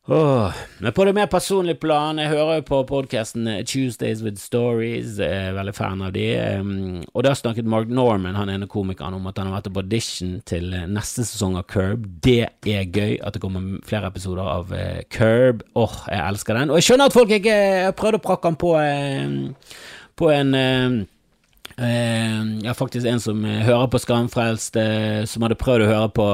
Oh. 0.08 0.52
Men 0.78 0.92
på 0.92 1.04
det 1.04 1.12
mer 1.12 1.26
personlige 1.28 1.76
plan, 1.82 2.16
jeg 2.16 2.30
hører 2.32 2.58
jo 2.58 2.62
på 2.70 2.78
podkasten 2.88 3.48
eh, 3.52 3.58
Tuesdays 3.60 4.22
with 4.24 4.40
Stories, 4.40 5.18
jeg 5.20 5.50
er 5.50 5.52
veldig 5.52 5.74
fan 5.76 6.00
av 6.00 6.14
de, 6.14 6.24
um, 6.56 7.02
og 7.12 7.26
da 7.26 7.34
snakket 7.36 7.68
Mark 7.68 7.92
Norman, 7.92 8.38
han 8.38 8.48
ene 8.48 8.70
komikeren, 8.72 9.18
om 9.18 9.28
at 9.28 9.36
han 9.36 9.50
har 9.50 9.58
vært 9.58 9.68
på 9.74 9.82
audition 9.84 10.38
til 10.48 10.72
eh, 10.72 10.86
neste 10.88 11.26
sesong 11.28 11.58
av 11.60 11.66
Curb. 11.68 12.08
Det 12.24 12.40
er 12.64 12.88
gøy 12.88 13.18
at 13.20 13.36
det 13.36 13.44
kommer 13.44 13.84
flere 13.84 14.08
episoder 14.08 14.48
av 14.48 14.72
Curb. 15.12 15.60
Åh, 15.74 15.84
oh, 15.84 16.00
jeg 16.08 16.24
elsker 16.24 16.56
den. 16.56 16.72
Og 16.72 16.80
jeg 16.80 16.88
skjønner 16.88 17.12
at 17.12 17.18
folk 17.18 17.36
ikke 17.36 17.60
prøvde 18.00 18.22
å 18.22 18.26
prakke 18.30 18.48
den 18.48 18.60
på, 18.64 18.74
uh, 18.80 19.86
på 20.16 20.32
en 20.32 20.56
uh, 20.56 20.98
Eh, 21.02 21.17
jeg 21.78 22.66
har 22.66 22.74
faktisk 22.74 23.06
en 23.06 23.20
som 23.22 23.44
eh, 23.46 23.60
hører 23.62 23.86
på 23.92 24.00
Skamfrelst, 24.02 24.76
eh, 24.76 25.22
som 25.30 25.44
hadde 25.46 25.58
prøvd 25.60 25.84
å 25.84 25.90
høre 25.92 26.08
på, 26.16 26.26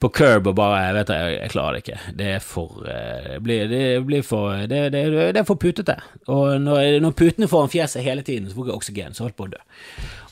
på 0.00 0.10
Curb 0.16 0.48
og 0.48 0.56
bare 0.56 0.78
Jeg 0.86 0.94
vet 0.96 1.12
jeg, 1.12 1.34
jeg 1.34 1.52
klarer 1.52 1.76
det 1.76 1.82
ikke. 1.84 1.98
Det 2.16 2.30
er 2.38 2.44
for 2.44 2.86
Det 2.86 3.40
blir, 3.44 3.68
det 3.68 3.82
blir 4.08 4.24
for 4.24 4.64
det, 4.64 4.82
det, 4.94 5.02
det, 5.12 5.40
er 5.42 5.48
for 5.48 5.60
putete. 5.60 5.98
Og 6.32 6.56
når, 6.62 7.00
når 7.04 7.16
putene 7.18 7.50
får 7.50 7.66
en 7.66 7.74
fjeset 7.74 8.06
hele 8.06 8.24
tiden, 8.24 8.48
så 8.48 8.56
får 8.56 8.70
jeg 8.70 8.80
oksygen, 8.80 9.16
så 9.16 9.26
holdt 9.26 9.36
på 9.36 9.50
å 9.50 9.52
dø. 9.52 9.60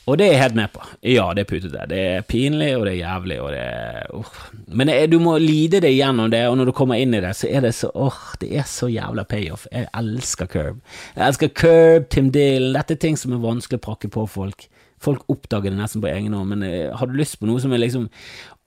Og 0.05 0.19
det 0.19 0.27
er 0.27 0.35
jeg 0.35 0.41
helt 0.43 0.57
med 0.59 0.69
på. 0.73 0.83
Ja, 1.01 1.25
det 1.33 1.45
er 1.45 1.49
putete. 1.49 1.85
Det 1.89 2.01
er 2.11 2.25
pinlig, 2.29 2.69
og 2.77 2.85
det 2.85 2.93
er 2.93 2.99
jævlig, 2.99 3.39
og 3.41 3.49
det 3.55 3.61
er 3.63 4.11
uh. 4.13 4.35
Men 4.67 4.91
er, 4.93 5.07
du 5.09 5.17
må 5.21 5.37
lide 5.41 5.81
deg 5.81 5.97
gjennom 5.97 6.29
det, 6.33 6.43
og 6.49 6.59
når 6.59 6.69
du 6.69 6.75
kommer 6.77 7.01
inn 7.01 7.15
i 7.17 7.23
det, 7.23 7.33
så 7.37 7.49
er 7.49 7.65
det 7.65 7.73
så 7.77 7.89
åh, 7.89 8.13
uh, 8.13 8.35
det 8.41 8.51
er 8.59 8.69
så 8.69 8.89
jævla 8.91 9.25
payoff. 9.29 9.65
Jeg 9.73 9.89
elsker 9.97 10.49
Curb. 10.51 10.81
Jeg 11.15 11.25
elsker 11.25 11.53
Curb, 11.57 12.09
Tim 12.13 12.29
Dylan, 12.35 12.75
dette 12.77 12.97
er 12.97 13.01
ting 13.01 13.17
som 13.17 13.33
er 13.33 13.41
vanskelig 13.41 13.81
å 13.81 13.85
prakke 13.87 14.11
på 14.13 14.27
folk. 14.29 14.67
Folk 15.01 15.25
oppdager 15.29 15.73
det 15.73 15.79
nesten 15.79 16.03
på 16.05 16.11
egen 16.13 16.37
hånd, 16.37 16.53
men 16.53 16.67
uh, 16.69 16.93
har 16.99 17.09
du 17.09 17.17
lyst 17.17 17.39
på 17.41 17.49
noe 17.49 17.63
som 17.63 17.73
er 17.73 17.81
liksom 17.81 18.05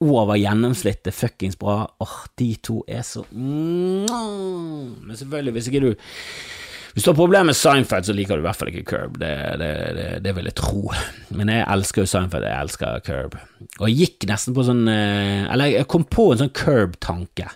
over 0.02 0.38
gjennomsnittet 0.38 1.14
fuckings 1.14 1.58
bra, 1.58 1.84
åh, 1.98 2.18
de 2.38 2.52
to 2.62 2.84
er 2.86 3.02
så 3.02 3.24
mm, 3.32 4.06
Men 5.02 5.16
selvfølgelig, 5.18 5.54
hvis 5.56 5.70
ikke 5.70 5.82
du 5.82 5.94
hvis 6.98 7.04
du 7.06 7.12
har 7.12 7.14
problemer 7.20 7.52
med 7.52 7.54
Seinfeld, 7.54 8.08
så 8.08 8.14
liker 8.16 8.34
du 8.34 8.42
i 8.42 8.44
hvert 8.48 8.58
fall 8.58 8.72
ikke 8.72 8.88
Curb. 8.90 9.18
Det, 9.22 9.28
det, 9.60 9.66
det, 9.94 10.06
det, 10.24 10.32
vil 10.34 10.48
jeg 10.48 10.56
tro. 10.58 10.80
Men 11.30 11.52
jeg 11.52 11.62
elsker 11.70 12.02
jo 12.02 12.10
Seinfeld, 12.10 12.46
jeg 12.48 12.64
elsker 12.66 13.04
Curb. 13.06 13.36
Og 13.78 13.84
jeg 13.86 13.98
gikk 14.00 14.26
nesten 14.26 14.56
på 14.56 14.64
sånn 14.66 14.80
eh, 14.90 15.44
Eller 15.46 15.70
jeg 15.76 15.86
kom 15.92 16.02
på 16.10 16.24
en 16.32 16.40
sånn 16.40 16.50
Curb-tanke. 16.58 17.52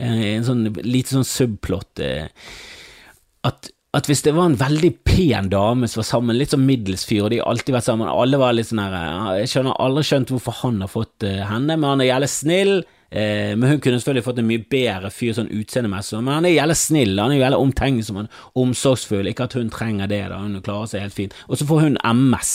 En, 0.00 0.46
sånn 0.46 0.64
lite 0.86 1.18
sånn 1.18 1.28
subplot. 1.28 2.00
Eh, 2.00 2.56
at, 3.44 3.68
at 3.92 4.08
hvis 4.08 4.24
det 4.24 4.32
var 4.38 4.48
en 4.48 4.56
veldig 4.56 4.94
pen 5.04 5.52
dame 5.52 5.92
som 5.92 6.00
var 6.00 6.08
sammen, 6.08 6.40
litt 6.40 6.56
sånn 6.56 6.64
middels 6.64 7.04
fyr, 7.04 7.26
og 7.26 7.34
de 7.34 7.42
har 7.42 7.52
alltid 7.52 7.76
vært 7.76 7.90
sammen, 7.90 8.08
alle 8.08 8.40
var 8.40 8.56
litt 8.56 8.72
sånn 8.72 8.80
her 8.86 9.42
Jeg 9.42 9.52
skjønner 9.52 9.76
aldri 9.84 10.08
skjønt 10.08 10.32
hvorfor 10.32 10.60
han 10.62 10.80
har 10.80 10.94
fått 10.96 11.28
henne, 11.28 11.76
men 11.76 11.90
han 11.90 12.06
er 12.06 12.14
jævlig 12.14 12.32
snill. 12.38 12.74
Eh, 13.12 13.52
men 13.56 13.68
hun 13.68 13.80
kunne 13.84 14.00
selvfølgelig 14.00 14.24
fått 14.24 14.38
en 14.40 14.48
mye 14.48 14.64
bedre 14.72 15.12
fyr 15.12 15.34
sånn 15.36 15.52
utseendemessig. 15.52 16.20
Men 16.24 16.38
han 16.38 16.48
er 16.48 16.56
jævlig 16.56 16.78
snill, 16.80 17.16
han 17.20 17.34
er 17.34 17.42
jævlig 17.42 17.62
omtenksom, 17.66 18.20
omsorgsfull. 18.64 19.28
Ikke 19.28 19.48
at 19.50 19.56
hun 19.58 19.72
trenger 19.72 20.08
det, 20.08 20.22
da, 20.32 20.40
hun 20.40 20.60
klarer 20.64 20.88
seg 20.90 21.04
helt 21.04 21.18
fint. 21.18 21.36
Og 21.48 21.60
så 21.60 21.68
får 21.68 21.84
hun 21.86 21.98
MS, 22.08 22.54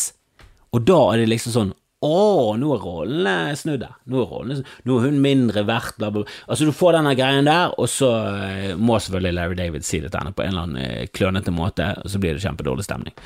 og 0.73 0.87
da 0.87 1.01
er 1.11 1.21
det 1.21 1.29
liksom 1.29 1.53
sånn 1.53 1.75
å, 2.05 2.53
nå 2.61 2.67
er 2.75 2.83
rollene 2.83 3.55
snudd 3.57 3.81
der. 3.81 3.95
Nå 4.05 4.19
er, 4.21 4.27
rollene, 4.29 4.73
nå 4.85 4.97
er 4.99 5.07
hun 5.07 5.21
mindre 5.23 5.63
verdt, 5.65 5.95
bla, 5.97 6.11
bla. 6.13 6.25
Altså, 6.45 6.67
du 6.67 6.75
får 6.75 6.99
denne 6.99 7.15
greien 7.17 7.49
der, 7.49 7.73
og 7.73 7.89
så 7.89 8.11
uh, 8.13 8.73
må 8.77 8.99
selvfølgelig 9.01 9.33
Larry 9.33 9.57
David 9.57 9.87
si 9.87 10.01
det 10.03 10.11
til 10.13 10.21
henne 10.21 10.35
på 10.37 10.45
en 10.45 10.53
eller 10.53 10.67
annen 10.67 10.83
uh, 10.83 11.07
klønete 11.09 11.53
måte, 11.53 11.89
og 12.03 12.13
så 12.13 12.21
blir 12.21 12.37
det 12.37 12.45
kjempedårlig 12.45 12.85
stemning. 12.85 13.17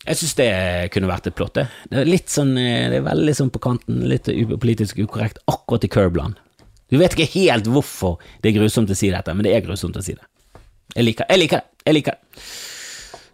Jeg 0.00 0.16
syns 0.16 0.36
det 0.38 0.52
kunne 0.94 1.10
vært 1.10 1.28
et 1.28 1.36
plott, 1.36 1.58
det. 1.58 1.66
er 1.92 2.08
litt 2.08 2.32
sånn, 2.32 2.54
eh, 2.56 2.88
det 2.88 3.02
er 3.02 3.04
veldig 3.04 3.34
sånn 3.36 3.50
på 3.52 3.60
kanten, 3.60 4.00
litt 4.08 4.30
politisk 4.60 5.02
ukorrekt, 5.02 5.42
akkurat 5.50 5.84
i 5.84 5.92
Curbland. 5.92 6.40
Du 6.90 6.96
vet 6.98 7.14
ikke 7.14 7.28
helt 7.36 7.68
hvorfor 7.70 8.16
det 8.40 8.50
er 8.50 8.58
grusomt 8.58 8.90
å 8.90 8.96
si 8.96 9.12
dette, 9.12 9.34
men 9.36 9.46
det 9.46 9.52
er 9.54 9.62
grusomt 9.66 9.98
å 10.00 10.02
si 10.02 10.16
det. 10.16 10.26
Jeg 10.96 11.06
liker, 11.06 11.28
jeg 11.28 11.44
liker 11.44 11.60
det. 11.60 11.66
Jeg 11.86 11.96
liker 11.98 12.16
det. 12.16 12.42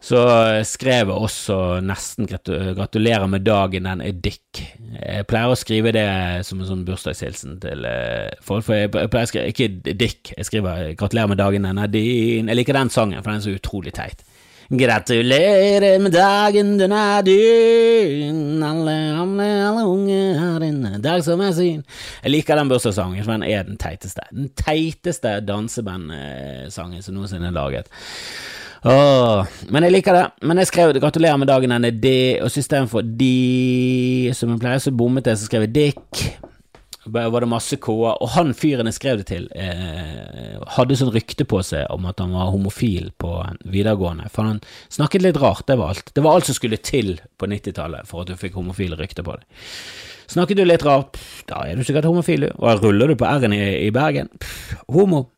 Så 0.07 0.21
skrev 0.69 1.09
jeg 1.11 1.19
også 1.19 1.57
nesten 1.83 2.29
gratulerer 2.29 3.27
med 3.27 3.43
dagen, 3.43 3.89
den 3.89 4.03
er 4.05 4.19
dick. 4.23 4.61
Jeg 4.93 5.27
pleier 5.27 5.51
å 5.51 5.59
skrive 5.59 5.91
det 5.97 6.07
som 6.47 6.61
en 6.61 6.69
sånn 6.69 6.85
bursdagshilsen 6.87 7.57
til 7.64 7.89
eh, 7.89 8.37
folk, 8.45 8.69
for 8.69 8.79
jeg 8.79 8.93
pleier 8.93 9.25
å 9.25 9.31
skrive 9.33 9.51
ikke 9.51 9.97
dick, 9.99 10.31
jeg 10.37 10.47
skriver 10.47 10.93
gratulerer 10.99 11.33
med 11.33 11.41
dagen, 11.43 11.67
den 11.67 11.83
er 11.83 11.91
din. 11.91 12.53
Jeg 12.53 12.61
liker 12.61 12.79
den 12.79 12.93
sangen, 12.95 13.19
for 13.23 13.33
den 13.33 13.41
er 13.41 13.47
så 13.49 13.57
utrolig 13.57 13.97
teit. 13.99 14.23
Gratulerer 14.67 16.01
med 16.03 16.11
dagen, 16.11 16.73
den 16.79 16.91
er 16.91 17.23
din, 17.23 18.62
alle, 18.67 18.95
alle, 19.14 19.45
alle 19.62 19.85
unge 19.87 20.17
har 20.35 20.64
en 20.67 20.81
dag 21.03 21.23
som 21.23 21.41
er 21.41 21.53
sin. 21.55 21.85
Jeg 22.25 22.33
liker 22.33 22.59
den 22.59 22.73
bursdagssangen, 22.73 23.23
for 23.23 23.37
den 23.37 23.45
er 23.47 23.62
den 23.69 23.79
teiteste. 23.79 24.25
Den 24.33 24.49
teiteste 24.59 25.37
dansebandsangen 25.47 27.05
som 27.05 27.14
noensinne 27.14 27.53
er 27.53 27.55
laget. 27.55 27.93
Åh, 28.87 29.47
men 29.71 29.87
jeg 29.87 29.95
liker 29.95 30.19
det. 30.19 30.27
Men 30.43 30.59
jeg 30.59 30.67
skrev 30.67 30.99
'gratulerer 30.99 31.37
med 31.37 31.47
dagen', 31.47 31.71
den 31.71 31.85
er 31.85 31.91
D, 31.91 32.43
og 32.43 32.51
istedenfor 32.51 33.07
de, 33.07 34.31
som 34.35 34.51
jeg 34.51 34.61
pleier, 34.61 34.79
så 34.79 34.91
bommet 34.91 35.27
jeg, 35.27 35.39
så 35.39 35.47
skrev 35.47 35.61
jeg 35.61 35.75
Dick 35.75 36.39
var 37.07 37.41
det 37.41 37.49
masse 37.51 37.79
K-er, 37.83 38.17
og 38.23 38.33
han 38.35 38.53
fyren 38.57 38.89
jeg 38.91 38.99
skrev 38.99 39.21
det 39.21 39.27
til, 39.31 39.47
eh, 39.55 40.57
hadde 40.77 40.99
sånn 40.99 41.13
rykte 41.15 41.47
på 41.49 41.61
seg 41.63 41.87
om 41.95 42.07
at 42.11 42.21
han 42.23 42.35
var 42.35 42.51
homofil 42.55 43.13
på 43.21 43.33
videregående, 43.65 44.31
for 44.33 44.49
han 44.49 44.61
snakket 44.93 45.23
litt 45.23 45.41
rart, 45.43 45.67
det 45.67 45.79
var 45.79 45.95
alt. 45.95 46.11
Det 46.15 46.25
var 46.25 46.37
alt 46.37 46.51
som 46.51 46.59
skulle 46.59 46.81
til 46.83 47.17
på 47.39 47.49
90-tallet 47.51 48.09
for 48.09 48.23
at 48.23 48.33
du 48.33 48.37
fikk 48.41 48.59
homofile 48.59 48.99
rykter 48.99 49.27
på 49.27 49.39
deg. 49.39 49.47
Snakket 50.27 50.59
du 50.59 50.65
litt 50.67 50.83
rart, 50.83 51.21
da 51.47 51.63
er 51.63 51.79
du 51.79 51.85
sikkert 51.87 52.09
homofil, 52.09 52.49
og 52.59 52.83
ruller 52.83 53.13
du 53.13 53.19
på 53.19 53.29
R-en 53.29 53.55
i, 53.55 53.63
i, 53.87 53.93
Bergen, 53.95 54.33
pff, 54.43 54.75
homo. 54.91 55.29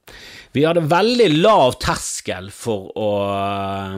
Vi 0.56 0.64
hadde 0.64 0.86
veldig 0.88 1.28
lav 1.42 1.76
terskel 1.82 2.48
for 2.54 2.88
å, 2.96 3.10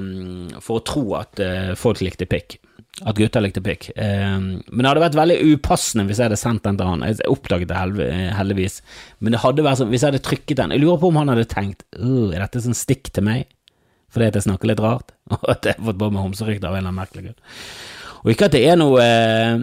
mm, 0.03 0.59
for 0.59 0.81
å 0.81 0.85
tro 0.85 1.05
at 1.21 1.39
uh, 1.39 1.71
folk 1.79 2.03
likte 2.03 2.27
pikk 2.27 2.59
at 3.01 3.17
gutter 3.17 3.41
likte 3.41 3.63
pikk. 3.65 3.89
Um, 3.97 4.61
men 4.69 4.83
det 4.83 4.91
hadde 4.91 5.05
vært 5.07 5.17
veldig 5.17 5.39
upassende 5.55 6.05
hvis 6.09 6.21
jeg 6.21 6.29
hadde 6.29 6.41
sendt 6.41 6.67
den 6.67 6.77
til 6.81 6.91
han. 6.91 7.05
Jeg 7.09 7.31
oppdaget 7.33 7.71
det 7.71 8.11
heldigvis. 8.37 8.81
Men 9.21 9.35
det 9.35 9.43
hadde 9.45 9.65
vært 9.65 9.81
sånn, 9.81 9.93
hvis 9.93 10.05
jeg 10.05 10.13
hadde 10.13 10.25
trykket 10.27 10.61
den 10.61 10.75
Jeg 10.75 10.83
lurer 10.85 11.01
på 11.01 11.09
om 11.13 11.21
han 11.21 11.33
hadde 11.33 11.49
tenkt 11.49 11.87
er 11.97 12.43
dette 12.43 12.65
sånn 12.65 12.77
stikk 12.77 13.13
til 13.15 13.25
meg? 13.27 13.47
Fordi 14.11 14.29
at 14.29 14.37
jeg 14.37 14.49
snakker 14.49 14.73
litt 14.73 14.83
rart? 14.85 15.15
Og 15.39 15.47
at 15.55 15.71
jeg 15.71 15.79
har 15.79 15.87
fått 15.91 16.01
på 16.03 16.11
meg 16.13 16.27
homserykter 16.27 16.69
av 16.69 16.75
en 16.77 16.83
eller 16.83 16.93
annen 16.93 17.01
merkelig 17.01 17.29
grunn. 17.29 17.41
Og 18.21 18.35
ikke 18.35 18.51
at 18.51 18.57
det 18.57 18.65
er 18.69 18.77
noe 18.77 19.01
uh, 19.01 19.63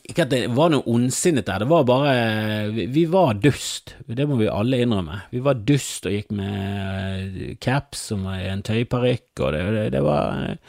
Ikke 0.00 0.24
at 0.24 0.32
det 0.32 0.40
var 0.56 0.72
noe 0.74 0.82
ondsinnet 0.90 1.46
der, 1.46 1.62
det 1.62 1.70
var 1.70 1.86
bare 1.86 2.14
vi, 2.74 2.88
vi, 2.90 3.04
var 3.10 3.38
dust. 3.38 3.94
Det 4.08 4.26
må 4.26 4.40
vi 4.40 4.50
alle 4.50 4.82
innrømme. 4.82 5.22
Vi 5.30 5.42
var 5.44 5.62
dust 5.62 6.08
og 6.10 6.16
gikk 6.16 6.34
med 6.34 7.60
caps 7.62 8.08
som 8.10 8.26
var 8.26 8.42
i 8.42 8.50
en 8.50 8.64
tøyparykk, 8.66 9.28
og 9.38 9.52
det, 9.54 9.66
det, 9.76 9.90
det 9.94 10.02
var 10.02 10.48
uh, 10.48 10.64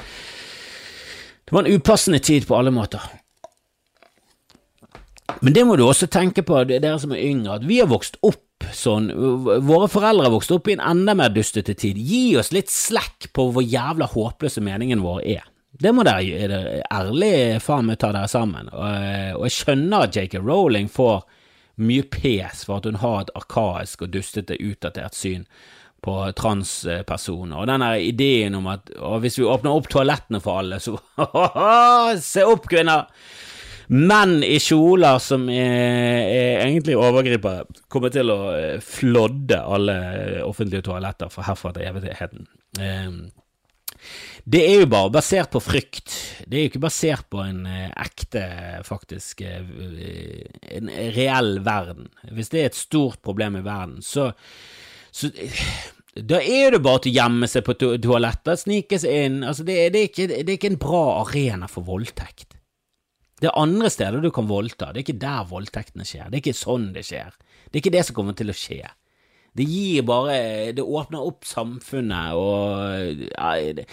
det 1.46 1.54
var 1.54 1.64
en 1.64 1.76
upassende 1.78 2.20
tid 2.20 2.48
på 2.48 2.58
alle 2.58 2.74
måter. 2.74 3.02
Men 5.39 5.54
det 5.54 5.66
må 5.66 5.76
du 5.78 5.84
også 5.86 6.08
tenke 6.12 6.41
på, 6.46 6.64
dere 6.70 6.98
som 7.02 7.14
er 7.14 7.24
yngre, 7.26 7.60
at 7.60 7.66
vi 7.68 7.80
har 7.82 7.89
vokst 7.91 8.18
opp 8.26 8.41
sånn, 8.74 9.12
våre 9.68 9.89
foreldre 9.91 10.26
har 10.26 10.34
vokst 10.34 10.54
opp 10.56 10.70
i 10.70 10.76
en 10.78 10.84
enda 10.84 11.14
mer 11.18 11.34
dustete 11.34 11.76
tid. 11.78 12.00
Gi 12.00 12.38
oss 12.39 12.54
litt 12.56 12.72
slekk 12.72 13.30
på 13.36 13.50
hvor 13.54 13.66
jævla 13.66 14.08
håpløse 14.10 14.64
meningen 14.64 15.04
vår 15.06 15.22
er. 15.36 15.46
Det 15.76 15.91
må 15.91 16.06
dere 16.08 16.48
det 16.48 16.60
ærlig 16.88 17.60
faen 17.62 17.89
meg 17.89 18.00
ta 18.00 18.14
dere 18.16 18.32
sammen, 18.32 18.70
og 18.72 19.43
jeg 19.43 19.56
skjønner 19.58 20.06
at 20.06 20.16
JK 20.16 20.39
Rowling 20.39 20.88
får 20.91 21.26
mye 21.84 22.06
pes 22.08 22.64
for 22.64 22.80
at 22.80 22.88
hun 22.88 23.02
har 23.02 23.26
et 23.26 23.34
arkaisk 23.36 24.06
og 24.06 24.14
dustete, 24.14 24.56
utdatert 24.56 25.18
syn 25.18 25.43
på 26.06 26.18
transpersoner. 26.38 27.58
Og 27.62 27.70
den 27.70 27.86
ideen 28.06 28.58
om 28.60 28.70
at 28.72 28.91
hvis 29.24 29.39
vi 29.41 29.47
åpner 29.49 29.74
opp 29.74 29.89
toalettene 29.91 30.41
for 30.43 30.62
alle, 30.62 30.80
så 30.84 30.97
Se 32.22 32.45
opp, 32.45 32.70
kvinner! 32.72 33.10
Menn 33.86 34.39
i 34.41 34.58
kjoler 34.58 35.20
som 35.22 35.43
er, 35.53 36.24
er 36.26 36.64
egentlig 36.64 36.95
overgripere, 36.97 37.68
kommer 37.91 38.10
til 38.14 38.32
å 38.34 38.39
eh, 38.56 38.78
flodde 38.82 39.60
alle 39.62 39.97
offentlige 40.41 40.88
toaletter 40.88 41.30
fra 41.30 41.45
herfra 41.51 41.70
til 41.76 41.86
evigheten. 41.91 42.47
Ehm, 42.82 43.20
det 44.45 44.64
er 44.66 44.82
jo 44.82 44.89
bare 44.89 45.14
basert 45.14 45.51
på 45.53 45.62
frykt. 45.62 46.16
Det 46.49 46.58
er 46.58 46.66
jo 46.66 46.72
ikke 46.72 46.82
basert 46.88 47.30
på 47.30 47.43
en 47.45 47.62
eh, 47.70 47.91
ekte, 48.08 48.47
faktisk, 48.89 49.45
eh, 49.45 49.70
en 50.80 50.89
reell 51.14 51.60
verden. 51.66 52.10
Hvis 52.34 52.49
det 52.53 52.64
er 52.64 52.72
et 52.72 52.80
stort 52.80 53.22
problem 53.26 53.62
i 53.62 53.66
verden, 53.66 54.01
så 54.06 54.32
så 55.16 55.30
da 56.16 56.39
er 56.39 56.72
det 56.72 56.80
bare 56.84 57.01
til 57.03 57.11
å 57.11 57.18
gjemme 57.18 57.47
seg 57.51 57.66
på 57.68 57.74
to 57.76 57.89
toalettet, 57.99 58.61
snike 58.61 58.99
seg 59.01 59.16
inn. 59.26 59.41
Altså, 59.43 59.66
det, 59.68 59.76
det, 59.91 59.99
er 59.99 60.11
ikke, 60.11 60.28
det, 60.32 60.43
er 60.45 60.53
ikke, 60.55 60.72
en 60.72 60.80
bra 60.80 61.01
arena 61.26 61.68
for 61.72 61.84
voldtekt. 61.88 62.55
Det 63.41 63.49
er 63.49 63.57
andre 63.59 63.89
steder 63.91 64.24
du 64.24 64.30
kan 64.32 64.47
voldta, 64.47 64.93
det 64.93 65.01
er 65.01 65.03
ikke 65.03 65.24
der 65.26 65.49
voldtektene 65.49 66.07
skjer. 66.07 66.30
Det 66.30 66.39
er 66.39 66.43
ikke 66.45 66.55
sånn 66.55 66.93
det 66.95 67.03
skjer. 67.09 67.36
Det 67.68 67.76
er 67.76 67.82
ikke 67.84 67.95
det 67.97 68.05
som 68.07 68.16
kommer 68.16 68.38
til 68.39 68.53
å 68.53 68.55
skje. 68.55 68.86
Det 69.55 69.63
gir 69.68 70.03
bare 70.07 70.72
Det 70.76 70.84
åpner 70.84 71.24
opp 71.24 71.45
samfunnet 71.47 72.36
og 72.36 73.22
ja, 73.28 73.51
det, 73.76 73.86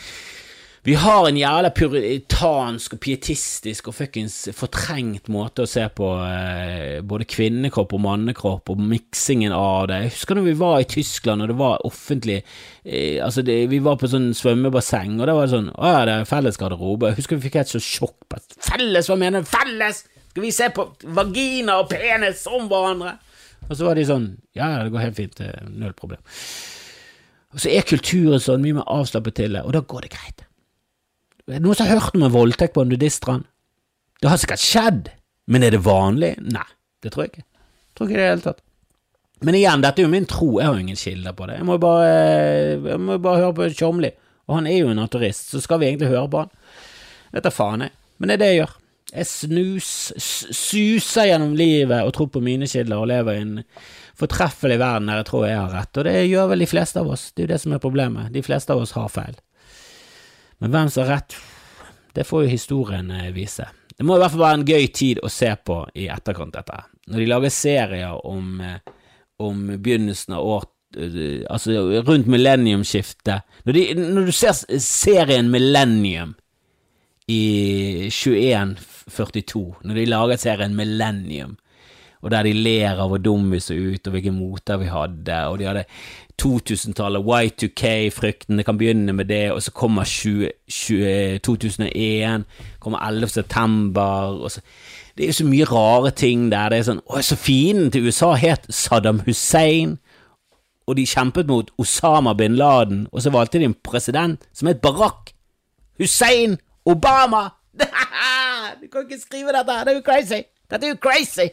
vi 0.82 0.94
har 0.98 1.28
en 1.28 1.36
jævla 1.38 1.68
puritansk 1.70 2.96
og 2.96 3.00
pietistisk 3.04 3.86
og 3.86 3.94
fuckings 3.94 4.48
fortrengt 4.58 5.28
måte 5.30 5.62
å 5.62 5.70
se 5.70 5.84
på 5.94 6.08
eh, 6.26 6.96
både 7.06 7.28
kvinnekropp 7.30 7.94
og 7.94 8.02
mannekropp 8.02 8.72
og 8.74 8.82
miksingen 8.90 9.54
av 9.54 9.86
det. 9.92 10.00
Jeg 10.02 10.14
husker 10.16 10.40
da 10.40 10.44
vi 10.48 10.56
var 10.58 10.82
i 10.82 10.88
Tyskland 10.90 11.46
og 11.46 11.52
det 11.52 11.58
var 11.60 11.86
offentlig 11.86 12.40
eh, 12.40 13.22
Altså, 13.22 13.46
det, 13.46 13.60
vi 13.70 13.78
var 13.84 14.00
på 14.00 14.10
sånn 14.10 14.32
svømmebasseng, 14.34 15.20
og 15.20 15.30
da 15.30 15.38
var 15.38 15.46
det 15.46 15.54
sånn 15.54 15.70
Å 15.70 15.94
ja, 15.94 16.02
det 16.08 16.18
er 16.18 16.30
felles 16.32 16.58
garderobe. 16.58 17.12
Jeg 17.12 17.22
husker 17.22 17.38
vi 17.38 17.46
fikk 17.46 17.62
et 17.62 17.76
så 17.76 17.84
sjokk 17.92 18.18
på 18.26 18.42
Felles, 18.58 19.06
hva 19.06 19.20
mener 19.22 19.46
du? 19.46 19.54
Felles! 19.54 20.02
Skal 20.32 20.48
vi 20.48 20.54
se 20.56 20.72
på 20.74 20.90
vagina 21.14 21.78
og 21.84 21.92
penis 21.94 22.42
som 22.42 22.66
hverandre? 22.66 23.20
Og 23.68 23.76
så 23.76 23.86
var 23.86 23.94
de 23.94 24.10
sånn 24.10 24.32
Ja, 24.58 24.80
det 24.82 24.90
går 24.90 25.06
helt 25.06 25.20
fint. 25.20 25.46
Null 25.70 25.94
problem. 25.94 26.26
Og 27.54 27.62
så 27.62 27.70
er 27.70 27.86
kulturen 27.86 28.42
sånn 28.42 28.64
mye 28.64 28.80
mer 28.80 28.90
avslappet 28.90 29.44
til 29.44 29.54
det, 29.54 29.62
og 29.62 29.76
da 29.76 29.86
går 29.86 30.08
det 30.08 30.16
greit. 30.16 30.48
Er 31.51 31.59
det 31.59 31.64
noen 31.64 31.78
som 31.78 31.88
har 31.88 31.99
hørt 31.99 32.18
om 32.18 32.26
en 32.26 32.34
voldtekt 32.34 32.74
på 32.76 32.84
en 32.84 32.93
nudiststrand? 32.93 33.49
Det 34.22 34.30
har 34.30 34.38
sikkert 34.38 34.62
skjedd, 34.62 35.09
men 35.51 35.64
er 35.66 35.74
det 35.74 35.82
vanlig? 35.82 36.36
Nei, 36.45 36.68
det 37.03 37.11
tror 37.14 37.24
jeg 37.24 37.32
ikke. 37.32 37.47
Jeg 37.47 37.97
tror 37.99 38.09
ikke 38.09 38.18
det 38.18 38.20
i 38.20 38.26
det 38.26 38.34
hele 38.34 38.45
tatt. 38.45 38.62
Men 39.43 39.59
igjen, 39.59 39.82
dette 39.82 39.99
er 39.99 40.07
jo 40.07 40.12
min 40.12 40.28
tro, 40.30 40.51
jeg 40.61 40.70
har 40.70 40.78
ingen 40.78 40.99
kilder 40.99 41.34
på 41.34 41.49
det. 41.51 41.57
Jeg 41.59 41.66
må 41.66 41.74
jo 41.74 41.82
bare, 41.82 42.12
jeg 42.78 43.01
må 43.03 43.16
bare 43.24 43.40
høre 43.43 43.57
på 43.59 43.66
Tjomli, 43.74 44.12
og 44.47 44.55
han 44.61 44.68
er 44.70 44.78
jo 44.78 44.93
en 44.93 45.03
naturist, 45.03 45.51
så 45.51 45.62
skal 45.64 45.82
vi 45.82 45.88
egentlig 45.90 46.12
høre 46.12 46.28
på 46.30 46.45
han. 46.45 46.55
Vet 47.34 47.49
da 47.49 47.51
faen, 47.55 47.88
jeg. 47.88 47.95
Men 48.22 48.30
det 48.30 48.36
er 48.36 48.43
det 48.45 48.51
jeg 48.53 48.61
gjør. 48.61 48.76
Jeg 49.12 49.28
snus, 49.28 49.90
suser 50.22 51.26
gjennom 51.28 51.57
livet 51.59 52.07
og 52.07 52.14
tror 52.16 52.30
på 52.32 52.40
mine 52.45 52.68
kilder 52.70 53.03
og 53.03 53.11
lever 53.11 53.36
i 53.36 53.43
en 53.43 53.57
fortreffelig 54.16 54.78
verden 54.80 55.11
der 55.11 55.20
jeg 55.20 55.28
tror 55.28 55.49
jeg 55.49 55.59
har 55.59 55.74
rett, 55.74 55.99
og 55.99 56.07
det 56.07 56.14
gjør 56.30 56.53
vel 56.53 56.62
de 56.62 56.68
fleste 56.70 57.03
av 57.03 57.11
oss. 57.12 57.26
Det 57.32 57.43
er 57.43 57.49
jo 57.49 57.53
det 57.53 57.61
som 57.64 57.74
er 57.74 57.82
problemet. 57.82 58.30
De 58.32 58.45
fleste 58.47 58.72
av 58.72 58.84
oss 58.84 58.95
har 58.95 59.11
feil. 59.12 59.34
Men 60.62 60.70
hvem 60.70 60.90
som 60.90 61.02
har 61.02 61.16
rett, 61.16 61.36
det 62.14 62.24
får 62.24 62.44
jo 62.44 62.52
historien 62.52 63.10
eh, 63.10 63.32
vise. 63.34 63.66
Det 63.96 64.06
må 64.06 64.14
i 64.14 64.22
hvert 64.22 64.34
fall 64.34 64.44
være 64.44 64.58
en 64.60 64.68
gøy 64.68 64.84
tid 64.94 65.20
å 65.22 65.30
se 65.32 65.48
på 65.58 65.80
i 65.98 66.06
etterkant, 66.12 66.54
dette. 66.54 66.84
Når 67.10 67.18
de 67.18 67.30
lager 67.32 67.54
serier 67.54 68.20
om, 68.30 68.60
eh, 68.62 68.92
om 69.42 69.64
begynnelsen 69.74 70.36
av 70.38 70.46
år 70.46 70.68
eh, 71.00 71.42
Altså 71.50 71.74
rundt 72.06 72.30
millenniumsskiftet 72.30 73.66
når, 73.66 73.80
når, 73.98 74.28
du 74.30 74.36
ser 74.36 74.54
serien 74.78 75.50
Millennium 75.50 76.36
i 77.32 78.08
2142, 78.12 79.64
når 79.82 79.98
de 79.98 80.06
lager 80.10 80.40
serien 80.42 80.74
Millennium, 80.76 81.56
og 82.22 82.30
der 82.34 82.46
de 82.46 82.52
ler 82.54 83.00
av 83.02 83.10
hvor 83.10 83.22
dum 83.22 83.48
vi 83.50 83.60
så 83.62 83.74
ut, 83.74 84.06
og 84.06 84.14
hvilke 84.14 84.34
moter 84.34 84.78
vi 84.82 84.90
hadde, 84.90 85.38
og 85.48 85.58
de 85.58 85.68
hadde 85.70 85.84
2000-tallet, 86.43 87.22
Y2K-frykten, 87.22 88.59
det 88.59 88.64
kan 88.66 88.78
begynne 88.78 89.12
med 89.12 89.24
det, 89.24 89.53
og 89.53 89.62
så 89.62 89.70
kommer 89.70 90.05
20, 90.05 90.51
20, 90.68 91.38
2001, 91.38 92.45
kommer 92.80 92.99
11. 92.99 93.28
september, 93.28 94.43
og 94.43 94.51
så 94.51 94.61
Det 95.16 95.24
er 95.24 95.28
jo 95.28 95.32
så 95.32 95.45
mye 95.45 95.64
rare 95.64 96.11
ting 96.11 96.53
der. 96.53 96.68
Det 96.68 96.78
er 96.78 96.84
sånn 96.86 97.01
Å, 97.05 97.20
så 97.20 97.36
fienden 97.36 97.90
til 97.93 98.07
USA 98.09 98.30
het 98.40 98.64
Saddam 98.72 99.20
Hussein, 99.26 99.99
og 100.88 100.97
de 100.97 101.05
kjempet 101.07 101.51
mot 101.53 101.68
Osama 101.78 102.32
bin 102.32 102.57
Laden, 102.57 103.07
og 103.12 103.22
så 103.22 103.30
valgte 103.30 103.61
de 103.61 103.68
en 103.68 103.76
president 103.84 104.40
som 104.57 104.70
het 104.72 104.80
Barack 104.80 105.34
Hussein 106.01 106.57
Obama! 106.86 107.51
du 108.80 108.88
kan 108.88 109.05
ikke 109.05 109.20
skrive 109.20 109.53
dette, 109.53 109.84
det 109.84 109.93
er 109.93 110.01
jo 110.01 110.07
crazy! 110.07 110.40
Dette 110.70 110.88
er 110.88 110.97
jo 110.97 111.03
crazy! 111.05 111.53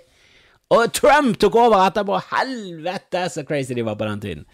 Og 0.69 0.93
Trump 0.93 1.39
tok 1.41 1.57
over 1.57 1.81
etterpå! 1.87 2.19
Helvete, 2.29 3.25
så 3.33 3.43
crazy 3.47 3.73
de 3.77 3.85
var 3.85 3.97
på 3.97 4.05
den 4.05 4.21
tiden. 4.21 4.45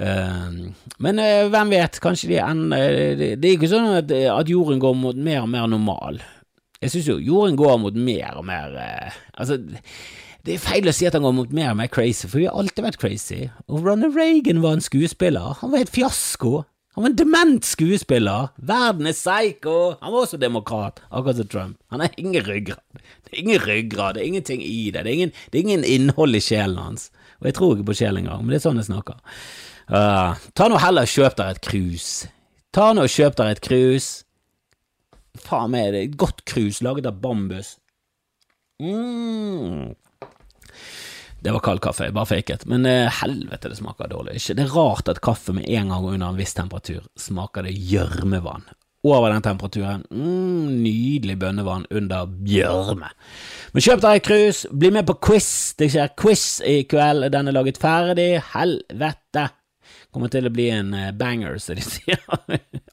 Uh, 0.00 0.70
men 1.02 1.20
uh, 1.20 1.48
hvem 1.52 1.72
vet, 1.74 1.98
kanskje 2.00 2.30
de 2.30 2.38
ender 2.40 2.94
uh, 2.94 3.14
det, 3.18 3.30
det, 3.40 3.48
er 3.48 3.56
ikke 3.56 3.68
sånn 3.68 3.88
at, 3.98 4.12
at, 4.12 4.48
jorden 4.48 4.80
går 4.80 4.94
mot 4.96 5.16
mer 5.16 5.42
og 5.42 5.50
mer 5.52 5.66
normal. 5.68 6.20
Jeg 6.80 6.92
syns 6.94 7.10
jo 7.10 7.18
jorden 7.20 7.58
går 7.60 7.76
mot 7.82 7.96
mer 7.96 8.38
og 8.40 8.46
mer 8.48 8.76
uh, 8.80 9.18
Altså, 9.34 9.58
det 10.46 10.54
er 10.54 10.62
feil 10.62 10.88
å 10.88 10.94
si 10.96 11.08
at 11.08 11.16
han 11.16 11.24
går 11.26 11.34
mot 11.36 11.52
mer 11.56 11.72
og 11.74 11.80
mer 11.82 11.90
crazy, 11.92 12.28
for 12.28 12.40
vi 12.40 12.46
har 12.48 12.56
alltid 12.56 12.86
vært 12.86 13.00
crazy. 13.00 13.48
Og 13.68 13.84
Ronald 13.84 14.16
Reagan 14.16 14.62
var 14.64 14.76
en 14.76 14.84
skuespiller. 14.84 15.58
Han 15.60 15.72
var 15.72 15.82
helt 15.82 15.92
fiasko. 15.92 16.62
Han 17.00 17.06
var 17.06 17.10
en 17.14 17.16
dement 17.16 17.64
skuespiller. 17.64 18.48
Verden 18.56 19.06
er 19.08 19.14
psycho. 19.16 19.94
Han 20.02 20.12
var 20.12 20.26
også 20.26 20.36
demokrat, 20.36 20.98
akkurat 21.08 21.38
som 21.38 21.46
Trump. 21.48 21.78
Han 21.88 22.02
har 22.04 22.10
ingen 22.20 22.44
ryggrad. 22.44 22.82
Det 22.92 23.32
er 23.32 23.38
ingen 23.40 23.62
ryggrad, 23.62 24.14
det 24.14 24.20
er 24.20 24.26
ingenting 24.26 24.60
i 24.60 24.90
det. 24.90 25.06
Det 25.06 25.08
er 25.08 25.14
ingen, 25.14 25.32
det 25.48 25.58
er 25.58 25.62
ingen 25.62 25.84
innhold 25.84 26.36
i 26.36 26.42
sjelen 26.44 26.76
hans. 26.76 27.06
Og 27.38 27.48
jeg 27.48 27.56
tror 27.56 27.72
ikke 27.72 27.86
på 27.88 27.96
sjel 28.02 28.20
engang, 28.20 28.42
men 28.44 28.52
det 28.52 28.58
er 28.58 28.66
sånn 28.66 28.82
jeg 28.82 28.90
snakker. 28.90 29.16
Uh, 29.88 30.36
ta 30.52 30.68
nå 30.68 30.76
heller 30.76 31.08
og 31.08 31.14
kjøp 31.14 31.40
deg 31.40 31.54
et 31.56 31.62
cruise 31.64 32.28
Ta 32.76 32.90
nå 32.92 33.06
og 33.08 33.14
kjøp 33.16 33.40
deg 33.40 33.54
et 33.54 33.64
krus. 33.64 34.10
Faen 35.40 35.72
meg, 35.72 35.88
det 35.94 36.02
er 36.02 36.10
et 36.10 36.20
godt 36.20 36.44
krus 36.44 36.82
laget 36.84 37.08
av 37.08 37.16
bambus. 37.24 37.78
Mm. 38.76 39.96
Det 41.40 41.54
var 41.54 41.62
kald 41.64 41.80
kaffe, 41.80 42.08
jeg 42.08 42.16
bare 42.16 42.28
faket. 42.28 42.66
Men 42.68 42.84
eh, 42.88 43.08
helvete, 43.20 43.70
det 43.72 43.78
smaker 43.78 44.10
dårlig. 44.12 44.36
Det 44.40 44.66
er 44.66 44.74
rart 44.74 45.08
at 45.08 45.22
kaffe 45.24 45.54
med 45.56 45.68
en 45.68 45.92
gang 45.92 46.04
under 46.04 46.28
en 46.28 46.38
viss 46.40 46.52
temperatur 46.56 47.06
smaker 47.18 47.64
det 47.64 47.76
gjørmevann. 47.76 48.66
Over 49.08 49.32
den 49.32 49.40
temperaturen, 49.42 50.02
mm, 50.12 50.82
nydelig 50.82 51.38
bønnevann 51.40 51.86
under 51.88 52.28
gjørme. 52.44 53.08
Men 53.72 53.84
kjøp 53.86 54.02
deg 54.04 54.20
krus, 54.26 54.66
bli 54.68 54.90
med 54.92 55.08
på 55.08 55.16
quiz. 55.30 55.48
Det 55.80 55.88
skjer 55.94 56.12
quiz 56.20 56.44
i 56.68 56.82
kveld. 56.84 57.30
Den 57.32 57.48
er 57.48 57.56
laget 57.56 57.80
ferdig. 57.80 58.34
Helvete! 58.52 59.46
Kommer 60.14 60.30
til 60.32 60.48
å 60.48 60.52
bli 60.52 60.66
en 60.74 60.92
eh, 60.96 61.10
banger, 61.16 61.58
som 61.62 61.78
de 61.78 61.84
sier. 61.86 62.20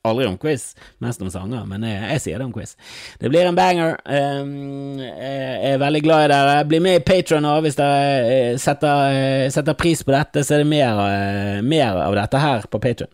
Aldri 0.07 0.27
om 0.29 0.37
quiz, 0.39 0.69
mest 1.03 1.21
om 1.23 1.31
sanger, 1.33 1.65
men 1.67 1.83
jeg, 1.87 1.99
jeg, 2.13 2.23
sier 2.23 2.39
det 2.39 2.47
om 2.47 2.53
quiz. 2.55 2.75
Det 3.19 3.31
blir 3.33 3.49
en 3.49 3.57
banger. 3.57 3.97
Um, 4.05 4.99
jeg 5.01 5.73
er 5.73 5.81
veldig 5.81 6.03
glad 6.05 6.27
i 6.27 6.31
dere. 6.31 6.55
Bli 6.69 6.81
med 6.83 7.01
i 7.01 7.03
Patron 7.03 7.49
hvis 7.65 7.79
dere 7.79 8.31
eh, 8.31 8.53
setter, 8.61 9.17
eh, 9.17 9.47
setter, 9.53 9.77
pris 9.77 10.03
på 10.05 10.13
dette, 10.15 10.45
så 10.45 10.57
er 10.57 10.63
det 10.63 10.69
mer, 10.71 11.61
mer 11.65 12.01
av 12.05 12.15
dette 12.17 12.41
her 12.41 12.67
på 12.71 12.81
Patron 12.83 13.11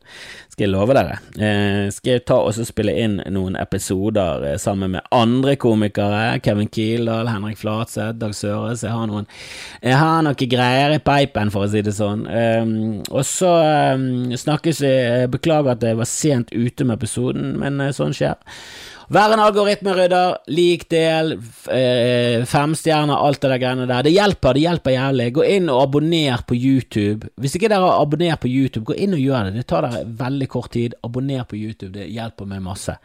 skal 0.54 0.68
jeg 0.68 0.74
love 0.74 0.93
dere. 0.93 1.16
Eh, 1.34 1.88
skal 1.93 2.12
jeg 2.12 2.24
ta 2.30 2.38
og 2.45 2.54
spille 2.54 2.93
inn 3.01 3.16
noen 3.34 3.56
episoder 3.58 4.45
eh, 4.51 4.60
sammen 4.62 4.93
med 4.93 5.08
andre 5.14 5.56
komikere. 5.58 6.38
Kevin 6.45 6.70
Kildahl, 6.70 7.32
Henrik 7.32 7.58
Flatseth, 7.58 8.20
Dag 8.22 8.36
Søres. 8.38 8.84
Jeg 8.86 8.93
har 8.93 9.10
noen 9.10 9.26
Jeg 9.82 9.97
har 9.97 10.22
noen 10.22 10.51
greier 10.54 10.93
i 10.93 11.01
peipen, 11.01 11.49
for 11.54 11.66
å 11.66 11.72
si 11.74 11.82
det 11.82 11.95
sånn. 11.97 12.28
Eh, 12.30 12.62
og 13.10 13.26
så 13.26 13.54
eh, 13.66 14.38
snakkes 14.45 14.84
vi. 14.86 14.95
Beklager 15.34 15.74
at 15.74 15.88
jeg 15.89 15.97
var 15.97 16.10
sent 16.10 16.54
ute 16.54 16.86
med 16.86 16.99
episoden, 16.99 17.56
men 17.58 17.82
eh, 17.82 17.95
sånn 17.95 18.14
skjer. 18.14 18.38
Vær 19.14 19.30
en 19.36 19.41
algoritmerydder, 19.43 20.39
lik 20.49 20.88
del, 20.89 21.36
eh, 21.70 22.45
femstjerner, 22.49 23.14
alt 23.14 23.41
det 23.41 23.51
der 23.51 23.59
greiene 23.61 23.86
der. 23.86 24.01
Det 24.01 24.14
hjelper, 24.14 24.53
det 24.53 24.64
hjelper 24.64 24.91
jævlig. 24.95 25.28
Gå 25.36 25.43
inn 25.45 25.70
og 25.70 25.84
abonner 25.84 26.41
på 26.47 26.57
YouTube. 26.57 27.30
Hvis 27.38 27.53
ikke 27.53 27.70
dere 27.70 27.86
har 27.86 28.01
abonnert 28.01 28.41
på 28.41 28.49
YouTube, 28.49 28.86
gå 28.86 28.97
inn 28.97 29.14
og 29.14 29.22
gjør 29.22 29.45
det. 29.45 29.53
Det 29.59 29.68
tar 29.68 29.86
dere 29.86 30.03
veldig 30.07 30.49
kort 30.49 30.72
tid. 30.72 30.95
Abonner 31.03 31.45
på 31.45 31.59
YouTube, 31.59 31.93
det 31.93 32.09
hjelper 32.09 32.49
meg 32.49 32.64
masse. 32.66 32.97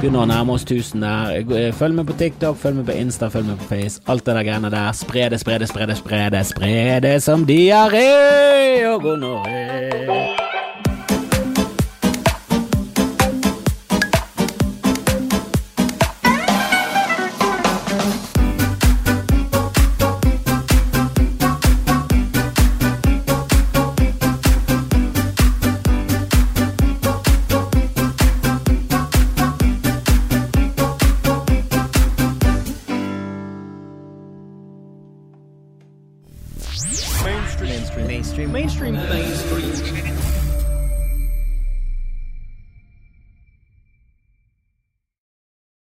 Begynner 0.00 0.24
å 0.24 0.26
nærme 0.26 0.56
oss 0.56 0.64
1000 0.64 1.00
der. 1.00 1.30
Eh, 1.38 1.70
følg 1.70 1.94
med 1.94 2.06
på 2.06 2.18
TikTok, 2.18 2.58
følg 2.58 2.80
med 2.80 2.86
på 2.86 2.98
Insta, 2.98 3.30
følg 3.30 3.46
med 3.46 3.58
på 3.58 3.70
Face. 3.70 4.00
Alt 4.08 4.26
det 4.26 4.34
der 4.34 4.42
greiene 4.42 4.70
der. 4.70 4.92
Spre 4.92 5.28
det, 5.30 5.38
spre 5.38 5.60
det, 5.62 5.68
spre 5.68 5.86
det, 5.86 5.96
spre 5.96 6.30
det, 6.30 6.46
spre 6.46 7.00
det 7.00 7.22
som 7.22 7.46
diaré 7.46 8.08
og 8.90 9.02
gonoré. 9.06 10.51